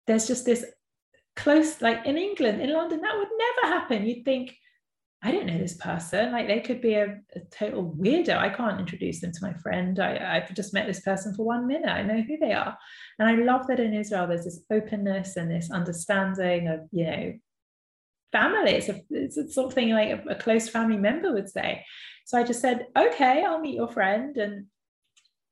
there's 0.05 0.27
just 0.27 0.45
this 0.45 0.63
close, 1.35 1.81
like 1.81 2.05
in 2.05 2.17
England, 2.17 2.61
in 2.61 2.71
London, 2.71 3.01
that 3.01 3.17
would 3.17 3.29
never 3.37 3.73
happen. 3.73 4.05
You'd 4.05 4.25
think, 4.25 4.55
I 5.23 5.31
don't 5.31 5.45
know 5.45 5.57
this 5.57 5.75
person. 5.75 6.31
Like 6.31 6.47
they 6.47 6.61
could 6.61 6.81
be 6.81 6.95
a, 6.95 7.19
a, 7.35 7.39
total 7.51 7.95
weirdo. 7.95 8.35
I 8.35 8.49
can't 8.49 8.79
introduce 8.79 9.21
them 9.21 9.31
to 9.31 9.39
my 9.43 9.53
friend. 9.53 9.99
I, 9.99 10.37
I've 10.37 10.53
just 10.55 10.73
met 10.73 10.87
this 10.87 11.01
person 11.01 11.35
for 11.35 11.45
one 11.45 11.67
minute. 11.67 11.89
I 11.89 12.01
know 12.01 12.21
who 12.21 12.37
they 12.37 12.53
are. 12.53 12.75
And 13.19 13.29
I 13.29 13.35
love 13.35 13.67
that 13.67 13.79
in 13.79 13.93
Israel, 13.93 14.25
there's 14.25 14.45
this 14.45 14.61
openness 14.71 15.37
and 15.37 15.51
this 15.51 15.69
understanding 15.69 16.69
of, 16.69 16.79
you 16.91 17.05
know, 17.05 17.33
family. 18.31 18.71
It's, 18.71 18.89
a, 18.89 18.99
it's 19.11 19.53
something 19.53 19.91
like 19.91 20.09
a, 20.09 20.23
a 20.29 20.35
close 20.35 20.67
family 20.67 20.97
member 20.97 21.31
would 21.33 21.49
say. 21.49 21.85
So 22.25 22.39
I 22.39 22.43
just 22.43 22.61
said, 22.61 22.87
okay, 22.97 23.43
I'll 23.45 23.59
meet 23.59 23.75
your 23.75 23.89
friend. 23.89 24.35
And 24.37 24.65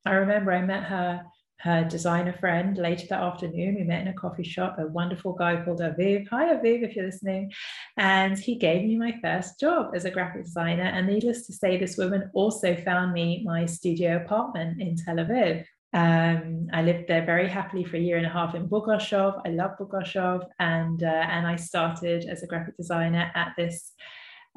I 0.04 0.14
remember 0.14 0.52
I 0.52 0.62
met 0.62 0.84
her 0.84 1.22
her 1.62 1.84
designer 1.84 2.32
friend 2.32 2.76
later 2.78 3.06
that 3.10 3.22
afternoon. 3.22 3.74
We 3.74 3.84
met 3.84 4.02
in 4.02 4.08
a 4.08 4.14
coffee 4.14 4.44
shop, 4.44 4.78
a 4.78 4.86
wonderful 4.86 5.34
guy 5.34 5.62
called 5.62 5.80
Aviv. 5.80 6.26
Hi, 6.28 6.54
Aviv, 6.54 6.82
if 6.82 6.96
you're 6.96 7.04
listening. 7.04 7.52
And 7.96 8.38
he 8.38 8.56
gave 8.56 8.86
me 8.86 8.96
my 8.96 9.14
first 9.22 9.60
job 9.60 9.92
as 9.94 10.04
a 10.04 10.10
graphic 10.10 10.44
designer. 10.44 10.84
And 10.84 11.06
needless 11.06 11.46
to 11.46 11.52
say, 11.52 11.76
this 11.76 11.98
woman 11.98 12.30
also 12.32 12.76
found 12.76 13.12
me 13.12 13.42
my 13.44 13.66
studio 13.66 14.16
apartment 14.16 14.80
in 14.80 14.96
Tel 14.96 15.16
Aviv. 15.16 15.64
Um, 15.92 16.68
I 16.72 16.82
lived 16.82 17.08
there 17.08 17.26
very 17.26 17.48
happily 17.48 17.84
for 17.84 17.96
a 17.96 18.00
year 18.00 18.16
and 18.16 18.26
a 18.26 18.30
half 18.30 18.54
in 18.54 18.68
Bograshov. 18.68 19.42
I 19.44 19.50
love 19.50 19.72
Bograshov, 19.78 20.46
and 20.60 21.02
uh, 21.02 21.06
and 21.06 21.46
I 21.46 21.56
started 21.56 22.26
as 22.28 22.42
a 22.42 22.46
graphic 22.46 22.76
designer 22.76 23.32
at 23.34 23.54
this 23.56 23.92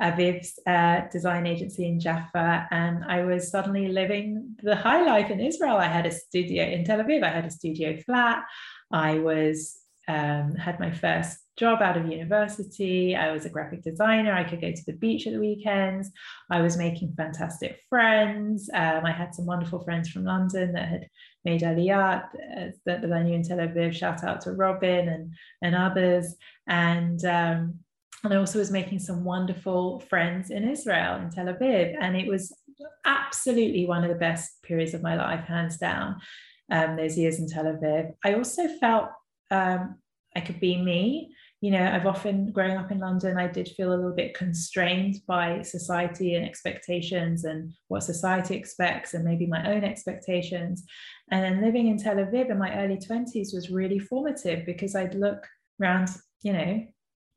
Aviv's 0.01 0.59
uh, 0.65 1.01
design 1.11 1.45
agency 1.45 1.87
in 1.87 1.99
Jaffa, 1.99 2.67
and 2.71 3.03
I 3.05 3.23
was 3.23 3.49
suddenly 3.49 3.87
living 3.87 4.55
the 4.61 4.75
high 4.75 5.05
life 5.05 5.29
in 5.29 5.39
Israel. 5.39 5.77
I 5.77 5.87
had 5.87 6.05
a 6.05 6.11
studio 6.11 6.63
in 6.63 6.83
Tel 6.83 6.99
Aviv. 6.99 7.23
I 7.23 7.29
had 7.29 7.45
a 7.45 7.51
studio 7.51 7.97
flat. 8.05 8.43
I 8.91 9.19
was 9.19 9.77
um, 10.07 10.55
had 10.55 10.79
my 10.79 10.91
first 10.91 11.37
job 11.55 11.81
out 11.81 11.97
of 11.97 12.07
university. 12.07 13.15
I 13.15 13.31
was 13.31 13.45
a 13.45 13.49
graphic 13.49 13.83
designer. 13.83 14.33
I 14.33 14.43
could 14.43 14.59
go 14.59 14.71
to 14.71 14.85
the 14.85 14.93
beach 14.93 15.27
at 15.27 15.33
the 15.33 15.39
weekends. 15.39 16.11
I 16.49 16.61
was 16.61 16.77
making 16.77 17.13
fantastic 17.15 17.79
friends. 17.89 18.69
Um, 18.73 19.05
I 19.05 19.11
had 19.11 19.33
some 19.35 19.45
wonderful 19.45 19.83
friends 19.83 20.09
from 20.09 20.25
London 20.25 20.73
that 20.73 20.89
had 20.89 21.07
made 21.45 21.61
Aliyah 21.61 22.23
uh, 22.23 22.71
that, 22.85 23.11
I 23.11 23.23
knew 23.23 23.35
in 23.35 23.43
Tel 23.43 23.59
Aviv. 23.59 23.93
Shout 23.93 24.23
out 24.23 24.41
to 24.41 24.51
Robin 24.51 25.07
and, 25.07 25.33
and 25.61 25.75
others. 25.75 26.35
And, 26.67 27.23
um, 27.25 27.79
and 28.23 28.33
I 28.33 28.37
also 28.37 28.59
was 28.59 28.71
making 28.71 28.99
some 28.99 29.23
wonderful 29.23 29.99
friends 29.99 30.49
in 30.49 30.67
Israel, 30.67 31.17
in 31.17 31.29
Tel 31.29 31.47
Aviv. 31.47 31.95
And 31.99 32.15
it 32.15 32.27
was 32.27 32.55
absolutely 33.05 33.85
one 33.85 34.03
of 34.03 34.09
the 34.09 34.15
best 34.15 34.63
periods 34.63 34.93
of 34.93 35.01
my 35.01 35.15
life, 35.15 35.45
hands 35.45 35.77
down, 35.77 36.21
um, 36.71 36.95
those 36.95 37.17
years 37.17 37.39
in 37.39 37.49
Tel 37.49 37.65
Aviv. 37.65 38.13
I 38.23 38.35
also 38.35 38.67
felt 38.79 39.09
um, 39.51 39.95
I 40.35 40.39
could 40.39 40.61
be 40.61 40.77
me. 40.77 41.35
You 41.59 41.71
know, 41.71 41.85
I've 41.85 42.05
often, 42.05 42.51
growing 42.51 42.77
up 42.77 42.91
in 42.91 42.99
London, 42.99 43.37
I 43.37 43.47
did 43.47 43.69
feel 43.69 43.89
a 43.89 43.95
little 43.95 44.15
bit 44.15 44.33
constrained 44.33 45.17
by 45.27 45.61
society 45.61 46.35
and 46.35 46.45
expectations 46.45 47.45
and 47.45 47.71
what 47.87 48.03
society 48.03 48.55
expects, 48.55 49.13
and 49.13 49.23
maybe 49.23 49.45
my 49.47 49.73
own 49.73 49.83
expectations. 49.83 50.83
And 51.31 51.43
then 51.43 51.61
living 51.61 51.87
in 51.87 51.97
Tel 51.97 52.15
Aviv 52.15 52.49
in 52.49 52.57
my 52.57 52.73
early 52.83 52.97
20s 52.97 53.53
was 53.53 53.69
really 53.69 53.99
formative 53.99 54.65
because 54.65 54.95
I'd 54.95 55.15
look 55.15 55.45
around, 55.81 56.09
you 56.41 56.53
know, 56.53 56.85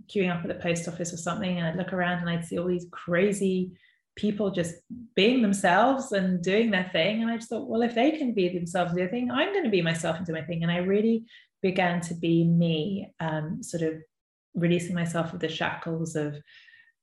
queuing 0.09 0.35
up 0.35 0.45
at 0.45 0.49
the 0.49 0.63
post 0.63 0.89
office 0.89 1.13
or 1.13 1.17
something, 1.17 1.59
and 1.59 1.67
I'd 1.67 1.77
look 1.77 1.93
around 1.93 2.21
and 2.21 2.31
I'd 2.31 2.45
see 2.45 2.59
all 2.59 2.67
these 2.67 2.87
crazy 2.91 3.73
people 4.17 4.51
just 4.51 4.77
being 5.15 5.43
themselves 5.43 6.13
and 6.13 6.43
doing 6.43 6.71
their 6.71 6.89
thing. 6.93 7.23
And 7.23 7.31
I 7.31 7.37
just 7.37 7.51
thought, 7.51 7.69
well, 7.69 7.83
if 7.83 7.95
they 7.95 8.13
can 8.13 8.33
be 8.33 8.49
themselves 8.49 8.91
and 8.91 8.99
do 8.99 9.03
their 9.03 9.11
thing, 9.11 9.31
I'm 9.31 9.53
going 9.53 9.65
to 9.65 9.71
be 9.71 9.83
myself 9.83 10.17
and 10.17 10.27
do 10.27 10.33
my 10.33 10.43
thing. 10.43 10.63
And 10.63 10.73
I 10.73 10.79
really 10.79 11.27
began 11.63 12.01
to 12.03 12.15
be 12.15 12.45
me, 12.45 13.13
um, 13.21 13.63
sort 13.63 13.83
of 13.83 13.95
releasing 14.55 14.95
myself 14.95 15.35
of 15.35 15.41
the 15.41 15.49
shackles 15.49 16.17
of 16.17 16.37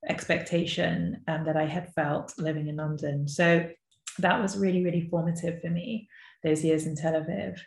expectation 0.09 1.21
um, 1.27 1.45
that 1.45 1.55
I 1.55 1.65
had 1.65 1.93
felt 1.93 2.33
living 2.37 2.67
in 2.67 2.77
London. 2.77 3.27
So 3.27 3.69
that 4.19 4.41
was 4.41 4.57
really, 4.57 4.83
really 4.83 5.07
formative 5.09 5.61
for 5.61 5.69
me, 5.69 6.09
those 6.43 6.63
years 6.63 6.85
in 6.87 6.95
Tel 6.95 7.13
Aviv. 7.13 7.59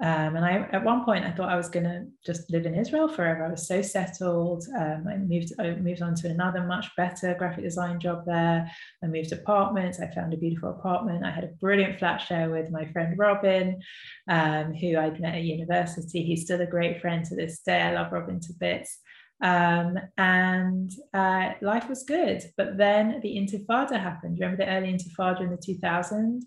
Um, 0.00 0.34
and 0.34 0.44
I, 0.44 0.68
at 0.72 0.82
one 0.82 1.04
point, 1.04 1.24
I 1.24 1.30
thought 1.30 1.50
I 1.50 1.56
was 1.56 1.68
going 1.68 1.84
to 1.84 2.06
just 2.26 2.50
live 2.50 2.66
in 2.66 2.74
Israel 2.74 3.06
forever. 3.06 3.44
I 3.44 3.50
was 3.50 3.68
so 3.68 3.80
settled. 3.80 4.64
Um, 4.76 5.06
I 5.08 5.16
moved, 5.18 5.52
I 5.60 5.76
moved 5.76 6.02
on 6.02 6.16
to 6.16 6.28
another 6.28 6.64
much 6.64 6.88
better 6.96 7.34
graphic 7.38 7.62
design 7.62 8.00
job 8.00 8.24
there. 8.26 8.68
I 9.02 9.06
moved 9.06 9.32
apartments. 9.32 10.00
I 10.00 10.12
found 10.12 10.34
a 10.34 10.36
beautiful 10.36 10.70
apartment. 10.70 11.24
I 11.24 11.30
had 11.30 11.44
a 11.44 11.54
brilliant 11.60 12.00
flat 12.00 12.18
share 12.18 12.50
with 12.50 12.72
my 12.72 12.86
friend 12.86 13.16
Robin, 13.16 13.80
um, 14.28 14.74
who 14.74 14.96
I'd 14.96 15.20
met 15.20 15.36
at 15.36 15.42
university. 15.42 16.24
He's 16.24 16.42
still 16.42 16.60
a 16.60 16.66
great 16.66 17.00
friend 17.00 17.24
to 17.26 17.36
this 17.36 17.60
day. 17.60 17.80
I 17.80 17.94
love 17.94 18.10
Robin 18.10 18.40
to 18.40 18.52
bits. 18.58 18.98
Um, 19.40 19.96
and 20.18 20.90
uh, 21.12 21.50
life 21.60 21.88
was 21.88 22.02
good. 22.02 22.42
But 22.56 22.76
then 22.76 23.20
the 23.22 23.36
Intifada 23.36 24.00
happened. 24.00 24.38
Remember 24.40 24.56
the 24.64 24.70
early 24.70 24.92
Intifada 24.92 25.42
in 25.42 25.50
the 25.50 25.56
2000s? 25.56 26.42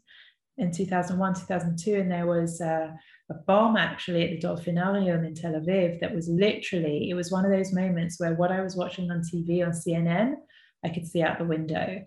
In 0.59 0.71
2001, 0.71 1.35
2002, 1.35 1.93
and 1.93 2.11
there 2.11 2.25
was 2.25 2.59
uh, 2.59 2.89
a 3.29 3.33
bomb 3.33 3.75
actually 3.75 4.23
at 4.23 4.29
the 4.29 4.47
Dolphinarium 4.47 5.25
in 5.25 5.35
Tel 5.35 5.53
Aviv 5.53 5.99
that 5.99 6.15
was 6.15 6.29
literally, 6.29 7.09
it 7.09 7.13
was 7.13 7.31
one 7.31 7.45
of 7.45 7.51
those 7.51 7.73
moments 7.73 8.19
where 8.19 8.35
what 8.35 8.51
I 8.51 8.61
was 8.61 8.75
watching 8.75 9.11
on 9.11 9.21
TV 9.21 9.65
on 9.65 9.73
CNN, 9.73 10.35
I 10.83 10.89
could 10.89 11.05
see 11.05 11.21
out 11.21 11.37
the 11.37 11.45
window. 11.45 12.05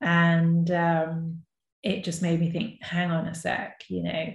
And 0.00 0.70
um, 0.70 1.42
it 1.82 2.04
just 2.04 2.22
made 2.22 2.40
me 2.40 2.50
think, 2.50 2.82
hang 2.82 3.10
on 3.10 3.26
a 3.26 3.34
sec, 3.34 3.82
you 3.88 4.02
know, 4.02 4.26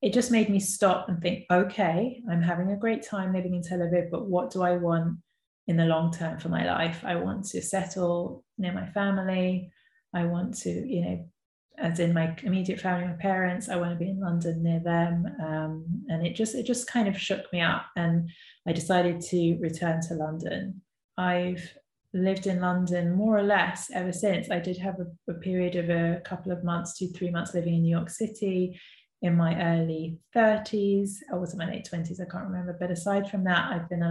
it 0.00 0.12
just 0.12 0.30
made 0.30 0.48
me 0.48 0.60
stop 0.60 1.08
and 1.08 1.20
think, 1.20 1.44
okay, 1.50 2.22
I'm 2.30 2.42
having 2.42 2.72
a 2.72 2.76
great 2.76 3.02
time 3.02 3.32
living 3.32 3.54
in 3.54 3.62
Tel 3.62 3.78
Aviv, 3.78 4.10
but 4.10 4.26
what 4.28 4.50
do 4.50 4.62
I 4.62 4.76
want 4.76 5.18
in 5.66 5.76
the 5.76 5.86
long 5.86 6.12
term 6.12 6.38
for 6.38 6.48
my 6.48 6.66
life? 6.66 7.02
I 7.04 7.16
want 7.16 7.44
to 7.46 7.62
settle 7.62 8.44
near 8.58 8.72
my 8.72 8.86
family. 8.86 9.70
I 10.14 10.24
want 10.24 10.56
to, 10.58 10.70
you 10.70 11.04
know, 11.04 11.28
as 11.78 11.98
in 11.98 12.12
my 12.12 12.36
immediate 12.42 12.80
family, 12.80 13.06
my 13.06 13.14
parents. 13.14 13.68
I 13.68 13.76
want 13.76 13.92
to 13.92 14.04
be 14.04 14.10
in 14.10 14.20
London 14.20 14.62
near 14.62 14.80
them, 14.80 15.26
um, 15.42 15.84
and 16.08 16.26
it 16.26 16.34
just 16.34 16.54
it 16.54 16.64
just 16.64 16.86
kind 16.86 17.08
of 17.08 17.18
shook 17.18 17.52
me 17.52 17.60
up, 17.60 17.86
and 17.96 18.30
I 18.66 18.72
decided 18.72 19.20
to 19.22 19.58
return 19.60 20.00
to 20.02 20.14
London. 20.14 20.82
I've 21.16 21.74
lived 22.12 22.46
in 22.46 22.60
London 22.60 23.12
more 23.14 23.36
or 23.36 23.42
less 23.42 23.90
ever 23.92 24.12
since. 24.12 24.50
I 24.50 24.60
did 24.60 24.78
have 24.78 25.00
a, 25.00 25.32
a 25.32 25.34
period 25.34 25.74
of 25.74 25.90
a 25.90 26.20
couple 26.24 26.52
of 26.52 26.62
months, 26.62 26.96
two 26.96 27.08
three 27.08 27.30
months 27.30 27.54
living 27.54 27.74
in 27.74 27.82
New 27.82 27.96
York 27.96 28.10
City 28.10 28.80
in 29.22 29.34
my 29.34 29.58
early 29.60 30.18
30s. 30.36 31.12
I 31.32 31.36
was 31.36 31.54
in 31.54 31.58
my 31.58 31.66
late 31.66 31.88
20s, 31.90 32.20
I 32.20 32.30
can't 32.30 32.44
remember. 32.44 32.76
But 32.78 32.90
aside 32.90 33.30
from 33.30 33.42
that, 33.44 33.72
I've 33.72 33.88
been 33.88 34.02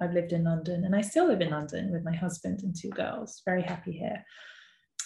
I've 0.00 0.12
lived 0.14 0.32
in 0.32 0.44
London 0.44 0.84
and 0.84 0.94
I 0.94 1.00
still 1.00 1.26
live 1.26 1.40
in 1.40 1.50
London 1.50 1.90
with 1.90 2.04
my 2.04 2.14
husband 2.14 2.60
and 2.62 2.74
two 2.74 2.90
girls. 2.90 3.42
Very 3.44 3.62
happy 3.62 3.92
here 3.92 4.24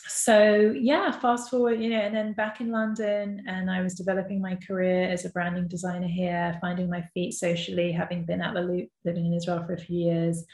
so 0.07 0.75
yeah 0.79 1.11
fast 1.11 1.51
forward 1.51 1.81
you 1.81 1.88
know 1.88 2.01
and 2.01 2.14
then 2.14 2.33
back 2.35 2.61
in 2.61 2.71
london 2.71 3.43
and 3.47 3.71
i 3.71 3.81
was 3.81 3.95
developing 3.95 4.40
my 4.40 4.55
career 4.57 5.09
as 5.09 5.25
a 5.25 5.31
branding 5.31 5.67
designer 5.67 6.07
here 6.07 6.57
finding 6.61 6.90
my 6.90 7.03
feet 7.14 7.33
socially 7.33 7.90
having 7.90 8.25
been 8.25 8.43
out 8.43 8.55
the 8.55 8.61
loop 8.61 8.88
living 9.05 9.27
in 9.27 9.33
israel 9.33 9.64
for 9.64 9.73
a 9.73 9.79
few 9.79 9.99
years. 9.99 10.45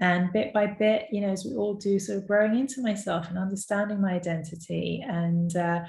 And 0.00 0.32
bit 0.32 0.52
by 0.52 0.66
bit 0.66 1.06
you 1.10 1.20
know 1.20 1.30
as 1.30 1.44
we 1.44 1.56
all 1.56 1.74
do 1.74 1.98
sort 1.98 2.18
of 2.18 2.28
growing 2.28 2.56
into 2.56 2.80
myself 2.80 3.28
and 3.28 3.36
understanding 3.36 4.00
my 4.00 4.12
identity. 4.12 5.04
And 5.04 5.56
uh, 5.56 5.80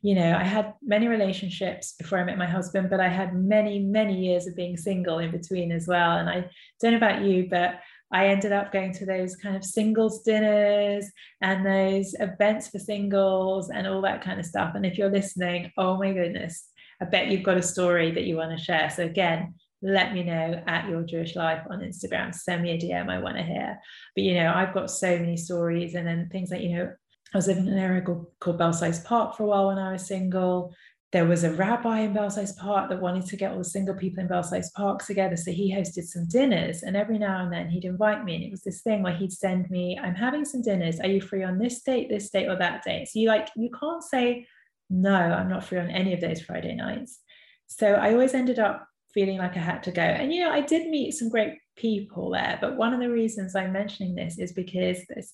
you 0.00 0.14
know 0.14 0.36
i 0.36 0.42
had 0.44 0.72
many 0.80 1.06
relationships 1.06 1.92
before 1.92 2.18
i 2.18 2.24
met 2.24 2.38
my 2.38 2.46
husband 2.46 2.88
but 2.88 3.00
i 3.00 3.08
had 3.08 3.34
many 3.34 3.80
many 3.80 4.16
years 4.26 4.46
of 4.46 4.54
being 4.54 4.76
single 4.76 5.18
in 5.18 5.30
between 5.30 5.70
as 5.70 5.86
well. 5.86 6.16
And 6.16 6.30
i 6.30 6.48
don't 6.80 6.92
know 6.92 6.96
about 6.96 7.22
you 7.22 7.46
but 7.50 7.80
I 8.12 8.28
ended 8.28 8.52
up 8.52 8.72
going 8.72 8.92
to 8.94 9.06
those 9.06 9.36
kind 9.36 9.56
of 9.56 9.64
singles 9.64 10.22
dinners 10.22 11.10
and 11.40 11.64
those 11.64 12.14
events 12.18 12.68
for 12.68 12.78
singles 12.78 13.70
and 13.70 13.86
all 13.86 14.00
that 14.02 14.22
kind 14.22 14.40
of 14.40 14.46
stuff. 14.46 14.74
And 14.74 14.86
if 14.86 14.96
you're 14.96 15.10
listening, 15.10 15.72
oh 15.76 15.98
my 15.98 16.12
goodness, 16.12 16.68
I 17.00 17.04
bet 17.04 17.28
you've 17.28 17.42
got 17.42 17.58
a 17.58 17.62
story 17.62 18.10
that 18.12 18.24
you 18.24 18.36
want 18.36 18.56
to 18.56 18.64
share. 18.64 18.90
So 18.90 19.04
again, 19.04 19.54
let 19.82 20.12
me 20.12 20.24
know 20.24 20.62
at 20.66 20.88
your 20.88 21.02
Jewish 21.02 21.36
life 21.36 21.62
on 21.70 21.80
Instagram. 21.80 22.34
Send 22.34 22.62
me 22.62 22.70
a 22.70 22.78
DM. 22.78 23.08
I 23.08 23.20
want 23.20 23.36
to 23.36 23.42
hear. 23.42 23.78
But 24.14 24.24
you 24.24 24.34
know, 24.34 24.52
I've 24.52 24.74
got 24.74 24.90
so 24.90 25.18
many 25.18 25.36
stories, 25.36 25.94
and 25.94 26.06
then 26.06 26.28
things 26.30 26.50
like 26.50 26.62
you 26.62 26.76
know, 26.76 26.92
I 27.32 27.38
was 27.38 27.46
living 27.46 27.66
in 27.66 27.74
an 27.74 27.78
area 27.78 28.02
called, 28.02 28.26
called 28.40 28.58
Belsize 28.58 29.00
Park 29.00 29.36
for 29.36 29.44
a 29.44 29.46
while 29.46 29.66
when 29.68 29.78
I 29.78 29.92
was 29.92 30.06
single 30.06 30.74
there 31.10 31.24
was 31.24 31.42
a 31.42 31.52
rabbi 31.52 32.00
in 32.00 32.12
Belsize 32.12 32.52
Park 32.52 32.90
that 32.90 33.00
wanted 33.00 33.24
to 33.26 33.36
get 33.36 33.52
all 33.52 33.58
the 33.58 33.64
single 33.64 33.94
people 33.94 34.20
in 34.20 34.28
Belsize 34.28 34.70
Park 34.72 35.04
together. 35.06 35.36
So 35.36 35.50
he 35.52 35.74
hosted 35.74 36.04
some 36.04 36.28
dinners. 36.28 36.82
And 36.82 36.96
every 36.96 37.18
now 37.18 37.42
and 37.42 37.52
then 37.52 37.70
he'd 37.70 37.86
invite 37.86 38.24
me. 38.24 38.34
And 38.34 38.44
it 38.44 38.50
was 38.50 38.62
this 38.62 38.82
thing 38.82 39.02
where 39.02 39.14
he'd 39.14 39.32
send 39.32 39.70
me, 39.70 39.98
I'm 40.02 40.14
having 40.14 40.44
some 40.44 40.60
dinners. 40.60 41.00
Are 41.00 41.08
you 41.08 41.22
free 41.22 41.44
on 41.44 41.58
this 41.58 41.82
date, 41.82 42.10
this 42.10 42.28
date, 42.28 42.48
or 42.48 42.56
that 42.56 42.84
date? 42.84 43.08
So 43.08 43.20
you 43.20 43.28
like, 43.28 43.48
you 43.56 43.70
can't 43.70 44.02
say, 44.02 44.46
no, 44.90 45.14
I'm 45.14 45.48
not 45.48 45.64
free 45.64 45.78
on 45.78 45.90
any 45.90 46.12
of 46.12 46.20
those 46.20 46.42
Friday 46.42 46.74
nights. 46.74 47.20
So 47.68 47.94
I 47.94 48.12
always 48.12 48.34
ended 48.34 48.58
up 48.58 48.86
feeling 49.14 49.38
like 49.38 49.56
I 49.56 49.60
had 49.60 49.82
to 49.84 49.90
go. 49.90 50.02
And, 50.02 50.30
you 50.30 50.44
know, 50.44 50.50
I 50.50 50.60
did 50.60 50.88
meet 50.88 51.12
some 51.12 51.30
great 51.30 51.54
people 51.74 52.30
there. 52.30 52.58
But 52.60 52.76
one 52.76 52.92
of 52.92 53.00
the 53.00 53.10
reasons 53.10 53.56
I'm 53.56 53.72
mentioning 53.72 54.14
this 54.14 54.38
is 54.38 54.52
because 54.52 54.98
there's 55.08 55.32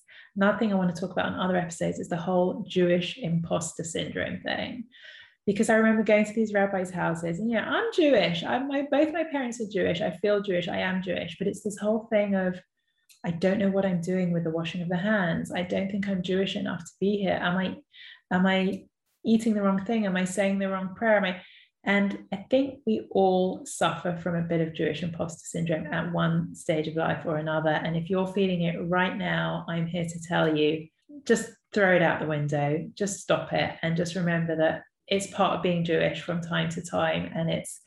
thing 0.60 0.72
I 0.72 0.76
want 0.76 0.94
to 0.94 1.00
talk 1.00 1.10
about 1.10 1.32
in 1.32 1.40
other 1.40 1.56
episodes 1.56 1.98
is 1.98 2.08
the 2.08 2.16
whole 2.16 2.64
Jewish 2.68 3.18
imposter 3.18 3.82
syndrome 3.82 4.40
thing 4.42 4.84
because 5.46 5.68
I 5.68 5.74
remember 5.74 6.02
going 6.02 6.24
to 6.24 6.32
these 6.32 6.54
rabbis' 6.54 6.90
houses, 6.90 7.38
and 7.38 7.50
yeah, 7.50 7.64
I'm 7.68 7.92
Jewish. 7.92 8.42
I'm 8.42 8.68
my 8.68 8.86
both 8.90 9.12
my 9.12 9.24
parents 9.24 9.60
are 9.60 9.68
Jewish. 9.70 10.00
I 10.00 10.10
feel 10.10 10.42
Jewish. 10.42 10.68
I 10.68 10.78
am 10.78 11.02
Jewish, 11.02 11.36
but 11.38 11.48
it's 11.48 11.62
this 11.62 11.78
whole 11.78 12.06
thing 12.10 12.34
of 12.34 12.58
I 13.24 13.30
don't 13.30 13.58
know 13.58 13.70
what 13.70 13.86
I'm 13.86 14.00
doing 14.00 14.32
with 14.32 14.44
the 14.44 14.50
washing 14.50 14.82
of 14.82 14.88
the 14.88 14.96
hands. 14.96 15.52
I 15.52 15.62
don't 15.62 15.90
think 15.90 16.08
I'm 16.08 16.22
Jewish 16.22 16.56
enough 16.56 16.80
to 16.80 16.92
be 17.00 17.16
here. 17.16 17.38
Am 17.40 17.56
I 17.56 17.76
am 18.30 18.46
I 18.46 18.84
eating 19.24 19.54
the 19.54 19.62
wrong 19.62 19.84
thing? 19.84 20.06
Am 20.06 20.16
I 20.16 20.24
saying 20.24 20.58
the 20.58 20.68
wrong 20.68 20.94
prayer? 20.94 21.16
Am 21.16 21.24
I 21.24 21.40
and 21.86 22.24
I 22.32 22.46
think 22.50 22.80
we 22.86 23.06
all 23.10 23.66
suffer 23.66 24.16
from 24.16 24.36
a 24.36 24.42
bit 24.42 24.62
of 24.62 24.74
Jewish 24.74 25.02
imposter 25.02 25.44
syndrome 25.44 25.86
at 25.92 26.12
one 26.12 26.54
stage 26.54 26.88
of 26.88 26.96
life 26.96 27.26
or 27.26 27.36
another. 27.36 27.70
And 27.70 27.94
if 27.94 28.08
you're 28.08 28.26
feeling 28.26 28.62
it 28.62 28.78
right 28.88 29.14
now, 29.14 29.66
I'm 29.68 29.86
here 29.86 30.06
to 30.06 30.20
tell 30.26 30.56
you 30.56 30.88
just 31.26 31.50
throw 31.72 31.94
it 31.94 32.02
out 32.02 32.20
the 32.20 32.26
window, 32.26 32.88
just 32.94 33.20
stop 33.20 33.52
it, 33.52 33.76
and 33.82 33.96
just 33.96 34.14
remember 34.14 34.56
that 34.56 34.82
it's 35.08 35.26
part 35.28 35.56
of 35.56 35.62
being 35.62 35.84
Jewish 35.84 36.22
from 36.22 36.40
time 36.40 36.68
to 36.70 36.82
time, 36.82 37.30
and 37.34 37.50
it's 37.50 37.80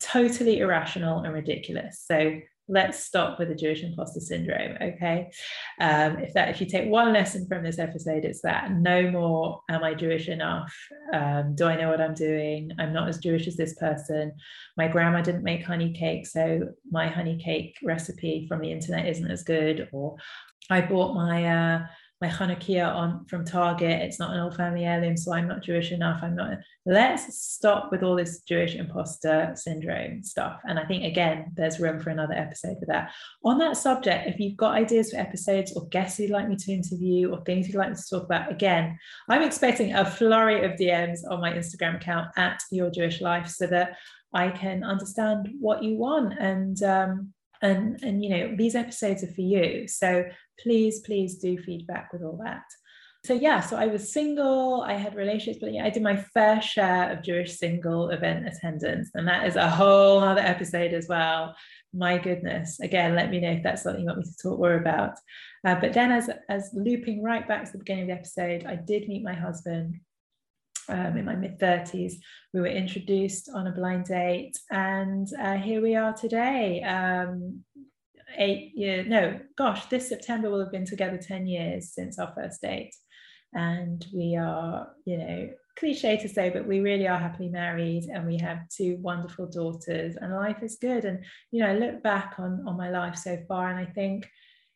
totally 0.00 0.60
irrational 0.60 1.20
and 1.20 1.32
ridiculous. 1.32 2.04
So 2.06 2.38
let's 2.68 2.98
stop 2.98 3.38
with 3.38 3.48
the 3.48 3.54
Jewish 3.54 3.82
imposter 3.82 4.20
syndrome. 4.20 4.76
Okay, 4.82 5.30
um, 5.80 6.18
if 6.18 6.34
that 6.34 6.48
if 6.48 6.60
you 6.60 6.66
take 6.66 6.88
one 6.88 7.12
lesson 7.12 7.46
from 7.46 7.62
this 7.62 7.78
episode, 7.78 8.24
it's 8.24 8.42
that 8.42 8.72
no 8.72 9.10
more 9.10 9.60
am 9.70 9.84
I 9.84 9.94
Jewish 9.94 10.28
enough? 10.28 10.74
Um, 11.12 11.54
do 11.54 11.66
I 11.66 11.76
know 11.76 11.88
what 11.88 12.00
I'm 12.00 12.14
doing? 12.14 12.70
I'm 12.78 12.92
not 12.92 13.08
as 13.08 13.18
Jewish 13.18 13.46
as 13.46 13.56
this 13.56 13.74
person. 13.74 14.32
My 14.76 14.88
grandma 14.88 15.22
didn't 15.22 15.44
make 15.44 15.64
honey 15.64 15.92
cake, 15.92 16.26
so 16.26 16.68
my 16.90 17.08
honey 17.08 17.38
cake 17.42 17.76
recipe 17.84 18.46
from 18.48 18.60
the 18.60 18.72
internet 18.72 19.06
isn't 19.06 19.30
as 19.30 19.44
good. 19.44 19.88
Or 19.92 20.16
I 20.68 20.80
bought 20.80 21.14
my 21.14 21.46
uh, 21.46 21.86
my 22.20 22.28
Hanukkiah 22.28 23.28
from 23.28 23.44
Target. 23.44 24.00
It's 24.00 24.18
not 24.18 24.32
an 24.32 24.40
old 24.40 24.56
family 24.56 24.84
heirloom, 24.84 25.16
so 25.18 25.34
I'm 25.34 25.46
not 25.46 25.62
Jewish 25.62 25.92
enough. 25.92 26.20
I'm 26.22 26.34
not. 26.34 26.58
Let's 26.86 27.38
stop 27.38 27.90
with 27.92 28.02
all 28.02 28.16
this 28.16 28.40
Jewish 28.40 28.74
imposter 28.74 29.52
syndrome 29.54 30.22
stuff. 30.22 30.60
And 30.64 30.78
I 30.78 30.84
think 30.86 31.04
again, 31.04 31.52
there's 31.54 31.78
room 31.78 32.00
for 32.00 32.08
another 32.08 32.32
episode 32.32 32.78
for 32.80 32.86
that. 32.86 33.12
On 33.44 33.58
that 33.58 33.76
subject, 33.76 34.28
if 34.28 34.40
you've 34.40 34.56
got 34.56 34.74
ideas 34.74 35.10
for 35.10 35.18
episodes 35.18 35.76
or 35.76 35.88
guests 35.88 36.18
you'd 36.18 36.30
like 36.30 36.48
me 36.48 36.56
to 36.56 36.72
interview 36.72 37.30
or 37.30 37.44
things 37.44 37.68
you'd 37.68 37.76
like 37.76 37.90
me 37.90 37.96
to 37.96 38.08
talk 38.10 38.24
about, 38.24 38.50
again, 38.50 38.98
I'm 39.28 39.42
expecting 39.42 39.92
a 39.92 40.10
flurry 40.10 40.64
of 40.64 40.78
DMs 40.78 41.18
on 41.28 41.42
my 41.42 41.52
Instagram 41.52 41.96
account 41.96 42.28
at 42.38 42.60
Your 42.70 42.90
Jewish 42.90 43.20
Life 43.20 43.48
so 43.48 43.66
that 43.66 43.98
I 44.32 44.48
can 44.50 44.84
understand 44.84 45.48
what 45.60 45.82
you 45.82 45.96
want 45.96 46.34
and 46.38 46.82
um, 46.82 47.32
and 47.62 47.98
and 48.02 48.22
you 48.22 48.30
know 48.30 48.54
these 48.56 48.74
episodes 48.74 49.22
are 49.24 49.32
for 49.32 49.40
you 49.40 49.88
so 49.88 50.24
please 50.62 51.00
please 51.00 51.36
do 51.36 51.58
feedback 51.58 52.12
with 52.12 52.22
all 52.22 52.38
that 52.42 52.64
so 53.24 53.34
yeah 53.34 53.60
so 53.60 53.76
i 53.76 53.86
was 53.86 54.12
single 54.12 54.82
i 54.82 54.92
had 54.92 55.14
relationships 55.14 55.58
but 55.60 55.72
yeah 55.72 55.84
i 55.84 55.90
did 55.90 56.02
my 56.02 56.16
fair 56.16 56.60
share 56.62 57.10
of 57.10 57.22
jewish 57.22 57.56
single 57.56 58.10
event 58.10 58.46
attendance 58.46 59.10
and 59.14 59.26
that 59.26 59.46
is 59.46 59.56
a 59.56 59.68
whole 59.68 60.20
other 60.20 60.40
episode 60.40 60.92
as 60.92 61.08
well 61.08 61.54
my 61.92 62.18
goodness 62.18 62.78
again 62.80 63.14
let 63.14 63.30
me 63.30 63.40
know 63.40 63.50
if 63.52 63.62
that's 63.62 63.82
something 63.82 64.02
you 64.02 64.06
want 64.06 64.18
me 64.18 64.24
to 64.24 64.42
talk 64.42 64.58
more 64.58 64.74
about 64.74 65.14
uh, 65.66 65.74
but 65.80 65.92
then 65.92 66.12
as 66.12 66.30
as 66.48 66.70
looping 66.72 67.22
right 67.22 67.48
back 67.48 67.64
to 67.64 67.72
the 67.72 67.78
beginning 67.78 68.04
of 68.04 68.08
the 68.08 68.14
episode 68.14 68.64
i 68.66 68.76
did 68.76 69.08
meet 69.08 69.24
my 69.24 69.34
husband 69.34 69.98
um, 70.88 71.16
in 71.16 71.24
my 71.24 71.34
mid 71.34 71.58
30s. 71.58 72.14
We 72.52 72.60
were 72.60 72.66
introduced 72.66 73.48
on 73.52 73.66
a 73.66 73.72
blind 73.72 74.04
date, 74.04 74.56
and 74.70 75.28
uh, 75.40 75.56
here 75.56 75.82
we 75.82 75.96
are 75.96 76.12
today. 76.12 76.82
Um, 76.82 77.64
eight 78.36 78.72
year 78.74 79.04
no, 79.04 79.38
gosh, 79.56 79.86
this 79.86 80.08
September 80.08 80.50
will 80.50 80.60
have 80.60 80.72
been 80.72 80.86
together 80.86 81.18
10 81.18 81.46
years 81.46 81.92
since 81.92 82.18
our 82.18 82.32
first 82.36 82.60
date. 82.60 82.94
And 83.54 84.04
we 84.12 84.36
are, 84.36 84.90
you 85.04 85.18
know, 85.18 85.50
cliche 85.78 86.16
to 86.18 86.28
say, 86.28 86.50
but 86.50 86.66
we 86.66 86.80
really 86.80 87.06
are 87.06 87.18
happily 87.18 87.48
married 87.48 88.04
and 88.12 88.26
we 88.26 88.38
have 88.38 88.68
two 88.68 88.98
wonderful 89.00 89.46
daughters, 89.46 90.16
and 90.16 90.34
life 90.34 90.62
is 90.62 90.78
good. 90.80 91.04
And, 91.04 91.24
you 91.52 91.60
know, 91.60 91.68
I 91.68 91.74
look 91.74 92.02
back 92.02 92.34
on, 92.38 92.64
on 92.66 92.76
my 92.76 92.90
life 92.90 93.16
so 93.16 93.38
far, 93.48 93.70
and 93.70 93.78
I 93.78 93.90
think 93.90 94.28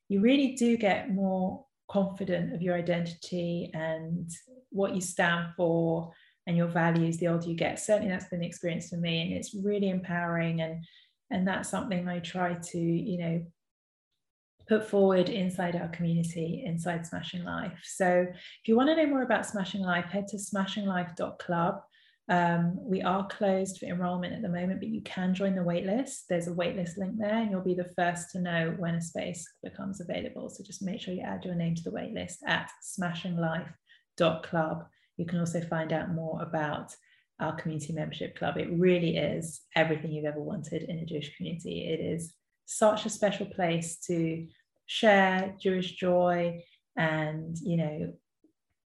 you 0.08 0.20
really 0.20 0.54
do 0.54 0.76
get 0.76 1.10
more 1.10 1.64
confident 1.90 2.54
of 2.54 2.62
your 2.62 2.76
identity 2.76 3.70
and 3.74 4.30
what 4.70 4.94
you 4.94 5.00
stand 5.00 5.48
for 5.56 6.12
and 6.46 6.56
your 6.56 6.68
values 6.68 7.18
the 7.18 7.28
older 7.28 7.46
you 7.46 7.54
get 7.54 7.78
certainly 7.78 8.08
that's 8.10 8.28
been 8.28 8.40
the 8.40 8.46
experience 8.46 8.88
for 8.88 8.96
me 8.96 9.22
and 9.22 9.32
it's 9.32 9.54
really 9.54 9.88
empowering 9.88 10.60
and 10.60 10.84
and 11.30 11.46
that's 11.46 11.68
something 11.68 12.08
i 12.08 12.18
try 12.18 12.54
to 12.54 12.78
you 12.78 13.18
know 13.18 13.44
put 14.68 14.88
forward 14.88 15.28
inside 15.28 15.74
our 15.74 15.88
community 15.88 16.62
inside 16.64 17.06
smashing 17.06 17.44
life 17.44 17.78
so 17.82 18.26
if 18.30 18.68
you 18.68 18.76
want 18.76 18.88
to 18.88 18.96
know 18.96 19.06
more 19.06 19.22
about 19.22 19.46
smashing 19.46 19.82
life 19.82 20.06
head 20.06 20.28
to 20.28 20.36
smashinglife.club 20.36 21.80
um, 22.30 22.78
we 22.80 23.02
are 23.02 23.26
closed 23.26 23.78
for 23.78 23.86
enrollment 23.86 24.32
at 24.32 24.40
the 24.40 24.48
moment, 24.48 24.78
but 24.78 24.88
you 24.88 25.02
can 25.02 25.34
join 25.34 25.56
the 25.56 25.62
waitlist. 25.62 26.26
There's 26.28 26.46
a 26.46 26.52
waitlist 26.52 26.96
link 26.96 27.18
there, 27.18 27.34
and 27.34 27.50
you'll 27.50 27.60
be 27.60 27.74
the 27.74 27.92
first 27.96 28.30
to 28.30 28.40
know 28.40 28.72
when 28.78 28.94
a 28.94 29.02
space 29.02 29.44
becomes 29.64 30.00
available. 30.00 30.48
So 30.48 30.62
just 30.62 30.80
make 30.80 31.00
sure 31.00 31.12
you 31.12 31.22
add 31.22 31.44
your 31.44 31.56
name 31.56 31.74
to 31.74 31.82
the 31.82 31.90
waitlist 31.90 32.36
at 32.46 32.70
smashinglife.club. 32.84 34.86
You 35.16 35.26
can 35.26 35.40
also 35.40 35.60
find 35.62 35.92
out 35.92 36.14
more 36.14 36.40
about 36.40 36.94
our 37.40 37.54
community 37.56 37.92
membership 37.92 38.36
club. 38.36 38.56
It 38.56 38.68
really 38.70 39.16
is 39.16 39.62
everything 39.74 40.12
you've 40.12 40.26
ever 40.26 40.40
wanted 40.40 40.82
in 40.82 40.98
a 40.98 41.06
Jewish 41.06 41.36
community. 41.36 41.88
It 41.88 42.00
is 42.00 42.34
such 42.66 43.06
a 43.06 43.10
special 43.10 43.46
place 43.46 43.96
to 44.06 44.46
share 44.86 45.54
Jewish 45.60 45.92
joy 45.92 46.62
and, 46.96 47.56
you 47.62 47.76
know, 47.76 48.12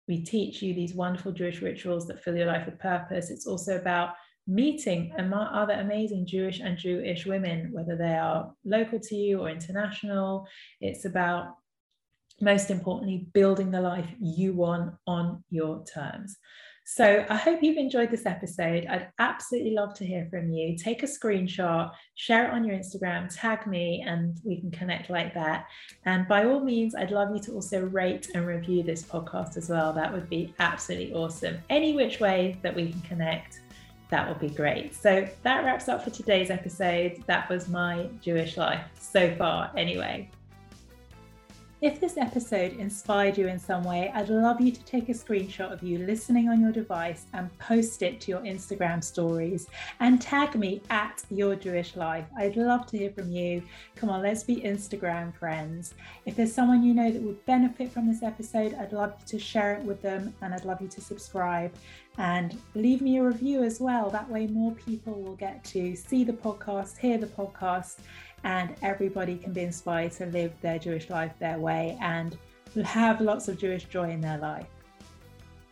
we 0.08 0.24
teach 0.24 0.60
you 0.60 0.74
these 0.74 0.94
wonderful 0.94 1.30
Jewish 1.30 1.62
rituals 1.62 2.08
that 2.08 2.22
fill 2.22 2.36
your 2.36 2.46
life 2.46 2.66
with 2.66 2.80
purpose. 2.80 3.30
It's 3.30 3.46
also 3.46 3.76
about 3.76 4.14
meeting 4.46 5.12
other 5.16 5.74
amazing 5.74 6.26
Jewish 6.26 6.58
and 6.58 6.76
Jewish 6.76 7.26
women, 7.26 7.68
whether 7.70 7.96
they 7.96 8.14
are 8.14 8.52
local 8.64 8.98
to 8.98 9.14
you 9.14 9.40
or 9.40 9.48
international. 9.48 10.48
It's 10.80 11.04
about, 11.04 11.54
most 12.40 12.70
importantly, 12.70 13.28
building 13.32 13.70
the 13.70 13.80
life 13.80 14.08
you 14.18 14.54
want 14.54 14.94
on 15.06 15.44
your 15.50 15.84
terms. 15.84 16.36
So 16.84 17.24
I 17.28 17.36
hope 17.36 17.62
you've 17.62 17.76
enjoyed 17.76 18.10
this 18.10 18.26
episode. 18.26 18.86
I'd 18.86 19.08
absolutely 19.18 19.74
love 19.74 19.94
to 19.94 20.04
hear 20.04 20.26
from 20.28 20.50
you. 20.50 20.76
Take 20.76 21.02
a 21.02 21.06
screenshot, 21.06 21.92
share 22.16 22.46
it 22.46 22.52
on 22.52 22.64
your 22.64 22.76
Instagram, 22.76 23.28
tag 23.32 23.66
me, 23.66 24.04
and 24.06 24.36
we 24.44 24.60
can 24.60 24.70
connect 24.72 25.08
like 25.08 25.32
that. 25.34 25.66
And 26.04 26.26
by 26.26 26.44
all 26.44 26.60
means, 26.60 26.94
I'd 26.94 27.12
love 27.12 27.34
you 27.34 27.40
to 27.42 27.52
also 27.52 27.80
rate 27.80 28.30
and 28.34 28.46
review 28.46 28.82
this 28.82 29.02
podcast 29.02 29.56
as 29.56 29.68
well. 29.68 29.92
That 29.92 30.12
would 30.12 30.28
be 30.28 30.52
absolutely 30.58 31.14
awesome. 31.14 31.58
Any 31.70 31.94
which 31.94 32.18
way 32.18 32.58
that 32.62 32.74
we 32.74 32.90
can 32.90 33.00
connect, 33.02 33.60
that 34.10 34.26
would 34.26 34.40
be 34.40 34.50
great. 34.50 34.94
So 34.94 35.28
that 35.44 35.64
wraps 35.64 35.88
up 35.88 36.02
for 36.02 36.10
today's 36.10 36.50
episode. 36.50 37.22
That 37.26 37.48
was 37.48 37.68
my 37.68 38.08
Jewish 38.20 38.56
life 38.56 38.84
so 38.98 39.32
far, 39.36 39.70
anyway. 39.76 40.28
If 41.82 41.98
this 41.98 42.18
episode 42.18 42.74
inspired 42.74 43.38
you 43.38 43.48
in 43.48 43.58
some 43.58 43.84
way, 43.84 44.12
I'd 44.14 44.28
love 44.28 44.60
you 44.60 44.70
to 44.70 44.84
take 44.84 45.08
a 45.08 45.12
screenshot 45.12 45.72
of 45.72 45.82
you 45.82 45.96
listening 45.96 46.50
on 46.50 46.60
your 46.60 46.72
device 46.72 47.24
and 47.32 47.58
post 47.58 48.02
it 48.02 48.20
to 48.20 48.30
your 48.30 48.40
Instagram 48.40 49.02
stories 49.02 49.66
and 49.98 50.20
tag 50.20 50.56
me 50.56 50.82
at 50.90 51.24
Your 51.30 51.56
Jewish 51.56 51.96
Life. 51.96 52.26
I'd 52.36 52.56
love 52.56 52.84
to 52.88 52.98
hear 52.98 53.10
from 53.10 53.32
you. 53.32 53.62
Come 53.96 54.10
on, 54.10 54.20
let's 54.20 54.44
be 54.44 54.56
Instagram 54.56 55.34
friends. 55.34 55.94
If 56.26 56.36
there's 56.36 56.52
someone 56.52 56.82
you 56.82 56.92
know 56.92 57.10
that 57.10 57.22
would 57.22 57.46
benefit 57.46 57.90
from 57.90 58.06
this 58.06 58.22
episode, 58.22 58.74
I'd 58.74 58.92
love 58.92 59.14
you 59.18 59.26
to 59.28 59.38
share 59.38 59.72
it 59.72 59.82
with 59.82 60.02
them 60.02 60.34
and 60.42 60.52
I'd 60.52 60.66
love 60.66 60.82
you 60.82 60.88
to 60.88 61.00
subscribe 61.00 61.72
and 62.18 62.58
leave 62.74 63.00
me 63.00 63.16
a 63.16 63.22
review 63.22 63.62
as 63.62 63.80
well. 63.80 64.10
That 64.10 64.28
way, 64.28 64.46
more 64.46 64.72
people 64.72 65.14
will 65.14 65.36
get 65.36 65.64
to 65.64 65.96
see 65.96 66.24
the 66.24 66.34
podcast, 66.34 66.98
hear 66.98 67.16
the 67.16 67.26
podcast 67.26 68.00
and 68.44 68.74
everybody 68.82 69.36
can 69.36 69.52
be 69.52 69.62
inspired 69.62 70.12
to 70.12 70.26
live 70.26 70.52
their 70.60 70.78
Jewish 70.78 71.10
life 71.10 71.32
their 71.38 71.58
way 71.58 71.98
and 72.00 72.38
have 72.84 73.20
lots 73.20 73.48
of 73.48 73.58
Jewish 73.58 73.84
joy 73.84 74.10
in 74.10 74.20
their 74.20 74.38
life. 74.38 74.66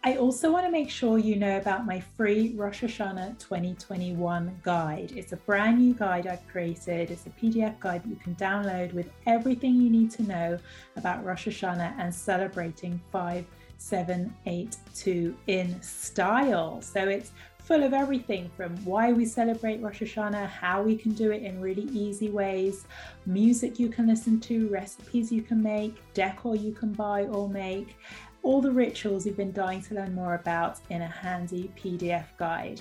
I 0.04 0.16
also 0.16 0.52
want 0.52 0.64
to 0.64 0.70
make 0.70 0.90
sure 0.90 1.18
you 1.18 1.34
know 1.36 1.56
about 1.56 1.84
my 1.84 1.98
free 1.98 2.54
Rosh 2.56 2.84
Hashanah 2.84 3.36
2021 3.40 4.60
guide. 4.62 5.12
It's 5.16 5.32
a 5.32 5.36
brand 5.36 5.78
new 5.78 5.92
guide 5.92 6.28
I've 6.28 6.46
created. 6.46 7.10
It's 7.10 7.26
a 7.26 7.30
PDF 7.30 7.80
guide 7.80 8.04
that 8.04 8.08
you 8.08 8.14
can 8.16 8.36
download 8.36 8.94
with 8.94 9.10
everything 9.26 9.74
you 9.74 9.90
need 9.90 10.12
to 10.12 10.22
know 10.22 10.56
about 10.96 11.24
Rosh 11.24 11.48
Hashanah 11.48 11.98
and 11.98 12.14
celebrating 12.14 13.00
5782 13.10 15.36
in 15.48 15.82
style. 15.82 16.80
So 16.80 17.08
it's 17.08 17.32
full 17.68 17.84
of 17.84 17.92
everything 17.92 18.50
from 18.56 18.74
why 18.82 19.12
we 19.12 19.26
celebrate 19.26 19.82
Rosh 19.82 20.00
Hashanah, 20.00 20.48
how 20.48 20.80
we 20.80 20.96
can 20.96 21.12
do 21.12 21.32
it 21.32 21.42
in 21.42 21.60
really 21.60 21.82
easy 21.92 22.30
ways, 22.30 22.86
music 23.26 23.78
you 23.78 23.90
can 23.90 24.06
listen 24.06 24.40
to, 24.40 24.68
recipes 24.68 25.30
you 25.30 25.42
can 25.42 25.62
make, 25.62 25.94
decor 26.14 26.56
you 26.56 26.72
can 26.72 26.94
buy 26.94 27.24
or 27.24 27.46
make, 27.46 27.98
all 28.42 28.62
the 28.62 28.70
rituals 28.70 29.26
you've 29.26 29.36
been 29.36 29.52
dying 29.52 29.82
to 29.82 29.94
learn 29.94 30.14
more 30.14 30.32
about 30.32 30.78
in 30.88 31.02
a 31.02 31.06
handy 31.06 31.70
PDF 31.78 32.24
guide. 32.38 32.80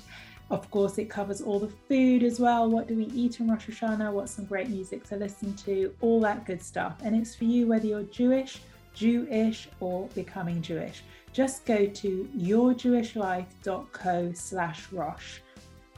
Of 0.49 0.71
course, 0.71 0.97
it 0.97 1.09
covers 1.09 1.41
all 1.41 1.59
the 1.59 1.73
food 1.89 2.23
as 2.23 2.39
well. 2.39 2.69
What 2.69 2.87
do 2.87 2.95
we 2.95 3.07
eat 3.07 3.41
in 3.41 3.49
Rosh 3.49 3.67
Hashanah? 3.67 4.13
What's 4.13 4.31
some 4.31 4.45
great 4.45 4.69
music 4.69 5.03
to 5.09 5.17
listen 5.17 5.53
to? 5.65 5.93
All 5.99 6.21
that 6.21 6.45
good 6.45 6.61
stuff. 6.61 6.95
And 7.03 7.13
it's 7.13 7.35
for 7.35 7.43
you 7.43 7.67
whether 7.67 7.87
you're 7.87 8.03
Jewish, 8.03 8.61
Jewish, 8.93 9.67
or 9.81 10.07
becoming 10.15 10.61
Jewish. 10.61 11.03
Just 11.37 11.65
go 11.67 11.85
to 11.85 12.27
yourjewishlife.co 12.35 14.31
slash 14.33 14.91
Rosh. 14.91 15.39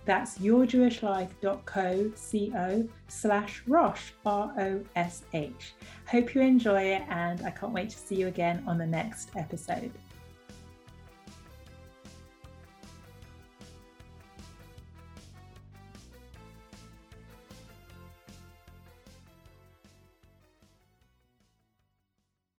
That's 0.03 0.37
yourjewishlife.co 0.37 2.87
slash 3.07 3.63
Rosh, 3.65 4.11
R 4.25 4.53
O 4.59 4.83
S 4.97 5.23
H. 5.31 5.75
Hope 6.07 6.35
you 6.35 6.41
enjoy 6.41 6.81
it, 6.81 7.03
and 7.07 7.45
I 7.45 7.51
can't 7.51 7.71
wait 7.71 7.89
to 7.91 7.97
see 7.97 8.15
you 8.15 8.27
again 8.27 8.61
on 8.67 8.77
the 8.77 8.85
next 8.85 9.29
episode. 9.37 9.93